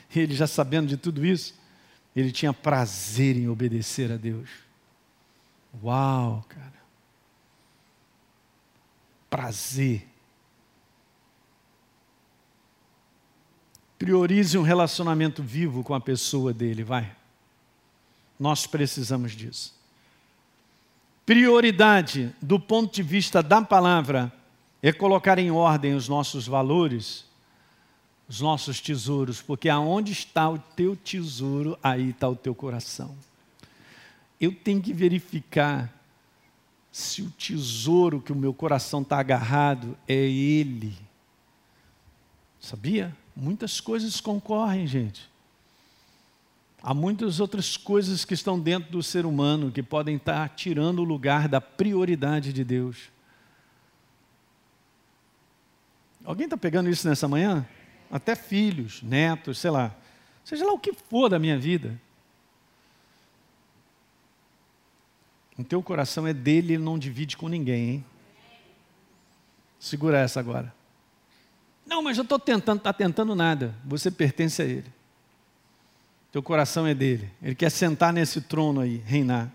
Ele 0.14 0.34
já 0.34 0.46
sabendo 0.46 0.88
de 0.88 0.96
tudo 0.96 1.24
isso, 1.24 1.54
ele 2.16 2.32
tinha 2.32 2.50
prazer 2.50 3.36
em 3.36 3.46
obedecer 3.46 4.10
a 4.10 4.16
Deus. 4.16 4.48
Uau, 5.82 6.42
cara. 6.48 6.72
Prazer. 9.28 10.08
Priorize 13.98 14.56
um 14.56 14.62
relacionamento 14.62 15.42
vivo 15.42 15.84
com 15.84 15.92
a 15.92 16.00
pessoa 16.00 16.54
dele, 16.54 16.82
vai. 16.82 17.14
Nós 18.40 18.66
precisamos 18.66 19.32
disso. 19.32 19.74
Prioridade, 21.26 22.34
do 22.40 22.58
ponto 22.58 22.94
de 22.94 23.02
vista 23.02 23.42
da 23.42 23.60
palavra, 23.60 24.32
é 24.82 24.90
colocar 24.90 25.38
em 25.38 25.50
ordem 25.50 25.94
os 25.94 26.08
nossos 26.08 26.46
valores, 26.46 27.25
os 28.28 28.40
nossos 28.40 28.80
tesouros, 28.80 29.40
porque 29.40 29.68
aonde 29.68 30.12
está 30.12 30.48
o 30.48 30.58
teu 30.58 30.96
tesouro, 30.96 31.78
aí 31.82 32.10
está 32.10 32.28
o 32.28 32.36
teu 32.36 32.54
coração. 32.54 33.16
Eu 34.40 34.52
tenho 34.52 34.82
que 34.82 34.92
verificar 34.92 35.92
se 36.90 37.22
o 37.22 37.30
tesouro 37.30 38.20
que 38.20 38.32
o 38.32 38.36
meu 38.36 38.52
coração 38.52 39.02
está 39.02 39.18
agarrado 39.18 39.96
é 40.08 40.14
Ele. 40.14 40.96
Sabia? 42.60 43.16
Muitas 43.34 43.80
coisas 43.80 44.20
concorrem, 44.20 44.86
gente. 44.86 45.28
Há 46.82 46.94
muitas 46.94 47.40
outras 47.40 47.76
coisas 47.76 48.24
que 48.24 48.34
estão 48.34 48.58
dentro 48.58 48.90
do 48.90 49.02
ser 49.02 49.26
humano 49.26 49.70
que 49.70 49.82
podem 49.82 50.16
estar 50.16 50.48
tirando 50.50 51.00
o 51.00 51.04
lugar 51.04 51.48
da 51.48 51.60
prioridade 51.60 52.52
de 52.52 52.64
Deus. 52.64 53.10
Alguém 56.24 56.44
está 56.46 56.56
pegando 56.56 56.88
isso 56.88 57.08
nessa 57.08 57.28
manhã? 57.28 57.66
Até 58.10 58.34
filhos, 58.34 59.02
netos, 59.02 59.58
sei 59.58 59.70
lá. 59.70 59.94
Seja 60.44 60.64
lá 60.64 60.72
o 60.72 60.78
que 60.78 60.92
for 60.92 61.28
da 61.28 61.38
minha 61.38 61.58
vida. 61.58 62.00
O 65.58 65.64
teu 65.64 65.82
coração 65.82 66.26
é 66.26 66.32
dele, 66.34 66.74
ele 66.74 66.82
não 66.82 66.98
divide 66.98 67.36
com 67.36 67.48
ninguém, 67.48 67.90
hein? 67.90 68.04
Segura 69.78 70.18
essa 70.18 70.38
agora. 70.38 70.74
Não, 71.86 72.02
mas 72.02 72.16
eu 72.16 72.24
estou 72.24 72.38
tentando, 72.38 72.78
está 72.78 72.92
tentando 72.92 73.34
nada. 73.34 73.74
Você 73.84 74.10
pertence 74.10 74.60
a 74.60 74.64
Ele. 74.64 74.92
Teu 76.32 76.42
coração 76.42 76.86
é 76.86 76.94
dele. 76.94 77.30
Ele 77.40 77.54
quer 77.54 77.70
sentar 77.70 78.12
nesse 78.12 78.40
trono 78.40 78.80
aí, 78.80 78.96
reinar. 79.06 79.50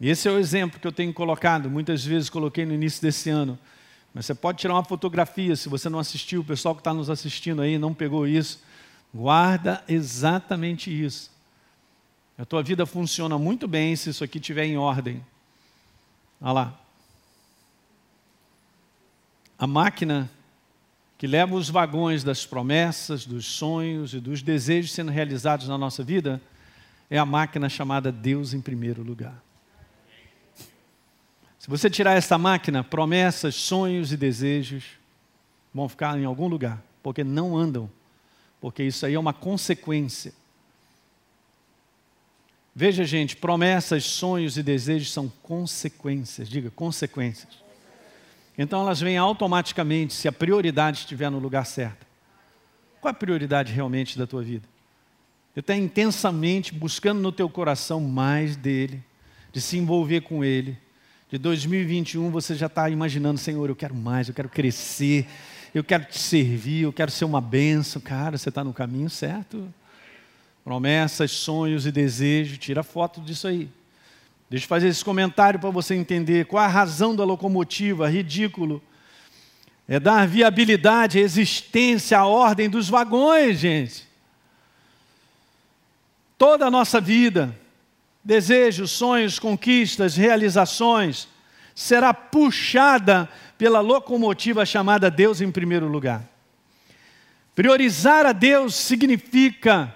E 0.00 0.08
esse 0.08 0.26
é 0.26 0.30
o 0.30 0.38
exemplo 0.38 0.80
que 0.80 0.86
eu 0.86 0.92
tenho 0.92 1.12
colocado, 1.12 1.68
muitas 1.68 2.04
vezes 2.04 2.30
coloquei 2.30 2.64
no 2.64 2.72
início 2.72 3.02
desse 3.02 3.30
ano. 3.30 3.58
Mas 4.18 4.26
você 4.26 4.34
pode 4.34 4.58
tirar 4.58 4.74
uma 4.74 4.82
fotografia, 4.82 5.54
se 5.54 5.68
você 5.68 5.88
não 5.88 6.00
assistiu, 6.00 6.40
o 6.40 6.44
pessoal 6.44 6.74
que 6.74 6.80
está 6.80 6.92
nos 6.92 7.08
assistindo 7.08 7.62
aí 7.62 7.78
não 7.78 7.94
pegou 7.94 8.26
isso. 8.26 8.60
Guarda 9.14 9.84
exatamente 9.86 10.90
isso. 10.90 11.30
A 12.36 12.44
tua 12.44 12.60
vida 12.60 12.84
funciona 12.84 13.38
muito 13.38 13.68
bem 13.68 13.94
se 13.94 14.10
isso 14.10 14.24
aqui 14.24 14.38
estiver 14.38 14.64
em 14.64 14.76
ordem. 14.76 15.24
Olha 16.40 16.50
lá. 16.50 16.80
A 19.56 19.68
máquina 19.68 20.28
que 21.16 21.28
leva 21.28 21.54
os 21.54 21.70
vagões 21.70 22.24
das 22.24 22.44
promessas, 22.44 23.24
dos 23.24 23.46
sonhos 23.46 24.14
e 24.14 24.18
dos 24.18 24.42
desejos 24.42 24.90
sendo 24.90 25.12
realizados 25.12 25.68
na 25.68 25.78
nossa 25.78 26.02
vida, 26.02 26.42
é 27.08 27.18
a 27.18 27.24
máquina 27.24 27.68
chamada 27.68 28.10
Deus 28.10 28.52
em 28.52 28.60
primeiro 28.60 29.00
lugar. 29.00 29.40
Se 31.68 31.72
você 31.72 31.90
tirar 31.90 32.16
essa 32.16 32.38
máquina, 32.38 32.82
promessas, 32.82 33.54
sonhos 33.54 34.10
e 34.10 34.16
desejos 34.16 34.84
vão 35.74 35.86
ficar 35.86 36.18
em 36.18 36.24
algum 36.24 36.48
lugar, 36.48 36.82
porque 37.02 37.22
não 37.22 37.54
andam, 37.58 37.90
porque 38.58 38.82
isso 38.82 39.04
aí 39.04 39.12
é 39.12 39.18
uma 39.18 39.34
consequência. 39.34 40.32
Veja, 42.74 43.04
gente, 43.04 43.36
promessas, 43.36 44.04
sonhos 44.04 44.56
e 44.56 44.62
desejos 44.62 45.12
são 45.12 45.30
consequências, 45.42 46.48
diga 46.48 46.70
consequências. 46.70 47.62
Então 48.56 48.80
elas 48.80 48.98
vêm 48.98 49.18
automaticamente 49.18 50.14
se 50.14 50.26
a 50.26 50.32
prioridade 50.32 51.00
estiver 51.00 51.30
no 51.30 51.38
lugar 51.38 51.66
certo. 51.66 52.06
Qual 52.98 53.10
a 53.10 53.14
prioridade 53.14 53.74
realmente 53.74 54.18
da 54.18 54.26
tua 54.26 54.42
vida? 54.42 54.66
Você 55.52 55.60
está 55.60 55.76
intensamente 55.76 56.72
buscando 56.72 57.20
no 57.20 57.30
teu 57.30 57.50
coração 57.50 58.00
mais 58.00 58.56
dele, 58.56 59.04
de 59.52 59.60
se 59.60 59.76
envolver 59.76 60.22
com 60.22 60.42
ele. 60.42 60.87
De 61.30 61.36
2021 61.36 62.30
você 62.30 62.54
já 62.54 62.66
está 62.66 62.88
imaginando, 62.88 63.38
Senhor, 63.38 63.68
eu 63.68 63.76
quero 63.76 63.94
mais, 63.94 64.28
eu 64.28 64.34
quero 64.34 64.48
crescer, 64.48 65.26
eu 65.74 65.84
quero 65.84 66.06
te 66.06 66.18
servir, 66.18 66.84
eu 66.84 66.92
quero 66.92 67.10
ser 67.10 67.26
uma 67.26 67.40
benção. 67.40 68.00
Cara, 68.00 68.38
você 68.38 68.48
está 68.48 68.64
no 68.64 68.72
caminho 68.72 69.10
certo. 69.10 69.68
promessas, 70.64 71.30
sonhos 71.30 71.84
e 71.84 71.92
desejos. 71.92 72.56
Tira 72.56 72.82
foto 72.82 73.20
disso 73.20 73.46
aí. 73.46 73.68
Deixa 74.48 74.64
eu 74.64 74.68
fazer 74.68 74.88
esse 74.88 75.04
comentário 75.04 75.60
para 75.60 75.68
você 75.68 75.94
entender 75.94 76.46
qual 76.46 76.64
a 76.64 76.66
razão 76.66 77.14
da 77.14 77.24
locomotiva. 77.24 78.08
Ridículo. 78.08 78.82
É 79.86 80.00
dar 80.00 80.26
viabilidade, 80.26 81.18
existência 81.18 82.18
à 82.18 82.26
ordem 82.26 82.70
dos 82.70 82.88
vagões, 82.88 83.58
gente. 83.58 84.08
Toda 86.38 86.66
a 86.66 86.70
nossa 86.70 87.00
vida, 87.00 87.54
desejos, 88.24 88.90
sonhos, 88.90 89.38
conquistas, 89.38 90.16
realizações, 90.16 91.28
será 91.74 92.12
puxada 92.12 93.28
pela 93.56 93.80
locomotiva 93.80 94.66
chamada 94.66 95.10
Deus 95.10 95.40
em 95.40 95.50
primeiro 95.50 95.86
lugar. 95.88 96.22
Priorizar 97.54 98.26
a 98.26 98.32
Deus 98.32 98.74
significa 98.74 99.94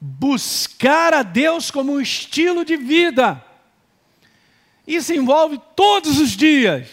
buscar 0.00 1.14
a 1.14 1.22
Deus 1.22 1.70
como 1.70 1.92
um 1.92 2.00
estilo 2.00 2.64
de 2.64 2.76
vida. 2.76 3.42
Isso 4.86 5.14
envolve 5.14 5.60
todos 5.74 6.18
os 6.18 6.30
dias. 6.30 6.88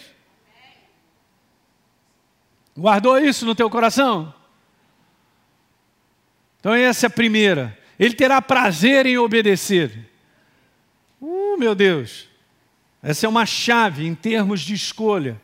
Guardou 2.78 3.18
isso 3.18 3.46
no 3.46 3.54
teu 3.54 3.70
coração? 3.70 4.34
Então, 6.60 6.74
essa 6.74 7.06
é 7.06 7.08
a 7.08 7.10
primeira. 7.10 7.78
Ele 8.02 8.16
terá 8.16 8.42
prazer 8.42 9.06
em 9.06 9.20
obedecer. 9.20 10.10
Uh, 11.22 11.56
meu 11.60 11.76
Deus. 11.76 12.28
Essa 13.04 13.28
é 13.28 13.30
uma 13.30 13.46
chave 13.46 14.08
em 14.08 14.16
termos 14.16 14.62
de 14.62 14.74
escolha 14.74 15.40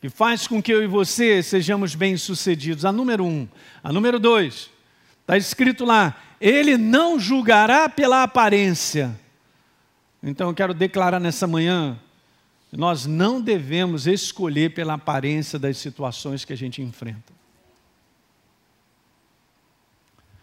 que 0.00 0.08
faz 0.08 0.46
com 0.46 0.62
que 0.62 0.72
eu 0.72 0.82
e 0.82 0.86
você 0.86 1.42
sejamos 1.42 1.94
bem-sucedidos. 1.94 2.86
A 2.86 2.90
número 2.90 3.26
um. 3.26 3.46
A 3.84 3.92
número 3.92 4.18
dois, 4.18 4.70
está 5.20 5.36
escrito 5.36 5.84
lá: 5.84 6.16
Ele 6.40 6.78
não 6.78 7.20
julgará 7.20 7.90
pela 7.90 8.22
aparência. 8.22 9.14
Então 10.22 10.48
eu 10.48 10.54
quero 10.54 10.72
declarar 10.72 11.20
nessa 11.20 11.46
manhã 11.46 12.00
nós 12.74 13.04
não 13.04 13.38
devemos 13.38 14.06
escolher 14.06 14.72
pela 14.72 14.94
aparência 14.94 15.58
das 15.58 15.76
situações 15.76 16.42
que 16.42 16.54
a 16.54 16.56
gente 16.56 16.80
enfrenta. 16.80 17.41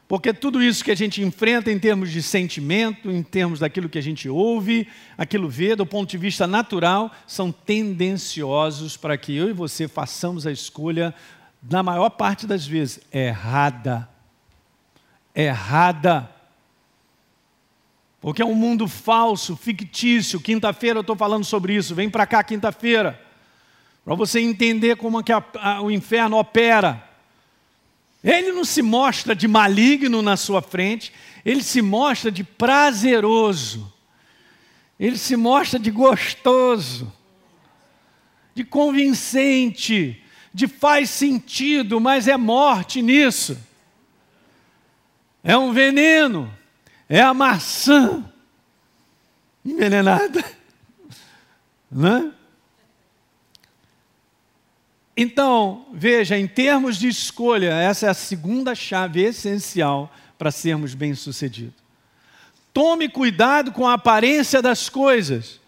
Porque 0.10 0.34
tudo 0.34 0.60
isso 0.64 0.84
que 0.84 0.90
a 0.90 0.96
gente 0.96 1.22
enfrenta 1.22 1.72
em 1.72 1.78
termos 1.78 2.10
de 2.10 2.24
sentimento, 2.24 3.12
em 3.12 3.22
termos 3.22 3.60
daquilo 3.60 3.88
que 3.88 4.00
a 4.00 4.02
gente 4.02 4.28
ouve, 4.28 4.88
aquilo 5.16 5.48
vê, 5.48 5.76
do 5.76 5.86
ponto 5.86 6.10
de 6.10 6.18
vista 6.18 6.48
natural, 6.48 7.12
são 7.28 7.52
tendenciosos 7.52 8.98
para 8.98 9.16
que 9.20 9.38
eu 9.38 9.52
e 9.52 9.54
você 9.54 9.88
façamos 9.88 10.48
a 10.48 10.52
escolha, 10.52 11.14
na 11.62 11.84
maior 11.84 12.10
parte 12.10 12.48
das 12.48 12.66
vezes, 12.66 13.00
errada. 13.14 14.10
Errada. 15.36 16.28
Porque 18.20 18.42
é 18.42 18.46
um 18.46 18.56
mundo 18.56 18.88
falso, 18.88 19.56
fictício. 19.56 20.42
Quinta-feira 20.42 20.98
eu 20.98 21.02
estou 21.02 21.16
falando 21.16 21.46
sobre 21.46 21.76
isso. 21.76 21.94
Vem 21.94 22.10
para 22.10 22.26
cá 22.26 22.44
quinta-feira. 22.44 23.22
Para 24.04 24.16
você 24.16 24.40
entender 24.40 24.96
como 24.96 25.20
é 25.20 25.24
que 25.24 25.32
a, 25.32 25.44
a, 25.54 25.82
o 25.84 25.92
inferno 25.92 26.36
opera. 26.36 27.09
Ele 28.24 28.52
não 28.52 28.66
se 28.66 28.82
mostra 28.82 29.36
de 29.36 29.48
maligno 29.48 30.22
na 30.22 30.36
sua 30.36 30.62
frente, 30.62 31.14
ele 31.46 31.64
se 31.64 31.82
mostra 31.82 32.32
de 32.32 32.44
prazeroso, 32.44 33.92
ele 35.00 35.18
se 35.18 35.36
mostra 35.36 35.80
de 35.80 35.90
gostoso, 35.90 37.12
de 38.54 38.64
convincente, 38.64 40.22
de 40.54 40.68
faz 40.68 41.10
sentido, 41.10 42.00
mas 42.00 42.28
é 42.28 42.36
morte 42.36 43.02
nisso. 43.02 43.58
É 45.42 45.58
um 45.58 45.72
veneno, 45.72 46.54
é 47.08 47.22
a 47.22 47.34
maçã 47.34 48.30
envenenada. 49.64 50.44
Não 51.90 52.18
é? 52.18 52.39
Então, 55.22 55.86
veja, 55.92 56.40
em 56.40 56.48
termos 56.48 56.96
de 56.96 57.10
escolha, 57.10 57.74
essa 57.74 58.06
é 58.06 58.10
a 58.10 58.14
segunda 58.14 58.74
chave 58.74 59.22
essencial 59.22 60.10
para 60.38 60.50
sermos 60.50 60.94
bem-sucedidos. 60.94 61.74
Tome 62.74 63.10
cuidado 63.10 63.74
com 63.74 63.86
a 63.86 63.96
aparência 63.96 64.62
das 64.62 64.88
coisas. 64.88 65.60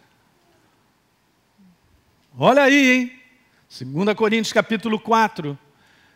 Olha 2.40 2.64
aí, 2.64 2.92
hein? 2.94 3.12
2 3.94 4.16
Coríntios 4.16 4.54
capítulo 4.54 4.98
4. 4.98 5.60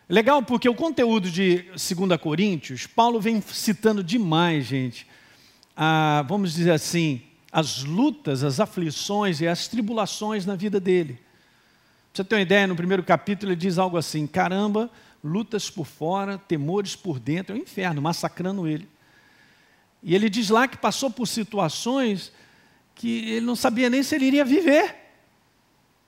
Legal, 0.08 0.42
porque 0.42 0.66
o 0.66 0.74
conteúdo 0.74 1.30
de 1.30 1.66
2 1.72 2.18
Coríntios, 2.18 2.86
Paulo 2.86 3.20
vem 3.20 3.42
citando 3.42 4.02
demais, 4.02 4.64
gente, 4.64 5.06
a, 5.76 6.24
vamos 6.26 6.54
dizer 6.54 6.70
assim, 6.70 7.20
as 7.52 7.84
lutas, 7.84 8.42
as 8.42 8.60
aflições 8.60 9.42
e 9.42 9.46
as 9.46 9.68
tribulações 9.68 10.46
na 10.46 10.56
vida 10.56 10.80
dele 10.80 11.25
você 12.16 12.24
ter 12.24 12.36
uma 12.36 12.40
ideia, 12.40 12.66
no 12.66 12.74
primeiro 12.74 13.02
capítulo 13.02 13.52
ele 13.52 13.60
diz 13.60 13.78
algo 13.78 13.96
assim: 13.96 14.26
caramba, 14.26 14.90
lutas 15.22 15.68
por 15.68 15.86
fora, 15.86 16.38
temores 16.38 16.96
por 16.96 17.18
dentro, 17.18 17.54
é 17.54 17.56
o 17.56 17.60
um 17.60 17.62
inferno, 17.62 18.00
massacrando 18.00 18.66
ele. 18.66 18.88
E 20.02 20.14
ele 20.14 20.30
diz 20.30 20.50
lá 20.50 20.66
que 20.66 20.76
passou 20.76 21.10
por 21.10 21.26
situações 21.26 22.32
que 22.94 23.30
ele 23.30 23.44
não 23.44 23.56
sabia 23.56 23.90
nem 23.90 24.02
se 24.02 24.14
ele 24.14 24.26
iria 24.26 24.44
viver. 24.44 24.94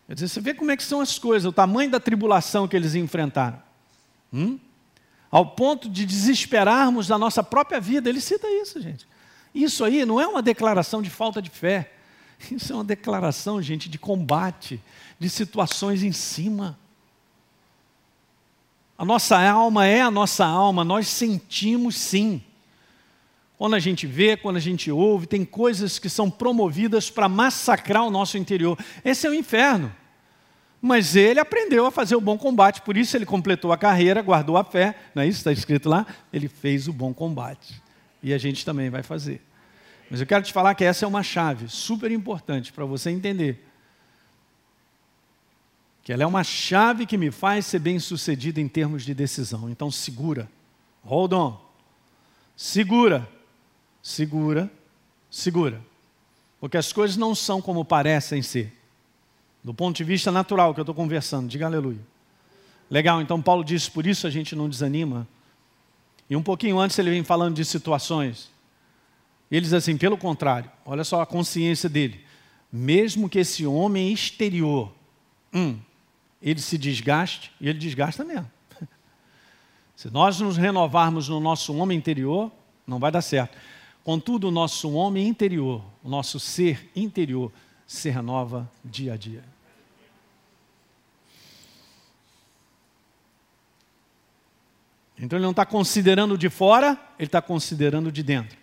Quer 0.06 0.14
dizer, 0.14 0.28
você 0.28 0.40
vê 0.40 0.54
como 0.54 0.70
é 0.70 0.76
que 0.76 0.82
são 0.82 1.00
as 1.00 1.18
coisas, 1.18 1.44
o 1.44 1.52
tamanho 1.52 1.90
da 1.90 2.00
tribulação 2.00 2.66
que 2.66 2.74
eles 2.74 2.94
enfrentaram. 2.94 3.62
Hum? 4.32 4.58
Ao 5.30 5.44
ponto 5.44 5.90
de 5.90 6.06
desesperarmos 6.06 7.06
da 7.06 7.18
nossa 7.18 7.42
própria 7.42 7.78
vida. 7.78 8.08
Ele 8.08 8.20
cita 8.20 8.48
isso, 8.48 8.80
gente. 8.80 9.06
Isso 9.54 9.84
aí 9.84 10.06
não 10.06 10.18
é 10.18 10.26
uma 10.26 10.40
declaração 10.40 11.02
de 11.02 11.10
falta 11.10 11.42
de 11.42 11.50
fé. 11.50 11.92
Isso 12.50 12.72
é 12.72 12.76
uma 12.76 12.84
declaração, 12.84 13.60
gente, 13.60 13.88
de 13.88 13.98
combate, 13.98 14.80
de 15.18 15.28
situações 15.28 16.02
em 16.02 16.12
cima. 16.12 16.78
A 18.96 19.04
nossa 19.04 19.38
alma 19.38 19.86
é 19.86 20.00
a 20.00 20.10
nossa 20.10 20.44
alma, 20.44 20.84
nós 20.84 21.06
sentimos 21.08 21.96
sim. 21.96 22.42
Quando 23.56 23.74
a 23.74 23.78
gente 23.80 24.06
vê, 24.06 24.36
quando 24.36 24.56
a 24.56 24.60
gente 24.60 24.90
ouve, 24.90 25.26
tem 25.26 25.44
coisas 25.44 25.98
que 25.98 26.08
são 26.08 26.30
promovidas 26.30 27.10
para 27.10 27.28
massacrar 27.28 28.04
o 28.04 28.10
nosso 28.10 28.38
interior. 28.38 28.78
Esse 29.04 29.26
é 29.26 29.30
o 29.30 29.34
inferno. 29.34 29.92
Mas 30.80 31.16
ele 31.16 31.40
aprendeu 31.40 31.86
a 31.86 31.90
fazer 31.90 32.14
o 32.14 32.20
bom 32.20 32.38
combate, 32.38 32.82
por 32.82 32.96
isso 32.96 33.16
ele 33.16 33.26
completou 33.26 33.72
a 33.72 33.76
carreira, 33.76 34.22
guardou 34.22 34.56
a 34.56 34.62
fé, 34.62 34.96
não 35.12 35.24
é 35.24 35.26
isso? 35.26 35.38
Está 35.38 35.50
escrito 35.50 35.88
lá? 35.88 36.06
Ele 36.32 36.48
fez 36.48 36.86
o 36.86 36.92
bom 36.92 37.12
combate. 37.12 37.82
E 38.22 38.32
a 38.32 38.38
gente 38.38 38.64
também 38.64 38.88
vai 38.88 39.02
fazer. 39.02 39.42
Mas 40.10 40.20
eu 40.20 40.26
quero 40.26 40.42
te 40.42 40.52
falar 40.52 40.74
que 40.74 40.84
essa 40.84 41.04
é 41.04 41.08
uma 41.08 41.22
chave 41.22 41.68
super 41.68 42.10
importante 42.10 42.72
para 42.72 42.84
você 42.84 43.10
entender. 43.10 43.64
Que 46.02 46.12
ela 46.12 46.22
é 46.22 46.26
uma 46.26 46.42
chave 46.42 47.04
que 47.04 47.18
me 47.18 47.30
faz 47.30 47.66
ser 47.66 47.78
bem 47.78 47.98
sucedido 47.98 48.58
em 48.58 48.68
termos 48.68 49.04
de 49.04 49.12
decisão. 49.12 49.68
Então 49.68 49.90
segura. 49.90 50.50
Hold 51.04 51.32
on. 51.34 51.60
Segura. 52.56 53.28
Segura. 54.02 54.70
Segura. 55.30 55.80
Porque 56.58 56.78
as 56.78 56.92
coisas 56.92 57.16
não 57.16 57.34
são 57.34 57.60
como 57.60 57.84
parecem 57.84 58.40
ser. 58.40 58.72
Do 59.62 59.74
ponto 59.74 59.96
de 59.96 60.04
vista 60.04 60.32
natural 60.32 60.72
que 60.72 60.80
eu 60.80 60.82
estou 60.82 60.94
conversando. 60.94 61.48
Diga 61.48 61.66
aleluia. 61.66 62.00
Legal, 62.90 63.20
então 63.20 63.42
Paulo 63.42 63.62
diz, 63.62 63.86
por 63.86 64.06
isso 64.06 64.26
a 64.26 64.30
gente 64.30 64.56
não 64.56 64.66
desanima. 64.66 65.28
E 66.30 66.34
um 66.34 66.42
pouquinho 66.42 66.78
antes 66.78 66.98
ele 66.98 67.10
vem 67.10 67.22
falando 67.22 67.56
de 67.56 67.64
situações 67.66 68.50
ele 69.50 69.62
diz 69.62 69.72
assim: 69.72 69.96
pelo 69.96 70.18
contrário, 70.18 70.70
olha 70.84 71.04
só 71.04 71.20
a 71.20 71.26
consciência 71.26 71.88
dele. 71.88 72.24
Mesmo 72.70 73.28
que 73.28 73.38
esse 73.38 73.66
homem 73.66 74.12
exterior, 74.12 74.92
hum, 75.54 75.78
ele 76.40 76.60
se 76.60 76.76
desgaste, 76.76 77.50
e 77.60 77.68
ele 77.68 77.78
desgasta 77.78 78.24
mesmo. 78.24 78.50
Se 79.96 80.10
nós 80.10 80.38
nos 80.38 80.58
renovarmos 80.58 81.28
no 81.30 81.40
nosso 81.40 81.74
homem 81.74 81.96
interior, 81.96 82.52
não 82.86 82.98
vai 82.98 83.10
dar 83.10 83.22
certo. 83.22 83.56
Contudo, 84.04 84.48
o 84.48 84.50
nosso 84.50 84.92
homem 84.92 85.26
interior, 85.26 85.82
o 86.04 86.08
nosso 86.08 86.38
ser 86.38 86.90
interior, 86.94 87.50
se 87.86 88.10
renova 88.10 88.70
dia 88.84 89.14
a 89.14 89.16
dia. 89.16 89.42
Então 95.18 95.36
ele 95.36 95.44
não 95.44 95.50
está 95.50 95.66
considerando 95.66 96.38
de 96.38 96.48
fora, 96.50 97.00
ele 97.18 97.26
está 97.26 97.42
considerando 97.42 98.12
de 98.12 98.22
dentro 98.22 98.56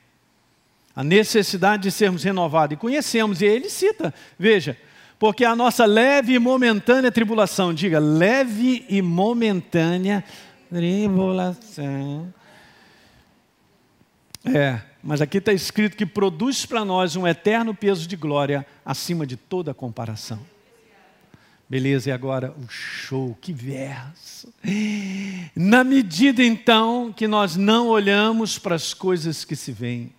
a 0.96 1.04
necessidade 1.04 1.84
de 1.84 1.92
sermos 1.92 2.24
renovados. 2.24 2.76
E 2.76 2.80
conhecemos, 2.80 3.42
e 3.42 3.46
ele 3.46 3.70
cita, 3.70 4.14
veja, 4.40 4.78
porque 5.20 5.44
a 5.44 5.56
nossa 5.56 5.86
leve 5.86 6.34
e 6.34 6.40
momentânea 6.40 7.12
tribulação, 7.12 7.74
diga, 7.74 8.00
leve 8.00 8.86
e 8.90 9.02
momentânea 9.02 10.24
tribulação. 10.70 12.34
É, 14.46 14.80
mas 15.02 15.22
aqui 15.22 15.40
está 15.40 15.52
escrito 15.52 15.98
que 15.98 16.06
produz 16.06 16.66
para 16.66 16.86
nós 16.86 17.16
um 17.16 17.28
eterno 17.28 17.74
peso 17.74 18.08
de 18.08 18.16
glória 18.16 18.66
acima 18.86 19.26
de 19.26 19.36
toda 19.36 19.74
comparação. 19.74 20.40
Beleza, 21.68 22.10
e 22.10 22.12
agora 22.12 22.54
o 22.64 22.68
show, 22.70 23.36
que 23.42 23.52
verso. 23.52 24.54
Na 25.56 25.84
medida 25.84 26.44
então 26.44 27.12
que 27.12 27.28
nós 27.28 27.56
não 27.56 27.88
olhamos 27.88 28.60
para 28.60 28.76
as 28.76 28.94
coisas 28.94 29.44
que 29.44 29.56
se 29.56 29.72
veem, 29.72 30.14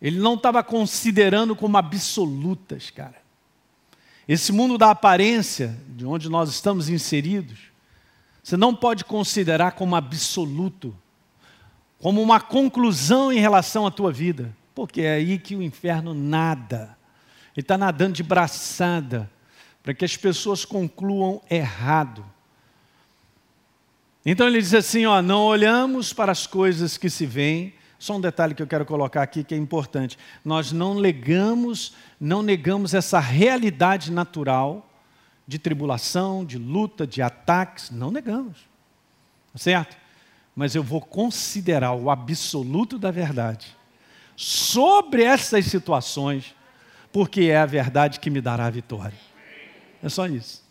ele 0.00 0.18
não 0.18 0.34
estava 0.34 0.62
considerando 0.62 1.56
como 1.56 1.76
absolutas, 1.76 2.90
cara. 2.90 3.22
Esse 4.26 4.52
mundo 4.52 4.78
da 4.78 4.90
aparência, 4.90 5.78
de 5.88 6.06
onde 6.06 6.28
nós 6.28 6.48
estamos 6.48 6.88
inseridos, 6.88 7.58
você 8.42 8.56
não 8.56 8.74
pode 8.74 9.04
considerar 9.04 9.72
como 9.72 9.96
absoluto, 9.96 10.96
como 11.98 12.20
uma 12.22 12.40
conclusão 12.40 13.32
em 13.32 13.38
relação 13.38 13.86
à 13.86 13.90
tua 13.90 14.12
vida, 14.12 14.54
porque 14.74 15.02
é 15.02 15.14
aí 15.14 15.38
que 15.38 15.56
o 15.56 15.62
inferno 15.62 16.12
nada. 16.12 16.96
Ele 17.56 17.62
está 17.62 17.78
nadando 17.78 18.14
de 18.14 18.22
braçada 18.22 19.30
para 19.82 19.94
que 19.94 20.04
as 20.04 20.16
pessoas 20.16 20.64
concluam 20.64 21.40
errado. 21.50 22.24
Então 24.24 24.46
ele 24.46 24.60
diz 24.60 24.74
assim: 24.74 25.04
ó, 25.04 25.20
não 25.20 25.42
olhamos 25.42 26.12
para 26.12 26.32
as 26.32 26.46
coisas 26.46 26.96
que 26.96 27.10
se 27.10 27.26
veem. 27.26 27.74
Só 27.98 28.16
um 28.16 28.20
detalhe 28.20 28.54
que 28.54 28.62
eu 28.62 28.66
quero 28.66 28.84
colocar 28.84 29.22
aqui 29.22 29.42
que 29.44 29.54
é 29.54 29.58
importante. 29.58 30.18
Nós 30.44 30.72
não 30.72 30.94
negamos, 30.94 31.94
não 32.20 32.42
negamos 32.42 32.94
essa 32.94 33.18
realidade 33.20 34.10
natural 34.10 34.90
de 35.46 35.58
tribulação, 35.58 36.44
de 36.44 36.58
luta, 36.58 37.06
de 37.06 37.22
ataques, 37.22 37.90
não 37.90 38.10
negamos. 38.10 38.58
Tá 39.52 39.58
certo? 39.58 39.96
Mas 40.54 40.74
eu 40.74 40.82
vou 40.82 41.00
considerar 41.00 41.92
o 41.92 42.10
absoluto 42.10 42.98
da 42.98 43.10
verdade 43.10 43.76
sobre 44.36 45.22
essas 45.22 45.66
situações, 45.66 46.54
porque 47.12 47.42
é 47.42 47.56
a 47.56 47.66
verdade 47.66 48.18
que 48.18 48.30
me 48.30 48.40
dará 48.40 48.66
a 48.66 48.70
vitória. 48.70 49.16
É 50.02 50.08
só 50.08 50.26
isso. 50.26 50.62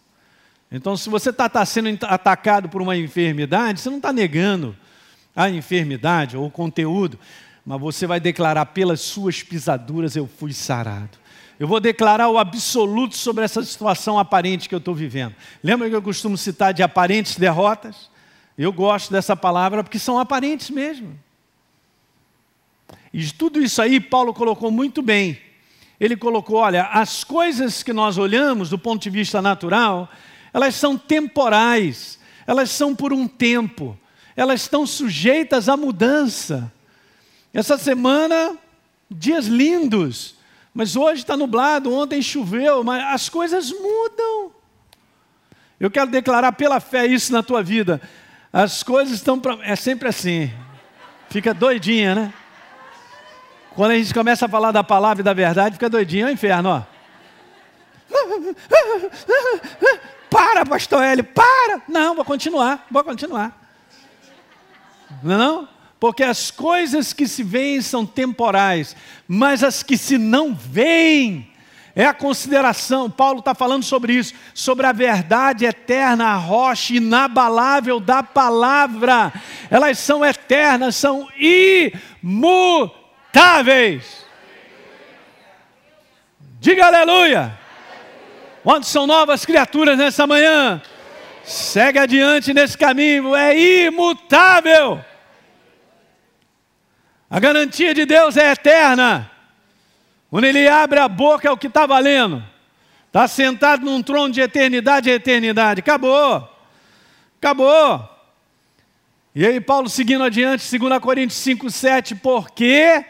Então, 0.71 0.97
se 0.97 1.09
você 1.09 1.29
está 1.29 1.47
tá 1.47 1.65
sendo 1.65 1.97
atacado 2.05 2.67
por 2.67 2.81
uma 2.81 2.97
enfermidade, 2.97 3.79
você 3.79 3.89
não 3.89 3.97
está 3.97 4.11
negando 4.11 4.75
a 5.35 5.49
enfermidade 5.49 6.37
ou 6.37 6.45
o 6.45 6.51
conteúdo, 6.51 7.17
mas 7.65 7.79
você 7.79 8.05
vai 8.07 8.19
declarar: 8.19 8.65
pelas 8.67 9.01
suas 9.01 9.41
pisaduras 9.43 10.15
eu 10.15 10.27
fui 10.27 10.53
sarado. 10.53 11.17
Eu 11.59 11.67
vou 11.67 11.79
declarar 11.79 12.29
o 12.29 12.37
absoluto 12.37 13.15
sobre 13.15 13.45
essa 13.45 13.63
situação 13.63 14.17
aparente 14.17 14.67
que 14.67 14.75
eu 14.75 14.79
estou 14.79 14.93
vivendo. 14.93 15.35
Lembra 15.63 15.89
que 15.89 15.95
eu 15.95 16.01
costumo 16.01 16.37
citar 16.37 16.73
de 16.73 16.81
aparentes 16.81 17.37
derrotas? 17.37 18.09
Eu 18.57 18.73
gosto 18.73 19.11
dessa 19.11 19.35
palavra 19.35 19.83
porque 19.83 19.99
são 19.99 20.19
aparentes 20.19 20.69
mesmo. 20.69 21.17
E 23.13 23.25
tudo 23.31 23.61
isso 23.61 23.81
aí, 23.81 23.99
Paulo 23.99 24.33
colocou 24.33 24.71
muito 24.71 25.01
bem 25.01 25.39
ele 25.99 26.17
colocou: 26.17 26.57
olha, 26.57 26.83
as 26.87 27.23
coisas 27.23 27.81
que 27.81 27.93
nós 27.93 28.17
olhamos 28.17 28.69
do 28.69 28.77
ponto 28.77 29.01
de 29.01 29.09
vista 29.09 29.41
natural, 29.41 30.09
elas 30.53 30.75
são 30.75 30.97
temporais, 30.97 32.19
elas 32.45 32.69
são 32.71 32.93
por 32.93 33.13
um 33.13 33.27
tempo, 33.27 33.97
elas 34.35 34.61
estão 34.61 34.85
sujeitas 34.85 35.69
à 35.69 35.77
mudança. 35.77 36.71
Essa 37.53 37.77
semana, 37.77 38.57
dias 39.09 39.45
lindos, 39.45 40.35
mas 40.73 40.95
hoje 40.95 41.21
está 41.21 41.37
nublado, 41.37 41.93
ontem 41.93 42.21
choveu, 42.21 42.83
mas 42.83 43.03
as 43.13 43.29
coisas 43.29 43.71
mudam. 43.71 44.51
Eu 45.79 45.91
quero 45.91 46.09
declarar 46.09 46.53
pela 46.53 46.79
fé 46.79 47.05
isso 47.05 47.31
na 47.31 47.43
tua 47.43 47.61
vida. 47.61 48.01
As 48.51 48.83
coisas 48.83 49.15
estão. 49.15 49.39
É 49.63 49.75
sempre 49.75 50.07
assim. 50.07 50.51
Fica 51.29 51.53
doidinha, 51.53 52.15
né? 52.15 52.33
Quando 53.75 53.91
a 53.91 53.97
gente 53.97 54.13
começa 54.13 54.45
a 54.45 54.49
falar 54.49 54.71
da 54.71 54.83
palavra 54.83 55.21
e 55.21 55.23
da 55.23 55.33
verdade, 55.33 55.75
fica 55.75 55.89
doidinho, 55.89 56.27
é 56.27 56.29
o 56.29 56.33
inferno, 56.33 56.69
ó. 56.69 56.83
Para, 60.29 60.65
pastor 60.65 61.03
Hélio, 61.03 61.23
para! 61.23 61.81
Não, 61.87 62.15
vou 62.15 62.25
continuar, 62.25 62.87
vou 62.89 63.03
continuar. 63.03 63.62
Não, 65.23 65.35
é 65.35 65.37
não? 65.37 65.69
Porque 65.99 66.23
as 66.23 66.51
coisas 66.51 67.13
que 67.13 67.27
se 67.27 67.43
veem 67.43 67.81
são 67.81 68.05
temporais, 68.05 68.95
mas 69.27 69.63
as 69.63 69.81
que 69.81 69.97
se 69.97 70.17
não 70.17 70.53
veem, 70.53 71.49
é 71.95 72.05
a 72.05 72.13
consideração, 72.13 73.09
Paulo 73.09 73.39
está 73.39 73.55
falando 73.55 73.83
sobre 73.83 74.13
isso, 74.13 74.33
sobre 74.53 74.85
a 74.85 74.91
verdade 74.91 75.63
eterna, 75.63 76.29
a 76.29 76.35
rocha 76.35 76.95
inabalável 76.95 77.99
da 77.99 78.23
palavra. 78.23 79.31
Elas 79.69 79.99
são 79.99 80.25
eternas, 80.25 80.95
são 80.95 81.29
imutáveis. 82.21 84.25
Diga 86.59 86.87
aleluia. 86.87 87.59
Onde 88.65 88.87
são 88.87 89.05
novas 89.05 89.45
criaturas 89.45 89.97
nessa 89.97 90.25
manhã? 90.25 90.81
Segue 91.43 91.99
adiante 91.99 92.53
nesse 92.53 92.77
caminho, 92.77 93.35
é 93.35 93.85
imutável. 93.85 95.03
A 97.33 97.39
garantia 97.39 97.95
de 97.95 98.05
Deus 98.05 98.37
é 98.37 98.51
eterna. 98.51 99.31
Quando 100.29 100.43
Ele 100.43 100.67
abre 100.67 100.99
a 100.99 101.07
boca 101.07 101.47
é 101.47 101.51
o 101.51 101.57
que 101.57 101.65
está 101.65 101.87
valendo. 101.87 102.43
Está 103.07 103.27
sentado 103.27 103.83
num 103.83 104.03
trono 104.03 104.31
de 104.31 104.41
eternidade 104.41 105.09
e 105.09 105.13
eternidade. 105.13 105.79
Acabou. 105.79 106.47
Acabou. 107.39 108.07
E 109.33 109.43
aí, 109.43 109.59
Paulo 109.59 109.89
seguindo 109.89 110.23
adiante, 110.23 110.77
2 110.77 110.99
Coríntios 110.99 111.39
5, 111.39 111.71
7, 111.71 112.15
porque 112.17 113.03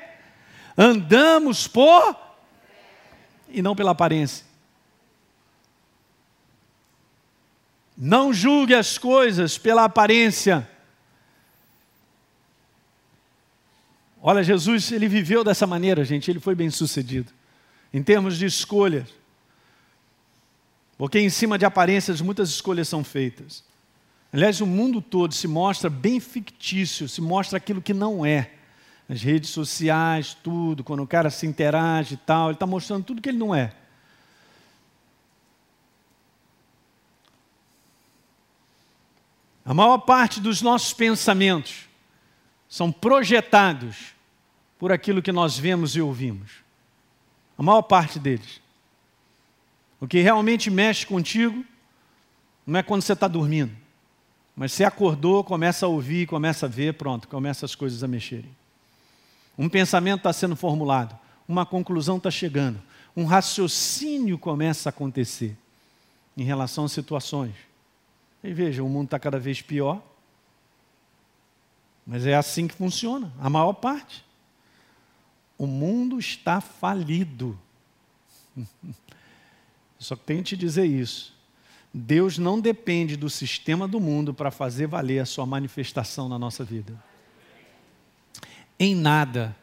Andamos 0.78 1.68
por 1.68 2.16
e 3.50 3.62
não 3.62 3.76
pela 3.76 3.92
aparência. 3.92 4.46
Não 7.96 8.34
julgue 8.34 8.74
as 8.74 8.98
coisas 8.98 9.58
pela 9.58 9.84
aparência. 9.84 10.68
Olha, 14.26 14.42
Jesus, 14.42 14.90
ele 14.90 15.10
viveu 15.10 15.44
dessa 15.44 15.68
maneira, 15.68 16.06
gente, 16.06 16.32
ele 16.32 16.40
foi 16.40 16.56
bem 16.56 16.70
sucedido. 16.70 17.30
Em 17.94 18.02
termos 18.02 18.38
de 18.38 18.46
escolhas. 18.46 19.10
Porque 20.98 21.20
em 21.20 21.30
cima 21.30 21.58
de 21.58 21.66
aparências 21.66 22.22
muitas 22.22 22.50
escolhas 22.50 22.88
são 22.88 23.04
feitas. 23.04 23.66
Aliás, 24.32 24.62
o 24.62 24.66
mundo 24.66 25.02
todo 25.02 25.34
se 25.34 25.46
mostra 25.46 25.90
bem 25.90 26.22
fictício, 26.22 27.10
se 27.10 27.20
mostra 27.20 27.58
aquilo 27.58 27.82
que 27.82 27.94
não 27.94 28.26
é 28.26 28.52
as 29.10 29.22
redes 29.22 29.50
sociais, 29.50 30.38
tudo, 30.42 30.86
quando 30.86 31.04
o 31.04 31.08
cara 31.08 31.30
se 31.30 31.46
interage 31.46 32.14
e 32.14 32.18
tal, 32.18 32.48
ele 32.48 32.54
está 32.54 32.66
mostrando 32.66 33.04
tudo 33.04 33.22
que 33.22 33.28
ele 33.28 33.38
não 33.38 33.54
é. 33.54 33.74
A 39.66 39.74
maior 39.74 39.98
parte 39.98 40.40
dos 40.40 40.62
nossos 40.62 40.94
pensamentos 40.94 41.90
são 42.70 42.90
projetados 42.90 44.13
por 44.84 44.92
aquilo 44.92 45.22
que 45.22 45.32
nós 45.32 45.58
vemos 45.58 45.96
e 45.96 46.02
ouvimos. 46.02 46.56
A 47.58 47.64
maior 47.64 47.84
parte 47.84 48.20
deles. 48.20 48.60
O 49.98 50.06
que 50.06 50.20
realmente 50.20 50.70
mexe 50.70 51.06
contigo 51.06 51.64
não 52.68 52.78
é 52.78 52.84
quando 52.84 53.02
você 53.02 53.14
está 53.14 53.30
dormindo, 53.30 53.74
mas 54.54 54.74
você 54.74 54.84
acordou, 54.84 55.42
começa 55.42 55.86
a 55.86 55.90
ouvir, 55.90 56.28
começa 56.28 56.66
a 56.66 56.70
ver, 56.70 56.96
pronto, 56.96 57.30
começa 57.30 57.66
as 57.66 57.74
coisas 57.76 58.04
a 58.04 58.10
mexerem. 58.10 58.54
Um 59.58 59.70
pensamento 59.70 60.18
está 60.18 60.34
sendo 60.34 60.54
formulado, 60.54 61.18
uma 61.48 61.66
conclusão 61.66 62.18
está 62.18 62.30
chegando, 62.30 62.82
um 63.16 63.24
raciocínio 63.24 64.38
começa 64.38 64.90
a 64.90 64.92
acontecer 64.92 65.56
em 66.36 66.44
relação 66.44 66.84
a 66.84 66.90
situações. 66.90 67.56
E 68.44 68.52
veja, 68.52 68.84
o 68.84 68.90
mundo 68.90 69.06
está 69.06 69.18
cada 69.18 69.40
vez 69.40 69.62
pior, 69.62 70.04
mas 72.06 72.26
é 72.26 72.36
assim 72.36 72.68
que 72.68 72.76
funciona, 72.76 73.32
a 73.40 73.50
maior 73.50 73.72
parte. 73.72 74.26
O 75.58 75.68
mundo 75.68 76.20
está 76.20 76.60
falido. 76.62 77.58
Só 80.00 80.16
tenho 80.16 80.44
te 80.44 80.58
dizer 80.58 80.86
isso. 80.86 81.34
Deus 81.94 82.38
não 82.38 82.60
depende 82.60 83.16
do 83.16 83.30
sistema 83.30 83.88
do 83.88 84.00
mundo 84.00 84.34
para 84.34 84.52
fazer 84.52 84.88
valer 84.88 85.20
a 85.20 85.26
sua 85.26 85.46
manifestação 85.46 86.28
na 86.28 86.40
nossa 86.40 86.64
vida 86.64 87.00
em 88.80 88.96
nada. 88.96 89.56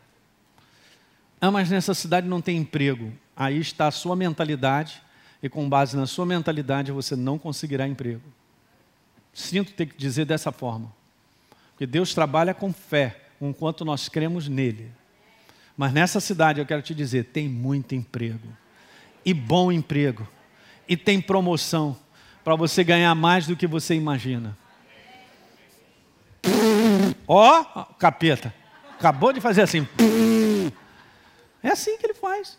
Ah, 1.41 1.51
mas 1.51 1.71
nessa 1.71 1.95
cidade 1.95 2.29
não 2.29 2.41
tem 2.41 2.59
emprego. 2.59 3.13
Aí 3.35 3.59
está 3.59 3.87
a 3.87 3.91
sua 3.91 4.15
mentalidade, 4.15 5.03
e 5.43 5.49
com 5.49 5.69
base 5.69 5.97
na 5.97 6.07
sua 6.07 6.27
mentalidade 6.27 6.93
você 6.93 7.17
não 7.17 7.39
conseguirá 7.39 7.87
emprego. 7.87 8.23
Sinto 9.33 9.73
ter 9.73 9.87
que 9.87 9.97
dizer 9.97 10.27
dessa 10.27 10.53
forma. 10.53 10.93
Porque 11.71 11.87
Deus 11.87 12.13
trabalha 12.13 12.53
com 12.53 12.73
fé, 12.73 13.25
enquanto 13.41 13.85
nós 13.85 14.09
cremos 14.09 14.49
nele. 14.49 14.91
Mas 15.81 15.95
nessa 15.95 16.21
cidade 16.21 16.61
eu 16.61 16.67
quero 16.67 16.83
te 16.83 16.95
dizer: 16.95 17.25
tem 17.25 17.49
muito 17.49 17.95
emprego. 17.95 18.47
E 19.25 19.33
bom 19.33 19.73
emprego. 19.73 20.29
E 20.87 20.95
tem 20.95 21.23
promoção 21.23 21.97
para 22.45 22.55
você 22.55 22.85
ganhar 22.85 23.15
mais 23.15 23.47
do 23.47 23.57
que 23.57 23.67
você 23.67 23.95
imagina. 23.95 24.59
Ó, 27.27 27.61
oh, 27.63 27.95
capeta 27.95 28.55
acabou 28.99 29.33
de 29.33 29.41
fazer 29.41 29.63
assim. 29.63 29.89
É 31.63 31.71
assim 31.71 31.97
que 31.97 32.05
ele 32.05 32.13
faz. 32.13 32.59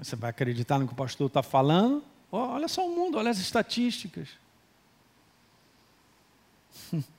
Você 0.00 0.16
vai 0.16 0.30
acreditar 0.30 0.80
no 0.80 0.88
que 0.88 0.92
o 0.92 0.96
pastor 0.96 1.28
está 1.28 1.40
falando 1.40 2.02
Olha 2.32 2.66
só 2.66 2.84
o 2.84 2.90
mundo, 2.90 3.16
olha 3.16 3.30
as 3.30 3.38
estatísticas. 3.38 4.28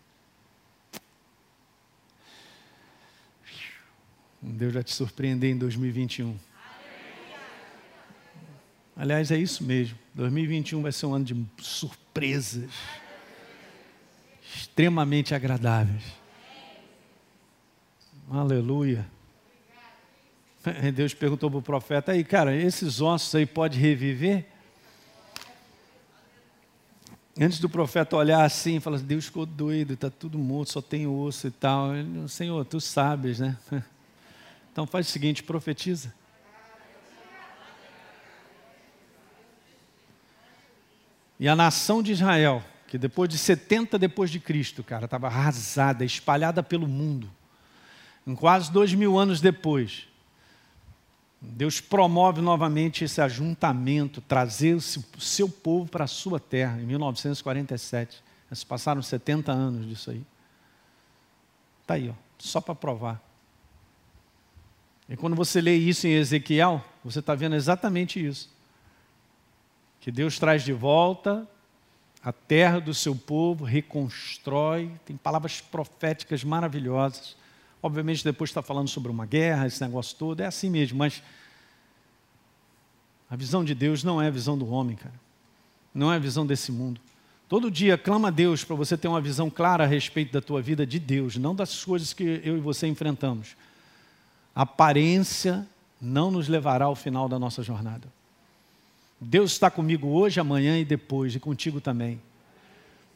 Deus 4.42 4.74
vai 4.74 4.84
te 4.84 4.94
surpreender 4.94 5.52
em 5.52 5.58
2021. 5.58 6.38
Aliás, 8.96 9.32
é 9.32 9.38
isso 9.38 9.64
mesmo. 9.64 9.98
2021 10.14 10.82
vai 10.82 10.92
ser 10.92 11.06
um 11.06 11.14
ano 11.14 11.26
de 11.26 11.46
surpresas 11.58 12.70
extremamente 14.56 15.34
agradáveis. 15.34 16.04
Aleluia. 18.30 19.06
Deus 20.94 21.14
perguntou 21.14 21.50
para 21.50 21.60
o 21.60 21.62
profeta: 21.62 22.12
aí, 22.12 22.24
cara, 22.24 22.56
esses 22.56 23.02
ossos 23.02 23.34
aí 23.36 23.46
pode 23.46 23.80
reviver? 23.80 24.46
Antes 27.40 27.60
do 27.60 27.70
profeta 27.70 28.18
olhar 28.18 28.44
assim, 28.44 28.80
fala: 28.80 29.00
Deus 29.00 29.26
ficou 29.26 29.46
doido, 29.46 29.94
está 29.94 30.10
tudo 30.10 30.38
morto, 30.38 30.74
só 30.74 30.82
tem 30.82 31.08
osso 31.08 31.48
e 31.48 31.52
tal. 31.52 31.96
Ele, 31.96 32.28
Senhor, 32.28 32.66
tu 32.66 32.82
sabes, 32.82 33.40
né? 33.40 33.58
Então 34.72 34.86
faz 34.86 35.08
o 35.08 35.12
seguinte: 35.12 35.44
profetiza. 35.44 36.14
E 41.40 41.48
a 41.48 41.56
nação 41.56 42.04
de 42.04 42.12
Israel, 42.12 42.64
que 42.88 42.98
depois 42.98 43.30
de 43.30 43.38
70 43.38 43.98
depois 43.98 44.30
de 44.30 44.40
Cristo, 44.40 44.84
cara, 44.84 45.06
estava 45.06 45.28
arrasada, 45.28 46.04
espalhada 46.04 46.62
pelo 46.62 46.88
mundo. 46.88 47.30
Em 48.28 48.36
quase 48.36 48.72
dois 48.72 48.94
mil 48.94 49.18
anos 49.18 49.40
depois, 49.40 50.08
Deus 51.42 51.80
promove 51.80 52.42
novamente 52.42 53.06
esse 53.06 53.22
ajuntamento, 53.22 54.20
trazer 54.20 54.76
o 54.76 54.82
seu 54.82 55.48
povo 55.48 55.90
para 55.90 56.04
a 56.04 56.08
sua 56.08 56.40
terra, 56.40 56.80
em 56.82 56.86
1947. 56.86 58.22
Se 58.52 58.66
passaram 58.66 59.02
70 59.02 59.52
anos 59.52 59.88
disso 59.88 60.12
aí. 60.12 60.24
Está 61.82 61.94
aí, 61.94 62.10
ó, 62.10 62.14
só 62.38 62.60
para 62.60 62.76
provar. 62.76 63.29
E 65.10 65.18
quando 65.18 65.36
você 65.36 65.60
lê 65.60 65.76
isso 65.76 66.08
em 66.08 66.14
Ezequiel, 66.14 66.86
você 67.04 67.20
está 67.20 67.34
vendo 67.36 67.56
exatamente 67.56 68.24
isso 68.24 68.50
que 70.00 70.12
Deus 70.12 70.40
traz 70.40 70.64
de 70.64 70.74
volta 70.74 71.48
a 72.24 72.34
terra 72.34 72.80
do 72.80 72.94
seu 72.94 73.16
povo, 73.16 73.64
reconstrói, 73.64 74.92
tem 75.06 75.16
palavras 75.16 75.62
proféticas 75.62 76.44
maravilhosas. 76.44 77.36
Obviamente, 77.82 78.26
depois 78.26 78.50
está 78.50 78.62
falando 78.62 78.90
sobre 78.90 79.10
uma 79.10 79.26
guerra, 79.26 79.68
esse 79.68 79.82
negócio 79.82 80.18
todo, 80.18 80.42
é 80.42 80.46
assim 80.46 80.70
mesmo, 80.70 80.98
mas 80.98 81.24
a 83.30 83.38
visão 83.38 83.64
de 83.64 83.74
Deus 83.74 84.04
não 84.04 84.22
é 84.22 84.28
a 84.28 84.32
visão 84.32 84.58
do 84.58 84.70
homem, 84.70 84.98
cara. 84.98 85.16
Não 85.94 86.12
é 86.12 86.18
a 86.18 86.20
visão 86.20 86.46
desse 86.46 86.74
mundo. 86.74 87.00
Todo 87.48 87.72
dia 87.72 87.98
clama 87.98 88.28
a 88.28 88.32
Deus 88.32 88.66
para 88.66 88.76
você 88.76 88.98
ter 88.98 89.08
uma 89.08 89.22
visão 89.22 89.50
clara 89.50 89.86
a 89.86 89.88
respeito 89.88 90.34
da 90.34 90.42
tua 90.42 90.62
vida 90.62 90.86
de 90.86 91.00
Deus, 91.00 91.38
não 91.38 91.56
das 91.56 91.86
coisas 91.86 92.12
que 92.12 92.42
eu 92.44 92.58
e 92.58 92.60
você 92.60 92.86
enfrentamos. 92.86 93.56
Aparência 94.56 95.66
não 96.02 96.32
nos 96.32 96.48
levará 96.48 96.86
ao 96.86 96.96
final 96.96 97.28
da 97.28 97.38
nossa 97.38 97.62
jornada. 97.62 98.08
Deus 99.20 99.52
está 99.52 99.70
comigo 99.70 100.08
hoje, 100.08 100.40
amanhã 100.40 100.80
e 100.80 100.86
depois, 100.86 101.36
e 101.36 101.40
contigo 101.40 101.82
também. 101.82 102.22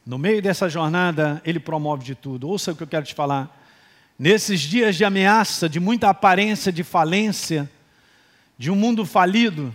No 0.05 0.17
meio 0.17 0.41
dessa 0.41 0.67
jornada, 0.67 1.41
Ele 1.45 1.59
promove 1.59 2.03
de 2.03 2.13
tudo. 2.13 2.49
Ouça 2.49 2.73
o 2.73 2.75
que 2.75 2.83
eu 2.83 2.87
quero 2.87 3.05
te 3.05 3.13
falar. 3.13 3.61
Nesses 4.19 4.59
dias 4.59 4.95
de 4.95 5.05
ameaça, 5.05 5.69
de 5.69 5.79
muita 5.79 6.09
aparência 6.09 6.71
de 6.71 6.83
falência, 6.83 7.69
de 8.57 8.69
um 8.69 8.75
mundo 8.75 9.05
falido, 9.05 9.73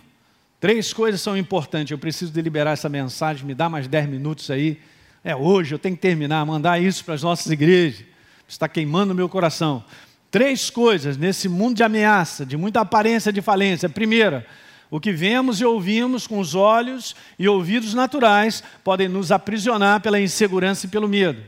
três 0.61 0.93
coisas 0.93 1.21
são 1.21 1.37
importantes. 1.37 1.91
Eu 1.91 1.99
preciso 1.99 2.31
deliberar 2.31 2.75
essa 2.75 2.91
mensagem, 2.91 3.47
me 3.47 3.55
dá 3.55 3.69
mais 3.71 3.89
dez 3.89 4.07
minutos 4.09 4.51
aí. 4.51 4.81
É 5.25 5.35
hoje, 5.35 5.75
eu 5.75 5.79
tenho 5.79 5.97
que 5.97 6.03
terminar, 6.03 6.45
mandar 6.45 6.81
isso 6.81 7.05
para 7.05 7.15
as 7.15 7.23
nossas 7.23 7.51
igrejas. 7.51 8.05
Está 8.47 8.69
queimando 8.69 9.13
o 9.13 9.17
meu 9.17 9.29
coração. 9.29 9.83
Três 10.31 10.68
coisas 10.68 11.16
nesse 11.16 11.49
mundo 11.49 11.76
de 11.76 11.83
ameaça, 11.83 12.45
de 12.45 12.57
muita 12.57 12.81
aparência 12.81 13.33
de 13.33 13.41
falência. 13.41 13.89
Primeira, 13.89 14.47
o 14.91 15.01
que 15.01 15.12
vemos 15.12 15.61
e 15.61 15.64
ouvimos 15.64 16.26
com 16.26 16.39
os 16.39 16.55
olhos 16.55 17.14
e 17.39 17.49
ouvidos 17.49 17.95
naturais 17.95 18.62
podem 18.83 19.09
nos 19.09 19.31
aprisionar 19.31 20.01
pela 20.01 20.20
insegurança 20.20 20.87
e 20.87 20.89
pelo 20.89 21.09
medo. 21.09 21.43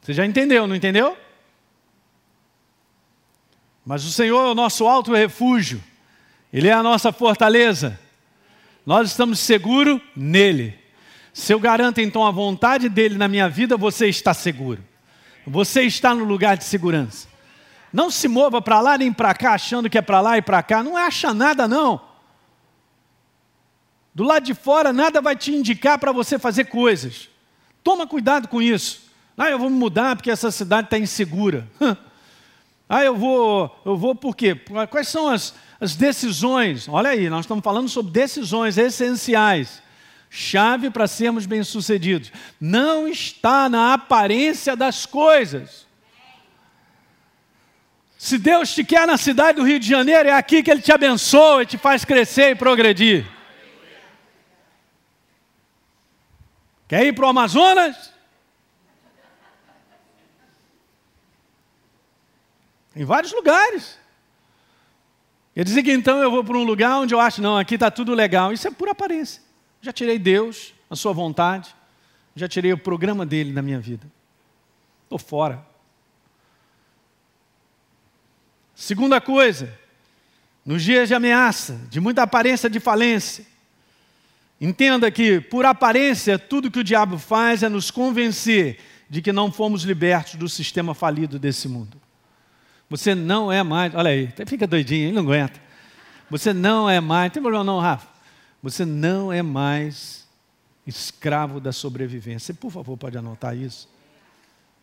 Você 0.00 0.12
já 0.12 0.26
entendeu, 0.26 0.66
não 0.66 0.74
entendeu? 0.74 1.16
Mas 3.86 4.04
o 4.04 4.10
Senhor 4.10 4.48
é 4.48 4.50
o 4.50 4.54
nosso 4.54 4.86
alto 4.86 5.12
refúgio, 5.12 5.82
Ele 6.52 6.68
é 6.68 6.72
a 6.72 6.82
nossa 6.82 7.12
fortaleza. 7.12 7.98
Nós 8.84 9.10
estamos 9.10 9.38
seguros 9.38 10.00
nele. 10.16 10.81
Se 11.32 11.52
eu 11.52 11.58
garanto 11.58 12.00
então 12.00 12.26
a 12.26 12.30
vontade 12.30 12.88
dele 12.88 13.16
na 13.16 13.26
minha 13.26 13.48
vida, 13.48 13.76
você 13.76 14.08
está 14.08 14.34
seguro. 14.34 14.84
Você 15.46 15.82
está 15.82 16.14
no 16.14 16.24
lugar 16.24 16.56
de 16.56 16.64
segurança. 16.64 17.26
Não 17.92 18.10
se 18.10 18.28
mova 18.28 18.60
para 18.60 18.80
lá 18.80 18.98
nem 18.98 19.12
para 19.12 19.34
cá 19.34 19.54
achando 19.54 19.88
que 19.88 19.98
é 19.98 20.02
para 20.02 20.20
lá 20.20 20.38
e 20.38 20.42
para 20.42 20.62
cá. 20.62 20.82
Não 20.82 20.96
acha 20.96 21.32
nada, 21.32 21.66
não. 21.66 22.00
Do 24.14 24.24
lado 24.24 24.44
de 24.44 24.54
fora, 24.54 24.92
nada 24.92 25.20
vai 25.22 25.34
te 25.34 25.52
indicar 25.52 25.98
para 25.98 26.12
você 26.12 26.38
fazer 26.38 26.66
coisas. 26.66 27.28
Toma 27.82 28.06
cuidado 28.06 28.46
com 28.46 28.60
isso. 28.60 29.02
Ah, 29.36 29.50
eu 29.50 29.58
vou 29.58 29.70
me 29.70 29.76
mudar 29.76 30.14
porque 30.16 30.30
essa 30.30 30.50
cidade 30.50 30.86
está 30.86 30.98
insegura. 30.98 31.66
Ah, 32.94 33.02
eu 33.02 33.16
vou, 33.16 33.80
eu 33.86 33.96
vou 33.96 34.14
por 34.14 34.36
quê? 34.36 34.54
Quais 34.90 35.08
são 35.08 35.30
as, 35.30 35.54
as 35.80 35.96
decisões? 35.96 36.86
Olha 36.86 37.08
aí, 37.08 37.30
nós 37.30 37.46
estamos 37.46 37.64
falando 37.64 37.88
sobre 37.88 38.12
decisões 38.12 38.76
essenciais 38.76 39.82
chave 40.34 40.88
para 40.88 41.06
sermos 41.06 41.44
bem-sucedidos. 41.44 42.32
Não 42.58 43.06
está 43.06 43.68
na 43.68 43.92
aparência 43.92 44.74
das 44.74 45.04
coisas. 45.04 45.86
Se 48.16 48.38
Deus 48.38 48.74
te 48.74 48.82
quer 48.82 49.06
na 49.06 49.18
cidade 49.18 49.58
do 49.58 49.64
Rio 49.64 49.78
de 49.78 49.86
Janeiro, 49.86 50.30
é 50.30 50.32
aqui 50.32 50.62
que 50.62 50.70
Ele 50.70 50.80
te 50.80 50.90
abençoa 50.90 51.64
e 51.64 51.66
te 51.66 51.76
faz 51.76 52.02
crescer 52.02 52.52
e 52.52 52.54
progredir. 52.54 53.26
Quer 56.88 57.04
ir 57.04 57.12
para 57.12 57.26
o 57.26 57.28
Amazonas? 57.28 58.10
Em 62.96 63.04
vários 63.04 63.32
lugares. 63.32 63.98
Quer 65.54 65.64
dizer 65.64 65.82
que 65.82 65.92
então 65.92 66.22
eu 66.22 66.30
vou 66.30 66.42
para 66.42 66.56
um 66.56 66.64
lugar 66.64 67.00
onde 67.00 67.14
eu 67.14 67.20
acho, 67.20 67.42
não, 67.42 67.58
aqui 67.58 67.74
está 67.74 67.90
tudo 67.90 68.14
legal. 68.14 68.50
Isso 68.50 68.66
é 68.66 68.70
pura 68.70 68.92
aparência. 68.92 69.51
Já 69.82 69.92
tirei 69.92 70.16
Deus, 70.16 70.72
a 70.88 70.94
sua 70.94 71.12
vontade, 71.12 71.74
já 72.36 72.46
tirei 72.46 72.72
o 72.72 72.78
programa 72.78 73.26
dele 73.26 73.52
na 73.52 73.60
minha 73.60 73.80
vida. 73.80 74.06
Estou 75.02 75.18
fora. 75.18 75.66
Segunda 78.76 79.20
coisa, 79.20 79.76
nos 80.64 80.84
dias 80.84 81.08
de 81.08 81.14
ameaça, 81.14 81.80
de 81.90 82.00
muita 82.00 82.22
aparência 82.22 82.70
de 82.70 82.78
falência, 82.78 83.44
entenda 84.60 85.10
que, 85.10 85.40
por 85.40 85.66
aparência, 85.66 86.38
tudo 86.38 86.70
que 86.70 86.78
o 86.78 86.84
diabo 86.84 87.18
faz 87.18 87.64
é 87.64 87.68
nos 87.68 87.90
convencer 87.90 88.78
de 89.10 89.20
que 89.20 89.32
não 89.32 89.50
fomos 89.50 89.82
libertos 89.82 90.36
do 90.36 90.48
sistema 90.48 90.94
falido 90.94 91.40
desse 91.40 91.68
mundo. 91.68 92.00
Você 92.88 93.14
não 93.14 93.50
é 93.50 93.64
mais, 93.64 93.92
olha 93.94 94.10
aí, 94.10 94.32
fica 94.46 94.66
doidinho, 94.66 95.08
ele 95.08 95.12
não 95.12 95.22
aguenta. 95.22 95.60
Você 96.30 96.52
não 96.52 96.88
é 96.88 97.00
mais, 97.00 97.32
tem 97.32 97.42
problema 97.42 97.64
não, 97.64 97.80
Rafa. 97.80 98.11
Você 98.62 98.84
não 98.84 99.32
é 99.32 99.42
mais 99.42 100.28
escravo 100.86 101.60
da 101.60 101.72
sobrevivência. 101.72 102.54
Por 102.54 102.70
favor, 102.70 102.96
pode 102.96 103.18
anotar 103.18 103.56
isso. 103.56 103.88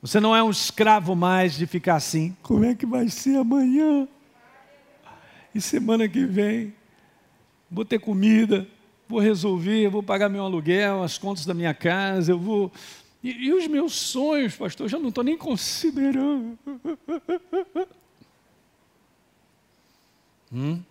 Você 0.01 0.19
não 0.19 0.35
é 0.35 0.43
um 0.43 0.49
escravo 0.49 1.15
mais 1.15 1.55
de 1.55 1.65
ficar 1.65 1.95
assim. 1.95 2.35
Como 2.43 2.65
é 2.65 2.75
que 2.75 2.85
vai 2.85 3.09
ser 3.09 3.37
amanhã? 3.37 4.07
E 5.55 5.61
semana 5.61 6.07
que 6.07 6.25
vem? 6.25 6.73
Vou 7.71 7.85
ter 7.85 7.99
comida, 7.99 8.67
vou 9.07 9.19
resolver, 9.19 9.89
vou 9.89 10.03
pagar 10.03 10.29
meu 10.29 10.43
aluguel, 10.43 11.03
as 11.03 11.17
contas 11.17 11.45
da 11.45 11.53
minha 11.53 11.73
casa, 11.73 12.31
eu 12.31 12.39
vou. 12.39 12.71
E, 13.23 13.47
e 13.47 13.53
os 13.53 13.67
meus 13.67 13.93
sonhos, 13.93 14.55
pastor, 14.55 14.85
eu 14.85 14.89
já 14.89 14.99
não 14.99 15.09
estou 15.09 15.23
nem 15.23 15.37
considerando. 15.37 16.57
Hum? 20.51 20.81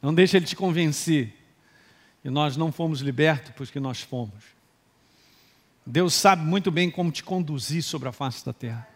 Não 0.00 0.12
deixe 0.12 0.36
ele 0.36 0.46
te 0.46 0.56
convencer 0.56 1.41
e 2.24 2.30
nós 2.30 2.56
não 2.56 2.70
fomos 2.70 3.00
libertos 3.00 3.52
porque 3.56 3.80
nós 3.80 4.00
fomos. 4.00 4.44
Deus 5.84 6.14
sabe 6.14 6.44
muito 6.44 6.70
bem 6.70 6.90
como 6.90 7.10
te 7.10 7.24
conduzir 7.24 7.82
sobre 7.82 8.08
a 8.08 8.12
face 8.12 8.44
da 8.44 8.52
terra, 8.52 8.88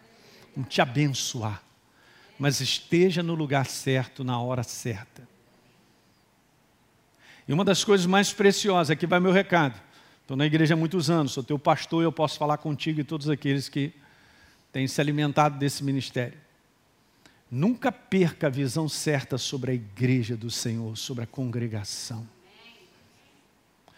como 0.53 0.65
te 0.65 0.81
abençoar. 0.81 1.61
Mas 2.39 2.61
esteja 2.61 3.21
no 3.21 3.35
lugar 3.35 3.65
certo, 3.65 4.23
na 4.23 4.39
hora 4.39 4.63
certa. 4.63 5.27
E 7.47 7.53
uma 7.53 7.65
das 7.65 7.83
coisas 7.83 8.05
mais 8.05 8.31
preciosas, 8.31 8.91
aqui 8.91 9.05
vai 9.05 9.19
meu 9.19 9.31
recado. 9.31 9.79
Estou 10.21 10.37
na 10.37 10.45
igreja 10.45 10.73
há 10.73 10.77
muitos 10.77 11.09
anos, 11.09 11.31
sou 11.31 11.43
teu 11.43 11.57
pastor 11.57 12.03
e 12.03 12.05
eu 12.05 12.11
posso 12.11 12.37
falar 12.37 12.57
contigo 12.57 12.99
e 12.99 13.03
todos 13.03 13.29
aqueles 13.29 13.69
que 13.69 13.93
têm 14.71 14.87
se 14.87 14.99
alimentado 15.01 15.57
desse 15.57 15.83
ministério. 15.83 16.37
Nunca 17.49 17.91
perca 17.91 18.47
a 18.47 18.49
visão 18.49 18.89
certa 18.89 19.37
sobre 19.37 19.71
a 19.71 19.73
igreja 19.73 20.35
do 20.35 20.51
Senhor, 20.51 20.97
sobre 20.97 21.23
a 21.23 21.27
congregação. 21.27 22.27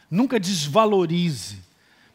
Nunca 0.10 0.40
desvalorize 0.40 1.60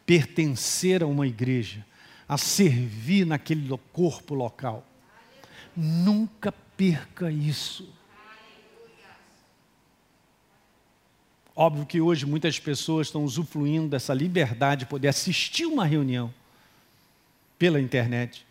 pertencer 0.05 1.03
a 1.03 1.07
uma 1.07 1.27
igreja, 1.27 1.85
a 2.29 2.37
servir 2.37 3.25
naquele 3.25 3.69
corpo 3.93 4.35
local. 4.35 4.87
Nunca 5.77 6.53
perca 6.77 7.31
isso. 7.31 7.89
Óbvio 11.57 11.87
que 11.87 12.01
hoje 12.01 12.27
muitas 12.27 12.59
pessoas 12.59 13.07
estão 13.07 13.23
usufruindo 13.23 13.89
dessa 13.89 14.13
liberdade 14.13 14.81
de 14.81 14.87
poder 14.87 15.09
assistir 15.09 15.67
uma 15.67 15.85
reunião 15.85 16.35
pela 17.57 17.81
internet. 17.81 18.45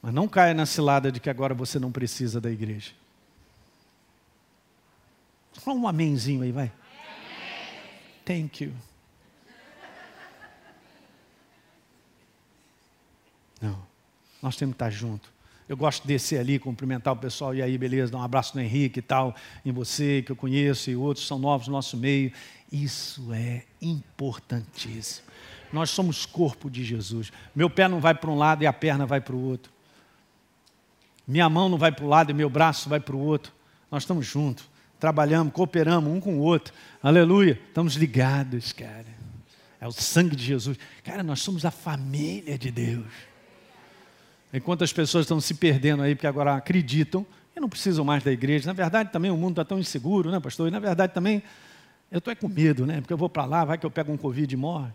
Mas 0.00 0.14
não 0.14 0.26
caia 0.26 0.54
na 0.54 0.64
cilada 0.64 1.12
de 1.12 1.20
que 1.20 1.28
agora 1.28 1.54
você 1.54 1.78
não 1.78 1.92
precisa 1.92 2.40
da 2.40 2.50
igreja. 2.50 2.92
Só 5.52 5.74
um 5.74 5.86
amenzinho 5.86 6.42
aí, 6.42 6.50
vai. 6.50 6.72
Thank 8.24 8.64
you. 8.64 8.72
Não, 13.60 13.78
nós 14.42 14.56
temos 14.56 14.72
que 14.72 14.76
estar 14.76 14.90
juntos. 14.90 15.30
Eu 15.68 15.76
gosto 15.76 16.02
de 16.02 16.08
descer 16.08 16.38
ali, 16.38 16.58
cumprimentar 16.58 17.14
o 17.14 17.16
pessoal, 17.16 17.54
e 17.54 17.62
aí, 17.62 17.78
beleza, 17.78 18.12
dar 18.12 18.18
um 18.18 18.22
abraço 18.22 18.56
no 18.56 18.62
Henrique 18.62 18.98
e 18.98 19.02
tal, 19.02 19.34
em 19.64 19.72
você, 19.72 20.22
que 20.22 20.32
eu 20.32 20.36
conheço, 20.36 20.90
e 20.90 20.96
outros 20.96 21.26
são 21.26 21.38
novos 21.38 21.68
no 21.68 21.72
nosso 21.72 21.96
meio. 21.96 22.32
Isso 22.70 23.32
é 23.32 23.64
importantíssimo. 23.80 25.26
Nós 25.72 25.90
somos 25.90 26.26
corpo 26.26 26.68
de 26.68 26.84
Jesus. 26.84 27.32
Meu 27.54 27.70
pé 27.70 27.88
não 27.88 28.00
vai 28.00 28.14
para 28.14 28.30
um 28.30 28.36
lado 28.36 28.62
e 28.62 28.66
a 28.66 28.72
perna 28.72 29.06
vai 29.06 29.20
para 29.20 29.34
o 29.34 29.42
outro. 29.42 29.72
Minha 31.26 31.48
mão 31.48 31.68
não 31.68 31.78
vai 31.78 31.92
para 31.92 32.04
um 32.04 32.08
lado 32.08 32.30
e 32.30 32.34
meu 32.34 32.50
braço 32.50 32.88
vai 32.88 33.00
para 33.00 33.16
o 33.16 33.20
outro. 33.20 33.52
Nós 33.90 34.02
estamos 34.02 34.26
juntos, 34.26 34.68
trabalhamos, 35.02 35.52
cooperamos 35.52 36.08
um 36.12 36.20
com 36.20 36.36
o 36.36 36.38
outro. 36.38 36.72
Aleluia. 37.02 37.58
Estamos 37.66 37.96
ligados, 37.96 38.72
cara. 38.72 39.04
É 39.80 39.88
o 39.88 39.90
sangue 39.90 40.36
de 40.36 40.44
Jesus. 40.44 40.78
Cara, 41.02 41.24
nós 41.24 41.40
somos 41.40 41.64
a 41.64 41.72
família 41.72 42.56
de 42.56 42.70
Deus. 42.70 43.08
Enquanto 44.54 44.84
as 44.84 44.92
pessoas 44.92 45.24
estão 45.24 45.40
se 45.40 45.54
perdendo 45.54 46.04
aí, 46.04 46.14
porque 46.14 46.28
agora 46.28 46.54
acreditam 46.54 47.26
e 47.56 47.58
não 47.58 47.68
precisam 47.68 48.04
mais 48.04 48.22
da 48.22 48.30
igreja. 48.30 48.64
Na 48.64 48.72
verdade, 48.72 49.10
também 49.10 49.28
o 49.28 49.36
mundo 49.36 49.54
está 49.54 49.64
tão 49.64 49.80
inseguro, 49.80 50.30
né, 50.30 50.38
pastor? 50.38 50.68
E 50.68 50.70
na 50.70 50.78
verdade 50.78 51.12
também 51.12 51.42
eu 52.08 52.18
estou 52.18 52.36
com 52.36 52.46
medo, 52.46 52.86
né? 52.86 53.00
Porque 53.00 53.12
eu 53.12 53.18
vou 53.18 53.28
para 53.28 53.44
lá, 53.44 53.64
vai 53.64 53.78
que 53.78 53.84
eu 53.84 53.90
pego 53.90 54.12
um 54.12 54.16
Covid 54.16 54.54
e 54.54 54.56
morre. 54.56 54.92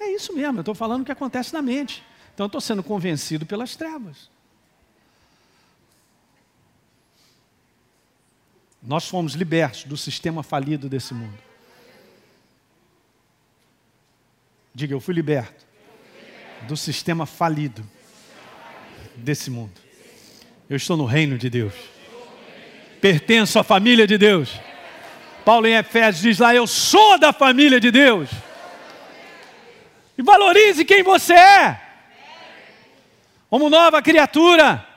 É 0.00 0.10
isso 0.10 0.34
mesmo, 0.34 0.56
eu 0.56 0.62
estou 0.62 0.74
falando 0.74 1.02
o 1.02 1.04
que 1.04 1.12
acontece 1.12 1.52
na 1.52 1.60
mente. 1.60 2.02
Então 2.32 2.44
eu 2.44 2.48
estou 2.48 2.62
sendo 2.62 2.82
convencido 2.82 3.44
pelas 3.44 3.76
trevas. 3.76 4.30
Nós 8.84 9.08
fomos 9.08 9.32
libertos 9.32 9.84
do 9.84 9.96
sistema 9.96 10.42
falido 10.42 10.88
desse 10.88 11.14
mundo. 11.14 11.38
Diga, 14.74 14.92
eu 14.92 15.00
fui 15.00 15.14
liberto 15.14 15.64
do 16.62 16.76
sistema 16.76 17.24
falido 17.24 17.82
desse 19.16 19.50
mundo. 19.50 19.72
Eu 20.68 20.76
estou 20.76 20.96
no 20.96 21.06
reino 21.06 21.38
de 21.38 21.48
Deus. 21.48 21.72
Pertenço 23.00 23.58
à 23.58 23.64
família 23.64 24.06
de 24.06 24.18
Deus. 24.18 24.60
Paulo 25.44 25.66
em 25.66 25.74
Efésios 25.74 26.22
diz 26.22 26.38
lá: 26.38 26.54
Eu 26.54 26.66
sou 26.66 27.18
da 27.18 27.32
família 27.32 27.80
de 27.80 27.90
Deus. 27.90 28.28
E 30.16 30.22
valorize 30.22 30.84
quem 30.84 31.02
você 31.02 31.34
é. 31.34 31.80
Como 33.48 33.70
nova 33.70 34.02
criatura. 34.02 34.93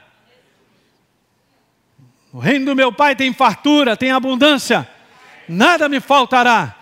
O 2.32 2.39
reino 2.39 2.65
do 2.65 2.75
meu 2.75 2.91
Pai 2.91 3.15
tem 3.15 3.34
fartura, 3.34 3.95
tem 3.95 4.11
abundância, 4.11 4.88
nada 5.47 5.88
me 5.88 5.99
faltará. 5.99 6.75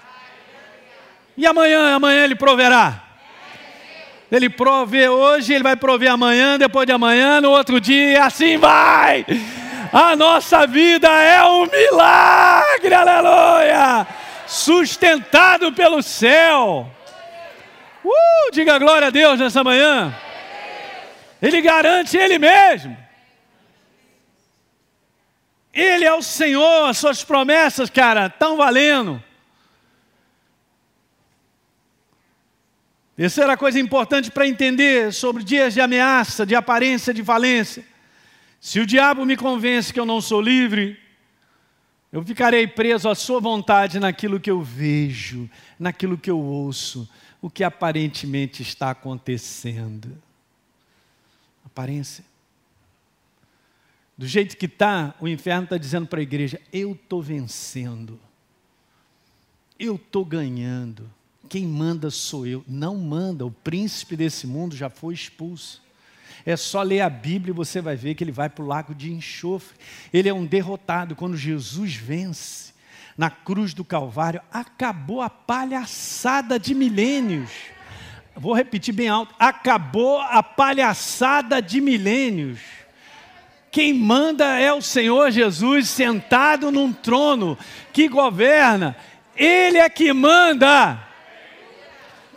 E 1.38 1.46
amanhã, 1.46 1.96
amanhã 1.96 2.24
Ele 2.24 2.36
proverá. 2.36 3.04
Ele 4.32 4.50
provê 4.50 5.08
hoje, 5.08 5.54
Ele 5.54 5.64
vai 5.64 5.76
prover 5.76 6.12
amanhã, 6.12 6.58
depois 6.58 6.88
de 6.88 6.92
amanhã, 6.92 7.40
no 7.40 7.52
outro 7.52 7.80
dia, 7.80 8.26
assim 8.26 8.58
vai. 8.58 9.26
A 9.94 10.16
nossa 10.16 10.66
vida 10.66 11.08
é 11.08 11.44
um 11.44 11.68
milagre, 11.68 12.94
aleluia! 12.94 14.08
Sustentado 14.48 15.72
pelo 15.74 16.02
céu. 16.02 16.90
Uh, 18.04 18.52
diga 18.52 18.78
glória 18.78 19.08
a 19.08 19.12
Deus 19.12 19.40
nessa 19.40 19.64
manhã. 19.64 20.14
Ele 21.42 21.62
garante 21.62 22.18
Ele 22.18 22.38
mesmo. 22.40 23.05
Ele 25.76 26.06
é 26.06 26.14
o 26.14 26.22
Senhor, 26.22 26.88
as 26.88 26.98
suas 26.98 27.22
promessas, 27.22 27.90
cara, 27.90 28.28
estão 28.28 28.56
valendo. 28.56 29.22
Terceira 33.18 33.58
coisa 33.58 33.78
importante 33.78 34.32
para 34.32 34.48
entender 34.48 35.12
sobre 35.12 35.44
dias 35.44 35.74
de 35.74 35.82
ameaça, 35.82 36.46
de 36.46 36.56
aparência 36.56 37.14
de 37.14 37.22
falência. 37.22 37.84
Se 38.62 38.80
o 38.80 38.86
diabo 38.86 39.26
me 39.26 39.36
convence 39.36 39.94
que 39.94 40.00
eu 40.00 40.06
não 40.06 40.22
sou 40.22 40.42
livre, 40.42 40.98
eu 42.12 42.24
ficarei 42.24 42.66
preso 42.66 43.10
à 43.10 43.16
sua 43.16 43.42
vontade 43.42 44.00
naquilo 44.00 44.40
que 44.40 44.50
eu 44.50 44.62
vejo, 44.62 45.50
naquilo 45.78 46.18
que 46.18 46.32
eu 46.32 46.40
ouço, 46.40 47.10
o 47.42 47.50
que 47.50 47.66
aparentemente 47.66 48.62
está 48.62 48.92
acontecendo. 48.92 50.18
Aparência. 51.66 52.24
Do 54.18 54.28
jeito 54.28 54.56
que 54.56 54.66
está, 54.66 55.14
o 55.20 55.28
inferno 55.28 55.66
está 55.66 55.78
dizendo 55.78 56.08
para 56.08 56.20
a 56.20 56.24
igreja: 56.24 56.60
eu 56.72 56.94
estou 56.94 57.22
vencendo, 57.22 58.20
eu 59.78 59.96
estou 59.96 60.24
ganhando, 60.24 61.10
quem 61.50 61.66
manda 61.66 62.10
sou 62.10 62.48
eu. 62.48 62.64
Não 62.68 62.96
manda, 62.96 63.46
o 63.46 63.52
príncipe 63.52 64.16
desse 64.16 64.48
mundo 64.48 64.76
já 64.76 64.90
foi 64.90 65.14
expulso. 65.14 65.84
É 66.46 66.56
só 66.56 66.82
ler 66.82 67.02
a 67.02 67.10
Bíblia 67.10 67.52
e 67.52 67.56
você 67.56 67.82
vai 67.82 67.96
ver 67.96 68.16
que 68.16 68.24
ele 68.24 68.32
vai 68.32 68.50
para 68.50 68.64
o 68.64 68.68
lago 68.68 68.94
de 68.94 69.12
enxofre. 69.12 69.78
Ele 70.14 70.30
é 70.30 70.34
um 70.34 70.46
derrotado. 70.46 71.16
Quando 71.16 71.36
Jesus 71.36 71.96
vence 71.96 72.74
na 73.18 73.30
cruz 73.30 73.74
do 73.74 73.84
Calvário, 73.84 74.42
acabou 74.52 75.22
a 75.22 75.30
palhaçada 75.30 76.60
de 76.60 76.76
milênios. 76.76 77.50
Vou 78.36 78.54
repetir 78.54 78.94
bem 78.94 79.08
alto: 79.08 79.34
acabou 79.40 80.20
a 80.20 80.44
palhaçada 80.44 81.62
de 81.62 81.82
milênios. 81.82 82.60
Quem 83.76 83.94
manda 83.94 84.58
é 84.58 84.72
o 84.72 84.82
Senhor 84.82 85.32
Jesus 85.32 85.90
sentado 85.90 86.72
num 86.72 86.94
trono 86.94 87.60
que 87.92 88.08
governa. 88.08 88.96
Ele 89.36 89.78
é 89.78 89.90
que 89.90 90.14
manda. 90.14 90.98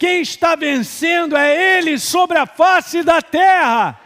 Quem 0.01 0.21
está 0.21 0.57
vencendo 0.57 1.37
é 1.37 1.79
Ele 1.79 1.97
sobre 1.97 2.39
a 2.39 2.45
face 2.45 3.05
da 3.05 3.23
terra. 3.23 4.01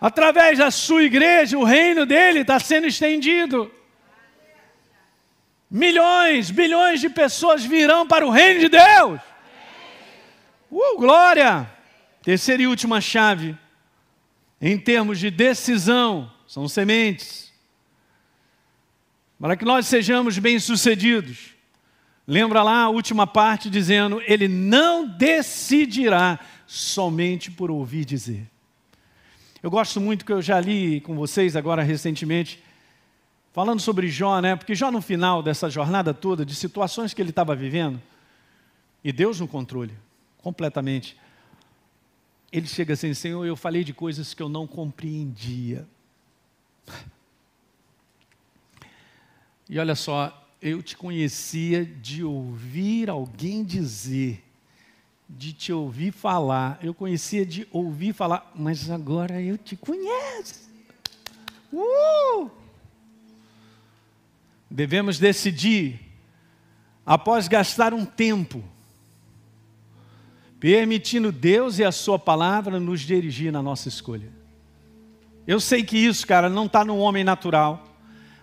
Através 0.00 0.56
da 0.56 0.70
sua 0.70 1.02
igreja, 1.02 1.58
o 1.58 1.62
reino 1.62 2.06
dele 2.06 2.40
está 2.40 2.58
sendo 2.58 2.86
estendido. 2.86 3.70
Milhões, 5.70 6.50
bilhões 6.50 7.02
de 7.02 7.10
pessoas 7.10 7.66
virão 7.66 8.08
para 8.08 8.26
o 8.26 8.30
reino 8.30 8.60
de 8.60 8.70
Deus. 8.70 9.20
Uh, 10.70 10.96
glória! 10.96 11.70
Terceira 12.22 12.62
e 12.62 12.66
última 12.66 12.98
chave 12.98 13.60
em 14.62 14.78
termos 14.78 15.18
de 15.18 15.28
decisão, 15.28 16.30
são 16.46 16.68
sementes. 16.68 17.52
Para 19.40 19.56
que 19.56 19.64
nós 19.64 19.88
sejamos 19.88 20.38
bem-sucedidos. 20.38 21.50
Lembra 22.24 22.62
lá 22.62 22.82
a 22.82 22.88
última 22.88 23.26
parte 23.26 23.68
dizendo: 23.68 24.22
Ele 24.24 24.46
não 24.46 25.04
decidirá 25.04 26.38
somente 26.64 27.50
por 27.50 27.72
ouvir 27.72 28.04
dizer. 28.04 28.48
Eu 29.60 29.68
gosto 29.68 30.00
muito 30.00 30.24
que 30.24 30.32
eu 30.32 30.40
já 30.40 30.60
li 30.60 31.00
com 31.00 31.16
vocês 31.16 31.56
agora 31.56 31.82
recentemente, 31.82 32.62
falando 33.52 33.80
sobre 33.80 34.06
Jó, 34.06 34.40
né? 34.40 34.54
Porque 34.54 34.76
Jó, 34.76 34.92
no 34.92 35.02
final 35.02 35.42
dessa 35.42 35.68
jornada 35.68 36.14
toda, 36.14 36.46
de 36.46 36.54
situações 36.54 37.12
que 37.12 37.20
ele 37.20 37.30
estava 37.30 37.56
vivendo, 37.56 38.00
e 39.02 39.12
Deus 39.12 39.40
no 39.40 39.48
controle, 39.48 39.92
completamente 40.38 41.16
ele 42.52 42.66
chega 42.66 42.92
assim: 42.92 43.14
Senhor, 43.14 43.44
eu 43.46 43.56
falei 43.56 43.82
de 43.82 43.94
coisas 43.94 44.34
que 44.34 44.42
eu 44.42 44.48
não 44.48 44.66
compreendia. 44.66 45.88
E 49.68 49.78
olha 49.78 49.94
só, 49.94 50.46
eu 50.60 50.82
te 50.82 50.96
conhecia 50.96 51.84
de 51.84 52.22
ouvir 52.22 53.08
alguém 53.08 53.64
dizer, 53.64 54.44
de 55.28 55.52
te 55.52 55.72
ouvir 55.72 56.12
falar. 56.12 56.78
Eu 56.82 56.92
conhecia 56.92 57.46
de 57.46 57.66
ouvir 57.70 58.12
falar, 58.12 58.52
mas 58.54 58.90
agora 58.90 59.40
eu 59.40 59.56
te 59.56 59.74
conheço. 59.74 60.70
Uh! 61.72 62.50
Devemos 64.70 65.18
decidir, 65.18 66.00
após 67.04 67.48
gastar 67.48 67.94
um 67.94 68.04
tempo, 68.04 68.62
permitindo 70.62 71.32
Deus 71.32 71.80
e 71.80 71.84
a 71.84 71.90
Sua 71.90 72.16
palavra 72.20 72.78
nos 72.78 73.00
dirigir 73.00 73.50
na 73.50 73.60
nossa 73.60 73.88
escolha. 73.88 74.28
Eu 75.44 75.58
sei 75.58 75.82
que 75.82 75.98
isso, 75.98 76.24
cara, 76.24 76.48
não 76.48 76.66
está 76.66 76.84
no 76.84 76.98
homem 76.98 77.24
natural. 77.24 77.84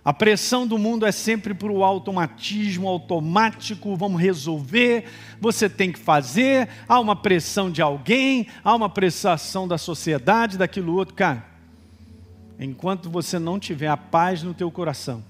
A 0.04 0.12
pressão 0.12 0.68
do 0.68 0.78
mundo 0.78 1.06
é 1.06 1.14
sempre 1.14 1.54
para 1.54 1.72
o 1.72 1.82
automatismo 1.82 2.90
automático, 2.90 3.96
vamos 3.96 4.22
resolver, 4.22 5.06
você 5.40 5.70
tem 5.70 5.94
que 5.94 6.00
fazer, 6.00 6.68
há 6.90 7.00
uma 7.00 7.16
pressão 7.16 7.72
de 7.72 7.82
alguém, 7.82 8.48
há 8.66 8.76
uma 8.76 8.90
pressão 8.90 9.66
da 9.66 9.78
sociedade, 9.78 10.58
daquilo 10.58 10.98
outro. 10.98 11.16
Cara, 11.16 11.46
enquanto 12.60 13.10
você 13.10 13.40
não 13.40 13.58
tiver 13.58 13.88
a 13.88 13.96
paz 13.96 14.44
no 14.44 14.54
teu 14.54 14.70
coração 14.70 15.24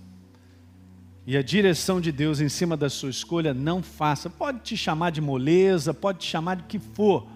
e 1.29 1.37
a 1.37 1.43
direção 1.43 2.01
de 2.01 2.11
Deus 2.11 2.41
em 2.41 2.49
cima 2.49 2.75
da 2.75 2.89
sua 2.89 3.11
escolha, 3.11 3.53
não 3.53 3.83
faça. 3.83 4.31
Pode 4.31 4.61
te 4.61 4.75
chamar 4.75 5.11
de 5.11 5.21
moleza, 5.21 5.93
pode 5.93 6.17
te 6.17 6.25
chamar 6.25 6.55
de 6.55 6.63
que 6.63 6.79
for. 6.79 7.27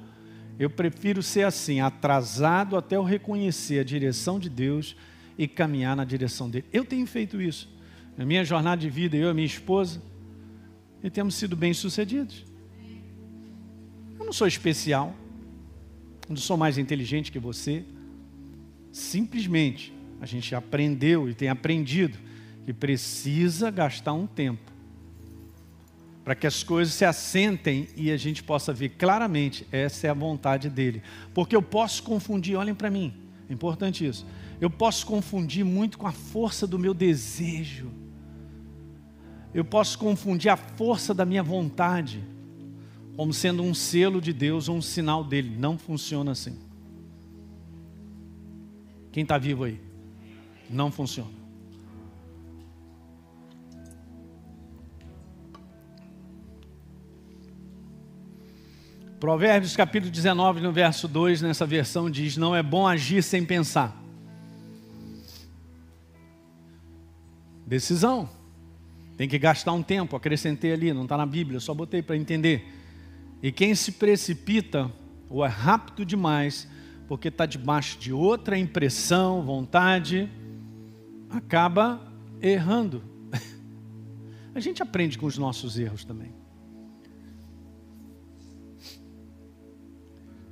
Eu 0.58 0.68
prefiro 0.68 1.22
ser 1.22 1.44
assim, 1.44 1.80
atrasado 1.80 2.76
até 2.76 2.96
eu 2.96 3.04
reconhecer 3.04 3.78
a 3.78 3.84
direção 3.84 4.40
de 4.40 4.50
Deus 4.50 4.96
e 5.38 5.48
caminhar 5.48 5.96
na 5.96 6.04
direção 6.04 6.50
dele. 6.50 6.66
Eu 6.74 6.84
tenho 6.84 7.06
feito 7.06 7.40
isso. 7.40 7.70
Na 8.18 8.26
minha 8.26 8.44
jornada 8.44 8.82
de 8.82 8.90
vida, 8.90 9.16
eu 9.16 9.30
e 9.30 9.34
minha 9.36 9.46
esposa, 9.46 10.02
e 11.04 11.10
temos 11.12 11.36
sido 11.36 11.56
bem-sucedidos. 11.56 12.44
Eu 14.18 14.26
não 14.26 14.34
sou 14.34 14.48
especial, 14.48 15.16
não 16.28 16.36
sou 16.36 16.58
mais 16.58 16.80
inteligente 16.80 17.32
que 17.32 17.38
você. 17.38 17.84
Simplesmente, 18.92 19.94
a 20.20 20.26
gente 20.26 20.56
aprendeu 20.56 21.30
e 21.30 21.36
tem 21.36 21.48
aprendido 21.48 22.33
que 22.66 22.74
precisa 22.74 23.70
gastar 23.70 24.14
um 24.14 24.28
tempo 24.28 24.72
para 26.24 26.36
que 26.36 26.48
as 26.48 26.64
coisas 26.64 26.94
se 26.94 27.04
assentem 27.04 27.90
e 27.98 28.10
a 28.10 28.16
gente 28.16 28.42
possa 28.42 28.72
ver 28.72 28.90
claramente, 28.90 29.68
essa 29.72 30.08
é 30.08 30.10
a 30.10 30.14
vontade 30.14 30.70
dele. 30.70 31.04
Porque 31.34 31.56
eu 31.56 31.62
posso 31.62 32.02
confundir, 32.04 32.56
olhem 32.56 32.74
para 32.74 32.90
mim, 32.90 33.14
é 33.50 33.54
importante 33.54 34.06
isso 34.06 34.26
eu 34.64 34.70
posso 34.70 35.06
confundir 35.06 35.66
muito 35.66 35.98
com 35.98 36.08
a 36.08 36.14
força 36.14 36.66
do 36.66 36.80
meu 36.80 36.94
desejo. 36.94 37.92
Eu 39.54 39.66
posso 39.66 40.00
confundir 40.00 40.50
a 40.50 40.56
força 40.56 41.14
da 41.14 41.26
minha 41.26 41.44
vontade 41.44 42.24
como 43.18 43.34
sendo 43.34 43.62
um 43.62 43.74
selo 43.74 44.22
de 44.22 44.32
Deus 44.32 44.70
ou 44.70 44.78
um 44.78 44.82
sinal 44.82 45.22
dele. 45.22 45.54
Não 45.60 45.78
funciona 45.78 46.32
assim. 46.32 46.58
Quem 49.12 49.24
está 49.24 49.38
vivo 49.38 49.66
aí? 49.66 49.82
Não 50.70 50.90
funciona. 50.90 51.43
Provérbios 59.24 59.74
capítulo 59.74 60.12
19, 60.12 60.60
no 60.60 60.74
verso 60.74 61.08
2, 61.08 61.44
nessa 61.44 61.66
versão 61.66 62.10
diz: 62.10 62.36
Não 62.36 62.54
é 62.54 62.62
bom 62.62 62.86
agir 62.86 63.24
sem 63.24 63.46
pensar. 63.46 63.98
Decisão. 67.66 68.30
Tem 69.16 69.30
que 69.30 69.40
gastar 69.40 69.72
um 69.72 69.82
tempo, 69.82 70.18
acrescentei 70.18 70.74
ali, 70.74 70.92
não 70.92 71.04
está 71.04 71.16
na 71.16 71.26
Bíblia, 71.26 71.62
só 71.62 71.74
botei 71.74 72.02
para 72.02 72.18
entender. 72.18 72.68
E 73.42 73.50
quem 73.50 73.74
se 73.76 73.94
precipita 73.94 74.92
ou 75.30 75.46
é 75.46 75.48
rápido 75.48 76.04
demais, 76.04 76.68
porque 77.08 77.30
está 77.30 77.46
debaixo 77.46 77.98
de 77.98 78.12
outra 78.12 78.58
impressão, 78.58 79.42
vontade, 79.42 80.30
acaba 81.30 82.12
errando. 82.42 83.02
A 84.54 84.60
gente 84.60 84.84
aprende 84.84 85.18
com 85.18 85.26
os 85.26 85.38
nossos 85.38 85.80
erros 85.80 86.04
também. 86.04 86.43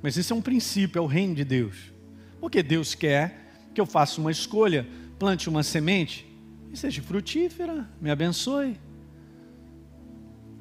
Mas 0.02 0.16
esse 0.18 0.32
é 0.32 0.36
um 0.36 0.42
princípio, 0.42 0.98
é 0.98 1.02
o 1.02 1.06
reino 1.06 1.34
de 1.34 1.44
Deus. 1.44 1.92
Porque 2.40 2.62
Deus 2.62 2.94
quer 2.94 3.52
que 3.72 3.80
eu 3.80 3.86
faça 3.86 4.20
uma 4.20 4.30
escolha, 4.30 4.86
plante 5.18 5.48
uma 5.48 5.62
semente 5.62 6.26
e 6.72 6.76
seja 6.76 7.00
frutífera, 7.00 7.88
me 8.00 8.10
abençoe. 8.10 8.76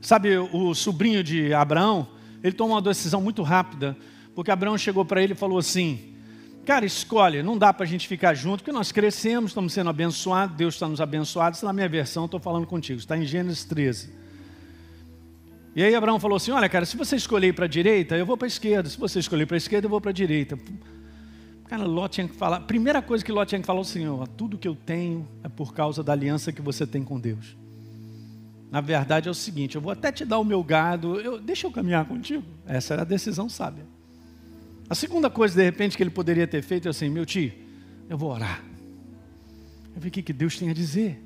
Sabe, 0.02 0.38
o 0.38 0.74
sobrinho 0.74 1.24
de 1.24 1.54
Abraão, 1.54 2.08
ele 2.44 2.54
tomou 2.54 2.76
uma 2.76 2.82
decisão 2.82 3.22
muito 3.22 3.42
rápida, 3.44 3.98
porque 4.36 4.52
Abraão 4.52 4.78
chegou 4.78 5.06
para 5.06 5.22
ele 5.22 5.34
e 5.34 5.36
falou 5.36 5.58
assim: 5.58 6.16
Cara, 6.66 6.86
escolhe, 6.86 7.42
não 7.42 7.58
dá 7.58 7.74
para 7.74 7.86
a 7.86 7.88
gente 7.88 8.08
ficar 8.08 8.34
junto, 8.34 8.60
porque 8.60 8.72
nós 8.72 8.92
crescemos, 8.92 9.52
estamos 9.52 9.74
sendo 9.74 9.90
abençoados, 9.90 10.56
Deus 10.56 10.76
está 10.76 10.88
nos 10.88 11.02
abençoando. 11.02 11.56
Isso 11.56 11.66
é 11.66 11.68
na 11.68 11.74
minha 11.74 11.90
versão, 11.90 12.26
estou 12.26 12.40
falando 12.40 12.68
contigo, 12.68 13.00
está 13.00 13.18
em 13.18 13.26
Gênesis 13.26 13.64
13. 13.64 14.14
E 15.76 15.84
aí 15.84 15.96
Abraão 15.96 16.20
falou 16.20 16.36
assim: 16.36 16.52
Olha, 16.52 16.68
cara, 16.68 16.86
se 16.86 16.98
você 16.98 17.16
escolher 17.16 17.54
para 17.54 17.66
a 17.66 17.68
direita, 17.68 18.16
eu 18.16 18.26
vou 18.26 18.38
para 18.38 18.46
a 18.46 18.50
esquerda, 18.50 18.90
se 18.90 18.98
você 18.98 19.20
escolher 19.20 19.46
para 19.46 19.56
a 19.56 19.58
esquerda, 19.58 19.86
eu 19.86 19.90
vou 19.90 20.02
para 20.02 20.12
a 20.12 20.14
direita. 20.14 20.58
Cara, 21.68 21.86
Ló 21.86 22.08
tinha 22.08 22.28
que 22.28 22.36
falar. 22.36 22.60
Primeira 22.62 23.02
coisa 23.02 23.24
que 23.24 23.32
Ló 23.32 23.46
tinha 23.46 23.62
que 23.62 23.66
falar, 23.66 23.80
o 23.80 23.86
Senhor, 23.86 24.28
tudo 24.28 24.58
que 24.58 24.68
eu 24.68 24.76
tenho 24.76 25.28
é 25.44 25.48
por 25.48 25.74
causa 25.74 26.04
da 26.04 26.12
aliança 26.12 26.52
que 26.52 26.62
você 26.62 26.86
tem 26.86 27.04
com 27.04 27.18
Deus. 27.20 27.56
Na 28.70 28.82
verdade 28.82 29.28
é 29.28 29.32
o 29.32 29.34
seguinte, 29.34 29.76
eu 29.76 29.82
vou 29.82 29.92
até 29.92 30.12
te 30.12 30.24
dar 30.26 30.40
o 30.40 30.44
meu 30.46 30.64
gado, 30.64 31.20
eu, 31.20 31.40
deixa 31.40 31.68
eu 31.68 31.72
caminhar 31.72 32.06
contigo. 32.06 32.44
Essa 32.66 32.94
era 32.94 33.02
a 33.04 33.06
decisão 33.06 33.48
sábia. 33.48 33.86
A 34.90 34.96
segunda 34.96 35.30
coisa, 35.30 35.56
de 35.56 35.64
repente, 35.64 35.96
que 35.96 36.04
ele 36.04 36.10
poderia 36.10 36.46
ter 36.46 36.62
feito 36.62 36.88
é 36.88 36.92
assim, 36.92 37.10
meu 37.10 37.26
tio, 37.26 37.54
eu 38.10 38.18
vou 38.18 38.32
orar. 38.32 38.62
Eu 39.96 40.02
vi 40.02 40.10
o 40.10 40.12
que, 40.12 40.22
que 40.22 40.34
Deus 40.34 40.58
tem 40.58 40.70
a 40.70 40.74
dizer. 40.74 41.22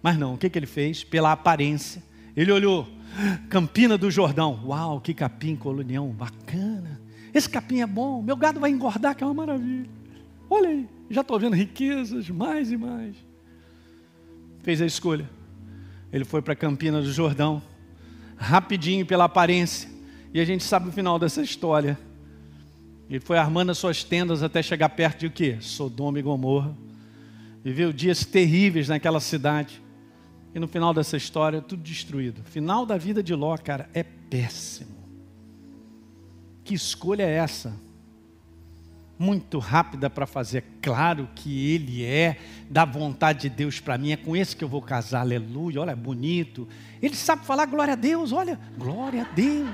Mas 0.00 0.16
não, 0.16 0.34
o 0.34 0.38
que, 0.38 0.48
que 0.48 0.56
ele 0.58 0.66
fez? 0.66 1.02
Pela 1.02 1.32
aparência. 1.32 2.00
Ele 2.36 2.52
olhou, 2.52 2.88
Campina 3.48 3.98
do 3.98 4.10
Jordão. 4.10 4.60
Uau, 4.66 5.00
que 5.00 5.12
capim 5.12 5.56
colonião, 5.56 6.08
bacana. 6.10 7.00
Esse 7.32 7.48
capim 7.48 7.80
é 7.80 7.86
bom, 7.86 8.22
meu 8.22 8.36
gado 8.36 8.60
vai 8.60 8.70
engordar, 8.70 9.14
que 9.14 9.22
é 9.22 9.26
uma 9.26 9.34
maravilha. 9.34 9.88
Olha 10.48 10.70
aí, 10.70 10.88
já 11.10 11.20
estou 11.20 11.38
vendo 11.38 11.54
riquezas, 11.54 12.28
mais 12.30 12.72
e 12.72 12.76
mais. 12.76 13.16
Fez 14.62 14.80
a 14.80 14.86
escolha. 14.86 15.28
Ele 16.12 16.24
foi 16.24 16.40
para 16.40 16.56
Campina 16.56 17.02
do 17.02 17.12
Jordão, 17.12 17.62
rapidinho 18.36 19.04
pela 19.04 19.24
aparência. 19.24 19.88
E 20.32 20.40
a 20.40 20.44
gente 20.44 20.64
sabe 20.64 20.88
o 20.88 20.92
final 20.92 21.18
dessa 21.18 21.42
história. 21.42 21.98
Ele 23.10 23.20
foi 23.20 23.38
armando 23.38 23.70
as 23.70 23.78
suas 23.78 24.04
tendas 24.04 24.42
até 24.42 24.62
chegar 24.62 24.88
perto 24.90 25.20
de 25.20 25.26
o 25.26 25.30
quê? 25.30 25.56
Sodoma 25.60 26.18
e 26.18 26.22
Gomorra. 26.22 26.76
Viveu 27.64 27.92
dias 27.92 28.24
terríveis 28.24 28.88
naquela 28.88 29.20
cidade. 29.20 29.82
E 30.58 30.60
no 30.60 30.66
final 30.66 30.92
dessa 30.92 31.16
história, 31.16 31.62
tudo 31.62 31.84
destruído. 31.84 32.42
Final 32.42 32.84
da 32.84 32.98
vida 32.98 33.22
de 33.22 33.32
Ló, 33.32 33.56
cara, 33.56 33.88
é 33.94 34.02
péssimo. 34.02 34.90
Que 36.64 36.74
escolha 36.74 37.22
é 37.22 37.34
essa? 37.34 37.80
Muito 39.16 39.60
rápida 39.60 40.10
para 40.10 40.26
fazer. 40.26 40.64
Claro 40.82 41.28
que 41.32 41.72
ele 41.72 42.04
é 42.04 42.38
da 42.68 42.84
vontade 42.84 43.42
de 43.42 43.50
Deus 43.50 43.78
para 43.78 43.96
mim. 43.96 44.10
É 44.10 44.16
com 44.16 44.34
esse 44.34 44.56
que 44.56 44.64
eu 44.64 44.68
vou 44.68 44.82
casar. 44.82 45.20
Aleluia. 45.20 45.80
Olha, 45.80 45.94
bonito. 45.94 46.66
Ele 47.00 47.14
sabe 47.14 47.46
falar 47.46 47.66
glória 47.66 47.92
a 47.92 47.96
Deus. 47.96 48.32
Olha, 48.32 48.58
glória 48.76 49.22
a 49.22 49.32
Deus. 49.32 49.68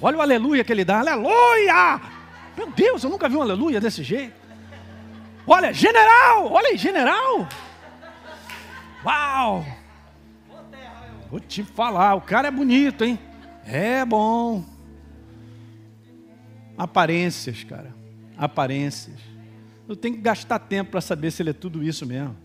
Olha 0.00 0.16
o 0.16 0.22
aleluia 0.22 0.64
que 0.64 0.72
ele 0.72 0.86
dá. 0.86 1.00
Aleluia! 1.00 2.00
Meu 2.56 2.70
Deus, 2.70 3.04
eu 3.04 3.10
nunca 3.10 3.28
vi 3.28 3.36
um 3.36 3.42
aleluia 3.42 3.78
desse 3.78 4.02
jeito. 4.02 4.32
Olha, 5.46 5.70
general! 5.70 6.50
Olha 6.50 6.68
aí, 6.68 6.78
general! 6.78 7.46
Uau! 9.04 9.64
Vou 11.30 11.40
te 11.40 11.62
falar, 11.62 12.14
o 12.14 12.20
cara 12.20 12.48
é 12.48 12.50
bonito, 12.50 13.04
hein? 13.04 13.18
É 13.64 14.04
bom. 14.04 14.64
Aparências, 16.76 17.64
cara. 17.64 17.94
Aparências. 18.36 19.20
Eu 19.86 19.96
tenho 19.96 20.14
que 20.14 20.20
gastar 20.22 20.58
tempo 20.58 20.92
para 20.92 21.00
saber 21.00 21.30
se 21.30 21.42
ele 21.42 21.50
é 21.50 21.54
tudo 21.54 21.82
isso 21.82 22.06
mesmo. 22.06 22.36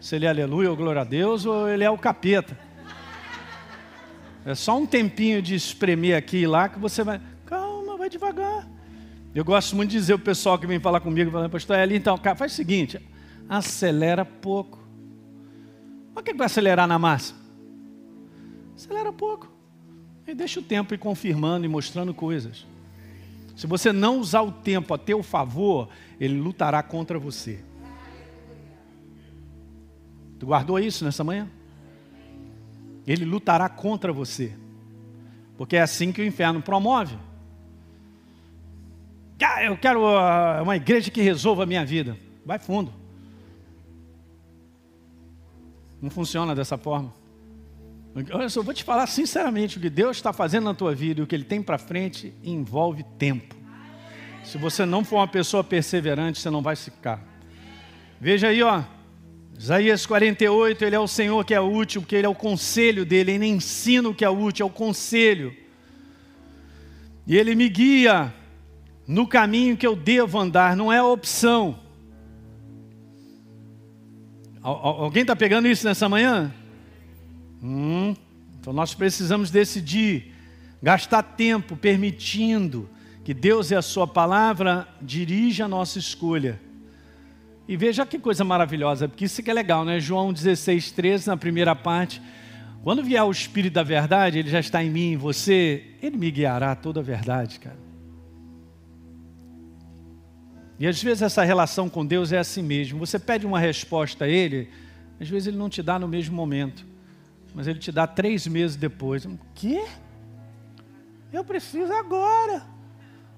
Se 0.00 0.16
ele 0.16 0.26
é 0.26 0.28
aleluia 0.28 0.70
ou 0.70 0.76
glória 0.76 1.02
a 1.02 1.04
Deus 1.04 1.44
ou 1.44 1.68
ele 1.68 1.84
é 1.84 1.90
o 1.90 1.98
capeta. 1.98 2.56
É 4.44 4.54
só 4.54 4.78
um 4.78 4.86
tempinho 4.86 5.42
de 5.42 5.54
espremer 5.54 6.16
aqui 6.16 6.38
e 6.38 6.46
lá 6.46 6.68
que 6.68 6.78
você 6.78 7.02
vai. 7.02 7.20
Calma, 7.44 7.96
vai 7.96 8.08
devagar. 8.08 8.68
Eu 9.34 9.44
gosto 9.44 9.74
muito 9.74 9.90
de 9.90 9.96
dizer 9.96 10.14
o 10.14 10.18
pessoal 10.18 10.58
que 10.58 10.66
vem 10.66 10.80
falar 10.80 11.00
comigo, 11.00 11.30
falando, 11.30 11.50
pastor, 11.50 11.76
é 11.76 11.82
ali 11.82 11.96
então, 11.96 12.16
cara, 12.16 12.36
faz 12.36 12.52
o 12.52 12.54
seguinte, 12.54 12.98
acelera 13.48 14.24
pouco. 14.24 14.85
Por 16.16 16.22
que 16.22 16.32
vai 16.32 16.46
acelerar 16.46 16.88
na 16.88 16.98
massa? 16.98 17.34
Acelera 18.74 19.12
pouco. 19.12 19.52
E 20.26 20.34
deixa 20.34 20.60
o 20.60 20.62
tempo 20.62 20.94
ir 20.94 20.98
confirmando 20.98 21.66
e 21.66 21.68
mostrando 21.68 22.14
coisas. 22.14 22.66
Se 23.54 23.66
você 23.66 23.92
não 23.92 24.18
usar 24.18 24.40
o 24.40 24.50
tempo 24.50 24.94
a 24.94 24.98
teu 24.98 25.22
favor, 25.22 25.90
ele 26.18 26.40
lutará 26.40 26.82
contra 26.82 27.18
você. 27.18 27.62
Tu 30.38 30.46
guardou 30.46 30.78
isso 30.78 31.04
nessa 31.04 31.22
manhã? 31.22 31.50
Ele 33.06 33.26
lutará 33.26 33.68
contra 33.68 34.10
você. 34.10 34.56
Porque 35.58 35.76
é 35.76 35.82
assim 35.82 36.12
que 36.12 36.22
o 36.22 36.24
inferno 36.24 36.62
promove. 36.62 37.18
Ah, 39.38 39.62
eu 39.62 39.76
quero 39.76 40.00
uh, 40.00 40.62
uma 40.62 40.76
igreja 40.76 41.10
que 41.10 41.20
resolva 41.20 41.64
a 41.64 41.66
minha 41.66 41.84
vida. 41.84 42.16
Vai 42.42 42.58
fundo. 42.58 42.90
Não 46.00 46.10
funciona 46.10 46.54
dessa 46.54 46.76
forma. 46.76 47.12
Eu 48.14 48.48
só 48.48 48.62
vou 48.62 48.72
te 48.72 48.82
falar 48.82 49.06
sinceramente, 49.06 49.76
o 49.76 49.80
que 49.80 49.90
Deus 49.90 50.16
está 50.16 50.32
fazendo 50.32 50.64
na 50.64 50.74
tua 50.74 50.94
vida 50.94 51.20
e 51.20 51.22
o 51.22 51.26
que 51.26 51.34
Ele 51.34 51.44
tem 51.44 51.62
para 51.62 51.76
frente 51.76 52.32
envolve 52.42 53.04
tempo. 53.18 53.54
Se 54.42 54.56
você 54.56 54.86
não 54.86 55.04
for 55.04 55.16
uma 55.16 55.28
pessoa 55.28 55.62
perseverante, 55.62 56.40
você 56.40 56.48
não 56.48 56.62
vai 56.62 56.76
ficar. 56.76 57.22
Veja 58.20 58.48
aí, 58.48 58.62
ó. 58.62 58.82
Isaías 59.58 60.06
48, 60.06 60.84
ele 60.84 60.94
é 60.96 60.98
o 60.98 61.08
Senhor 61.08 61.44
que 61.44 61.54
é 61.54 61.60
útil, 61.60 62.02
porque 62.02 62.14
ele 62.14 62.26
é 62.26 62.28
o 62.28 62.34
conselho 62.34 63.04
dele, 63.04 63.32
ele 63.32 63.46
ensina 63.46 64.08
o 64.08 64.14
que 64.14 64.24
é 64.24 64.28
útil, 64.28 64.64
é 64.64 64.68
o 64.68 64.72
conselho. 64.72 65.54
E 67.26 67.36
ele 67.36 67.54
me 67.54 67.68
guia 67.68 68.32
no 69.06 69.26
caminho 69.26 69.76
que 69.76 69.86
eu 69.86 69.96
devo 69.96 70.38
andar, 70.38 70.76
não 70.76 70.92
é 70.92 70.98
a 70.98 71.04
opção. 71.04 71.78
Alguém 74.68 75.22
está 75.22 75.36
pegando 75.36 75.68
isso 75.68 75.86
nessa 75.86 76.08
manhã? 76.08 76.52
Hum, 77.62 78.16
então 78.58 78.72
nós 78.72 78.94
precisamos 78.94 79.48
decidir, 79.48 80.34
gastar 80.82 81.22
tempo 81.22 81.76
permitindo 81.76 82.90
que 83.22 83.32
Deus 83.32 83.70
e 83.70 83.76
a 83.76 83.82
Sua 83.82 84.08
palavra 84.08 84.88
dirija 85.00 85.66
a 85.66 85.68
nossa 85.68 86.00
escolha. 86.00 86.60
E 87.68 87.76
veja 87.76 88.04
que 88.04 88.18
coisa 88.18 88.42
maravilhosa, 88.42 89.06
porque 89.06 89.26
isso 89.26 89.40
que 89.40 89.48
é 89.48 89.54
legal, 89.54 89.84
né? 89.84 90.00
João 90.00 90.32
16, 90.32 90.90
13, 90.90 91.28
na 91.28 91.36
primeira 91.36 91.76
parte. 91.76 92.20
Quando 92.82 93.04
vier 93.04 93.22
o 93.22 93.30
Espírito 93.30 93.74
da 93.74 93.84
verdade, 93.84 94.40
ele 94.40 94.50
já 94.50 94.58
está 94.58 94.82
em 94.82 94.90
mim, 94.90 95.12
em 95.12 95.16
você, 95.16 95.84
ele 96.02 96.16
me 96.16 96.28
guiará 96.28 96.74
toda 96.74 96.98
a 96.98 97.02
verdade, 97.04 97.60
cara. 97.60 97.85
E 100.78 100.86
às 100.86 101.02
vezes 101.02 101.22
essa 101.22 101.42
relação 101.42 101.88
com 101.88 102.04
Deus 102.04 102.32
é 102.32 102.38
assim 102.38 102.62
mesmo. 102.62 102.98
Você 102.98 103.18
pede 103.18 103.46
uma 103.46 103.58
resposta 103.58 104.24
a 104.24 104.28
Ele, 104.28 104.70
às 105.20 105.28
vezes 105.28 105.48
Ele 105.48 105.56
não 105.56 105.70
te 105.70 105.82
dá 105.82 105.98
no 105.98 106.06
mesmo 106.06 106.34
momento, 106.34 106.86
mas 107.54 107.66
Ele 107.66 107.78
te 107.78 107.90
dá 107.90 108.06
três 108.06 108.46
meses 108.46 108.76
depois. 108.76 109.24
O 109.24 109.38
quê? 109.54 109.84
Eu 111.32 111.44
preciso 111.44 111.92
agora. 111.92 112.62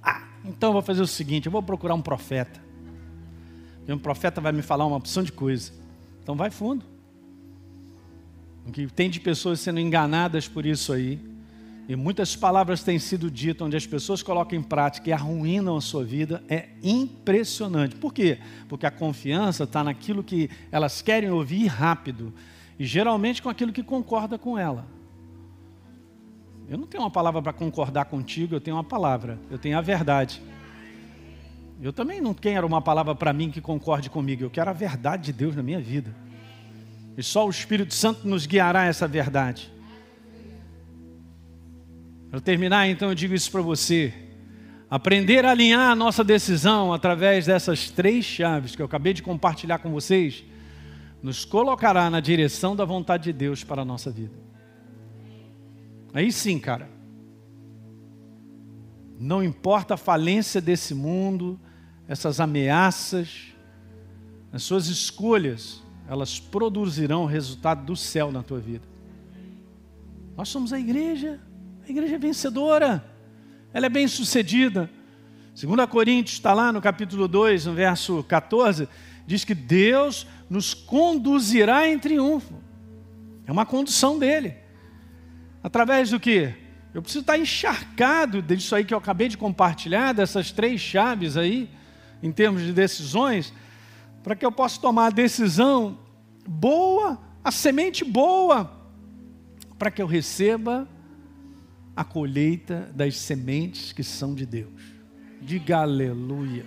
Ah, 0.03 0.27
então 0.45 0.71
eu 0.71 0.73
vou 0.75 0.83
fazer 0.83 1.03
o 1.03 1.07
seguinte: 1.07 1.47
eu 1.47 1.53
vou 1.53 1.63
procurar 1.63 1.95
um 1.95 2.03
profeta. 2.03 2.61
E 3.87 3.93
um 3.93 3.99
profeta 3.99 4.41
vai 4.41 4.53
me 4.53 4.61
falar 4.61 4.85
uma 4.85 4.97
opção 4.97 5.23
de 5.23 5.33
coisa. 5.33 5.73
Então 6.23 6.37
vai 6.37 6.51
fundo. 6.51 6.85
O 8.67 8.71
que 8.71 8.87
tem 8.87 9.09
de 9.09 9.19
pessoas 9.19 9.61
sendo 9.61 9.81
enganadas 9.81 10.47
por 10.47 10.67
isso 10.67 10.93
aí. 10.93 11.19
E 11.89 11.97
muitas 11.97 12.37
palavras 12.37 12.83
têm 12.83 12.99
sido 12.99 13.31
ditas 13.31 13.67
onde 13.67 13.75
as 13.75 13.87
pessoas 13.87 14.23
colocam 14.23 14.59
em 14.59 14.63
prática 14.63 15.09
e 15.09 15.13
arruinam 15.13 15.75
a 15.75 15.81
sua 15.81 16.05
vida. 16.05 16.45
É 16.47 16.69
impressionante. 16.83 17.97
Por 17.97 18.13
quê? 18.13 18.39
Porque 18.69 18.85
a 18.85 18.91
confiança 18.91 19.65
está 19.65 19.83
naquilo 19.83 20.23
que 20.23 20.51
elas 20.71 21.01
querem 21.01 21.31
ouvir 21.31 21.67
rápido. 21.67 22.35
E 22.79 22.85
geralmente 22.85 23.41
com 23.41 23.49
aquilo 23.49 23.73
que 23.73 23.83
concorda 23.83 24.37
com 24.37 24.59
ela. 24.59 24.87
Eu 26.69 26.77
não 26.77 26.87
tenho 26.87 27.03
uma 27.03 27.11
palavra 27.11 27.41
para 27.41 27.55
concordar 27.55 28.05
contigo, 28.05 28.55
eu 28.55 28.61
tenho 28.61 28.77
uma 28.77 28.85
palavra, 28.85 29.39
eu 29.51 29.59
tenho 29.59 29.79
a 29.79 29.81
verdade. 29.81 30.43
Eu 31.81 31.95
também 31.95 32.21
não 32.21 32.35
quero 32.35 32.67
uma 32.67 32.83
palavra 32.83 33.15
para 33.15 33.33
mim 33.33 33.51
que 33.51 33.63
concorde 33.63 34.11
comigo, 34.11 34.43
eu 34.43 34.51
quero 34.51 34.69
a 34.69 34.75
verdade 34.75 35.25
de 35.25 35.33
Deus 35.33 35.57
na 35.57 35.63
minha 35.63 35.81
vida. 35.81 36.15
E 37.17 37.23
só 37.23 37.47
o 37.47 37.51
Espírito 37.51 37.95
Santo 37.95 38.29
nos 38.29 38.45
guiará 38.45 38.85
essa 38.85 39.09
verdade. 39.09 39.73
Para 42.31 42.41
terminar, 42.41 42.89
então, 42.89 43.09
eu 43.09 43.15
digo 43.15 43.35
isso 43.35 43.51
para 43.51 43.63
você. 43.63 44.13
Aprender 44.91 45.45
a 45.45 45.51
alinhar 45.51 45.91
a 45.91 45.95
nossa 45.95 46.23
decisão 46.23 46.93
através 46.93 47.47
dessas 47.47 47.91
três 47.91 48.25
chaves 48.25 48.75
que 48.75 48.83
eu 48.83 48.87
acabei 48.87 49.13
de 49.13 49.23
compartilhar 49.23 49.79
com 49.79 49.91
vocês, 49.91 50.45
nos 51.23 51.45
colocará 51.45 52.09
na 52.09 52.21
direção 52.21 52.77
da 52.77 52.85
vontade 52.85 53.25
de 53.25 53.33
Deus 53.33 53.65
para 53.65 53.83
a 53.83 53.85
nossa 53.85 54.11
vida. 54.11 54.35
Aí 56.13 56.33
sim, 56.33 56.59
cara. 56.59 56.89
Não 59.19 59.43
importa 59.43 59.95
a 59.95 59.97
falência 59.97 60.61
desse 60.61 60.95
mundo, 60.95 61.59
essas 62.07 62.41
ameaças, 62.41 63.55
as 64.53 64.63
suas 64.63 64.87
escolhas, 64.87 65.83
elas 66.09 66.39
produzirão 66.41 67.25
o 67.25 67.27
resultado 67.27 67.85
do 67.85 67.97
céu 67.97 68.33
na 68.33 68.43
tua 68.43 68.59
vida. 68.59 68.87
Nós 70.37 70.49
somos 70.49 70.73
a 70.73 70.79
igreja, 70.79 71.41
a 71.89 71.95
igreja 71.95 72.17
é 72.17 72.19
vencedora, 72.19 73.05
ela 73.73 73.87
é 73.87 73.89
bem 73.89 74.07
sucedida. 74.07 74.91
2 75.61 75.89
Coríntios 75.89 76.37
está 76.37 76.53
lá 76.53 76.73
no 76.73 76.81
capítulo 76.81 77.27
2, 77.27 77.67
no 77.67 77.75
verso 77.75 78.23
14, 78.25 78.89
diz 79.27 79.45
que 79.45 79.55
Deus 79.55 80.27
nos 80.49 80.75
conduzirá 80.75 81.89
em 81.89 81.99
triunfo. 81.99 82.55
É 83.47 83.53
uma 83.53 83.67
condução 83.67 84.19
dele. 84.19 84.55
Através 85.63 86.11
do 86.11 86.21
que? 86.21 86.55
Eu 86.93 87.03
preciso 87.03 87.23
estar 87.23 87.39
encharcado 87.39 88.41
disso 88.41 88.75
aí 88.75 88.85
que 88.85 88.95
eu 88.95 88.99
acabei 88.99 89.29
de 89.29 89.39
compartilhar, 89.39 90.13
dessas 90.13 90.53
três 90.53 90.81
chaves 90.81 91.37
aí, 91.37 91.71
em 92.23 92.31
termos 92.31 92.63
de 92.63 92.73
decisões, 92.73 93.53
para 94.23 94.37
que 94.37 94.45
eu 94.45 94.53
possa 94.53 94.81
tomar 94.81 95.07
a 95.07 95.11
decisão 95.11 95.99
boa, 96.47 97.19
a 97.43 97.51
semente 97.51 98.05
boa, 98.05 98.71
para 99.79 99.91
que 99.91 100.03
eu 100.03 100.07
receba 100.07 100.89
a 101.99 102.05
colheita 102.05 102.89
das 102.95 103.17
sementes 103.17 103.93
que 103.93 104.05
são 104.05 104.35
de 104.35 104.47
Deus. 104.47 104.81
Diga 105.43 105.79
aleluia. 105.79 106.65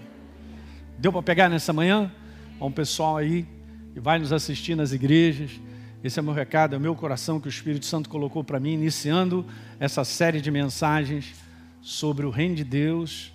Deu 0.99 1.11
para 1.11 1.23
pegar 1.23 1.49
nessa 1.49 1.71
manhã? 1.71 2.11
Há 2.59 2.65
um 2.65 2.71
pessoal 2.71 3.17
aí 3.17 3.47
que 3.93 3.99
vai 3.99 4.19
nos 4.19 4.31
assistir 4.31 4.75
nas 4.75 4.91
igrejas 4.91 5.59
esse 6.03 6.17
é 6.17 6.21
o 6.21 6.25
meu 6.25 6.33
recado, 6.33 6.73
é 6.73 6.77
o 6.77 6.81
meu 6.81 6.95
coração 6.95 7.39
que 7.39 7.47
o 7.47 7.49
Espírito 7.49 7.85
Santo 7.85 8.09
colocou 8.09 8.43
para 8.43 8.59
mim, 8.59 8.73
iniciando 8.73 9.45
essa 9.79 10.03
série 10.03 10.41
de 10.41 10.49
mensagens 10.49 11.35
sobre 11.79 12.25
o 12.25 12.31
reino 12.31 12.55
de 12.55 12.63
Deus, 12.63 13.31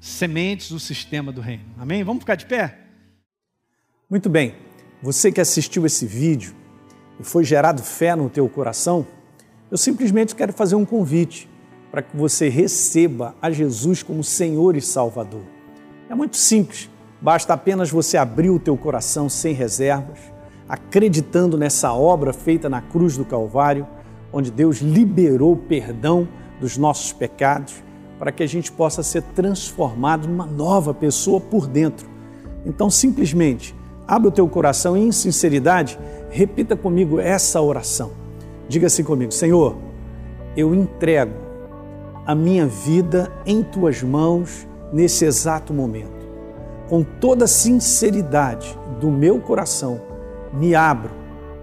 sementes 0.00 0.70
do 0.70 0.80
sistema 0.80 1.30
do 1.30 1.40
reino. 1.40 1.64
Amém? 1.78 2.02
Vamos 2.02 2.22
ficar 2.22 2.34
de 2.34 2.44
pé? 2.44 2.76
Muito 4.10 4.28
bem. 4.28 4.56
Você 5.00 5.30
que 5.30 5.40
assistiu 5.40 5.86
esse 5.86 6.06
vídeo 6.06 6.56
e 7.20 7.22
foi 7.22 7.44
gerado 7.44 7.84
fé 7.84 8.16
no 8.16 8.28
teu 8.28 8.48
coração, 8.48 9.06
eu 9.70 9.76
simplesmente 9.76 10.34
quero 10.34 10.52
fazer 10.52 10.74
um 10.74 10.84
convite 10.84 11.48
para 11.90 12.02
que 12.02 12.16
você 12.16 12.48
receba 12.48 13.34
a 13.40 13.50
Jesus 13.50 14.02
como 14.02 14.22
Senhor 14.22 14.76
e 14.76 14.80
Salvador. 14.80 15.42
É 16.08 16.14
muito 16.14 16.36
simples, 16.36 16.90
basta 17.20 17.54
apenas 17.54 17.90
você 17.90 18.16
abrir 18.16 18.50
o 18.50 18.58
teu 18.58 18.76
coração 18.76 19.28
sem 19.28 19.52
reservas 19.54 20.38
acreditando 20.68 21.56
nessa 21.56 21.92
obra 21.92 22.32
feita 22.32 22.68
na 22.68 22.82
cruz 22.82 23.16
do 23.16 23.24
Calvário, 23.24 23.86
onde 24.32 24.50
Deus 24.50 24.78
liberou 24.78 25.56
perdão 25.56 26.28
dos 26.60 26.76
nossos 26.76 27.12
pecados, 27.12 27.82
para 28.18 28.30
que 28.30 28.42
a 28.42 28.46
gente 28.46 28.70
possa 28.70 29.02
ser 29.02 29.22
transformado 29.22 30.28
numa 30.28 30.44
nova 30.44 30.92
pessoa 30.92 31.40
por 31.40 31.66
dentro. 31.66 32.06
Então, 32.66 32.90
simplesmente, 32.90 33.74
abra 34.06 34.28
o 34.28 34.32
teu 34.32 34.46
coração 34.48 34.96
e, 34.96 35.00
em 35.00 35.12
sinceridade, 35.12 35.98
repita 36.28 36.76
comigo 36.76 37.18
essa 37.18 37.62
oração. 37.62 38.10
Diga 38.68 38.86
assim 38.86 39.02
comigo: 39.02 39.32
Senhor, 39.32 39.76
eu 40.56 40.74
entrego 40.74 41.32
a 42.26 42.34
minha 42.34 42.66
vida 42.66 43.32
em 43.46 43.62
tuas 43.62 44.02
mãos 44.02 44.68
nesse 44.92 45.24
exato 45.24 45.72
momento. 45.72 46.28
Com 46.88 47.02
toda 47.02 47.46
a 47.46 47.48
sinceridade 47.48 48.78
do 49.00 49.10
meu 49.10 49.40
coração, 49.40 50.00
me 50.52 50.74
abro 50.74 51.10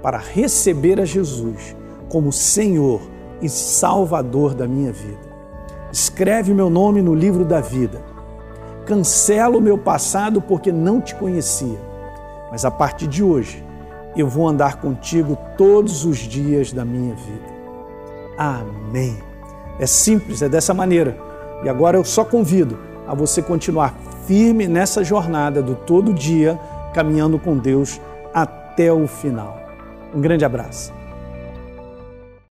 para 0.02 0.18
receber 0.18 1.00
a 1.00 1.06
Jesus 1.06 1.76
como 2.10 2.32
Senhor 2.32 3.02
e 3.42 3.50
Salvador 3.50 4.54
da 4.54 4.68
minha 4.68 4.92
vida. 4.92 5.36
Escreve 5.92 6.54
meu 6.54 6.70
nome 6.70 7.02
no 7.02 7.16
livro 7.16 7.44
da 7.44 7.60
vida. 7.60 8.04
Cancela 8.86 9.58
o 9.58 9.62
meu 9.62 9.78
passado 9.78 10.42
porque 10.42 10.72
não 10.72 11.02
te 11.02 11.16
conhecia, 11.16 11.80
mas 12.52 12.66
a 12.66 12.70
partir 12.70 13.08
de 13.08 13.24
hoje 13.24 13.65
eu 14.22 14.28
vou 14.28 14.48
andar 14.48 14.78
contigo 14.78 15.38
todos 15.58 16.06
os 16.06 16.18
dias 16.18 16.72
da 16.72 16.86
minha 16.86 17.16
vida. 17.16 17.56
Amém. 18.38 19.18
É 19.80 19.86
simples, 19.86 20.42
é 20.42 20.50
dessa 20.50 20.74
maneira. 20.74 21.18
E 21.64 21.70
agora 21.70 21.98
eu 21.98 22.04
só 22.04 22.24
convido 22.24 22.78
a 23.08 23.14
você 23.14 23.42
continuar 23.42 23.96
firme 24.26 24.68
nessa 24.68 25.04
jornada 25.04 25.62
do 25.62 25.76
todo 25.76 26.14
dia, 26.14 26.60
caminhando 26.94 27.38
com 27.38 27.58
Deus 27.58 28.00
até 28.34 28.92
o 28.92 29.08
final. 29.08 29.60
Um 30.14 30.22
grande 30.22 30.46
abraço. 30.46 30.94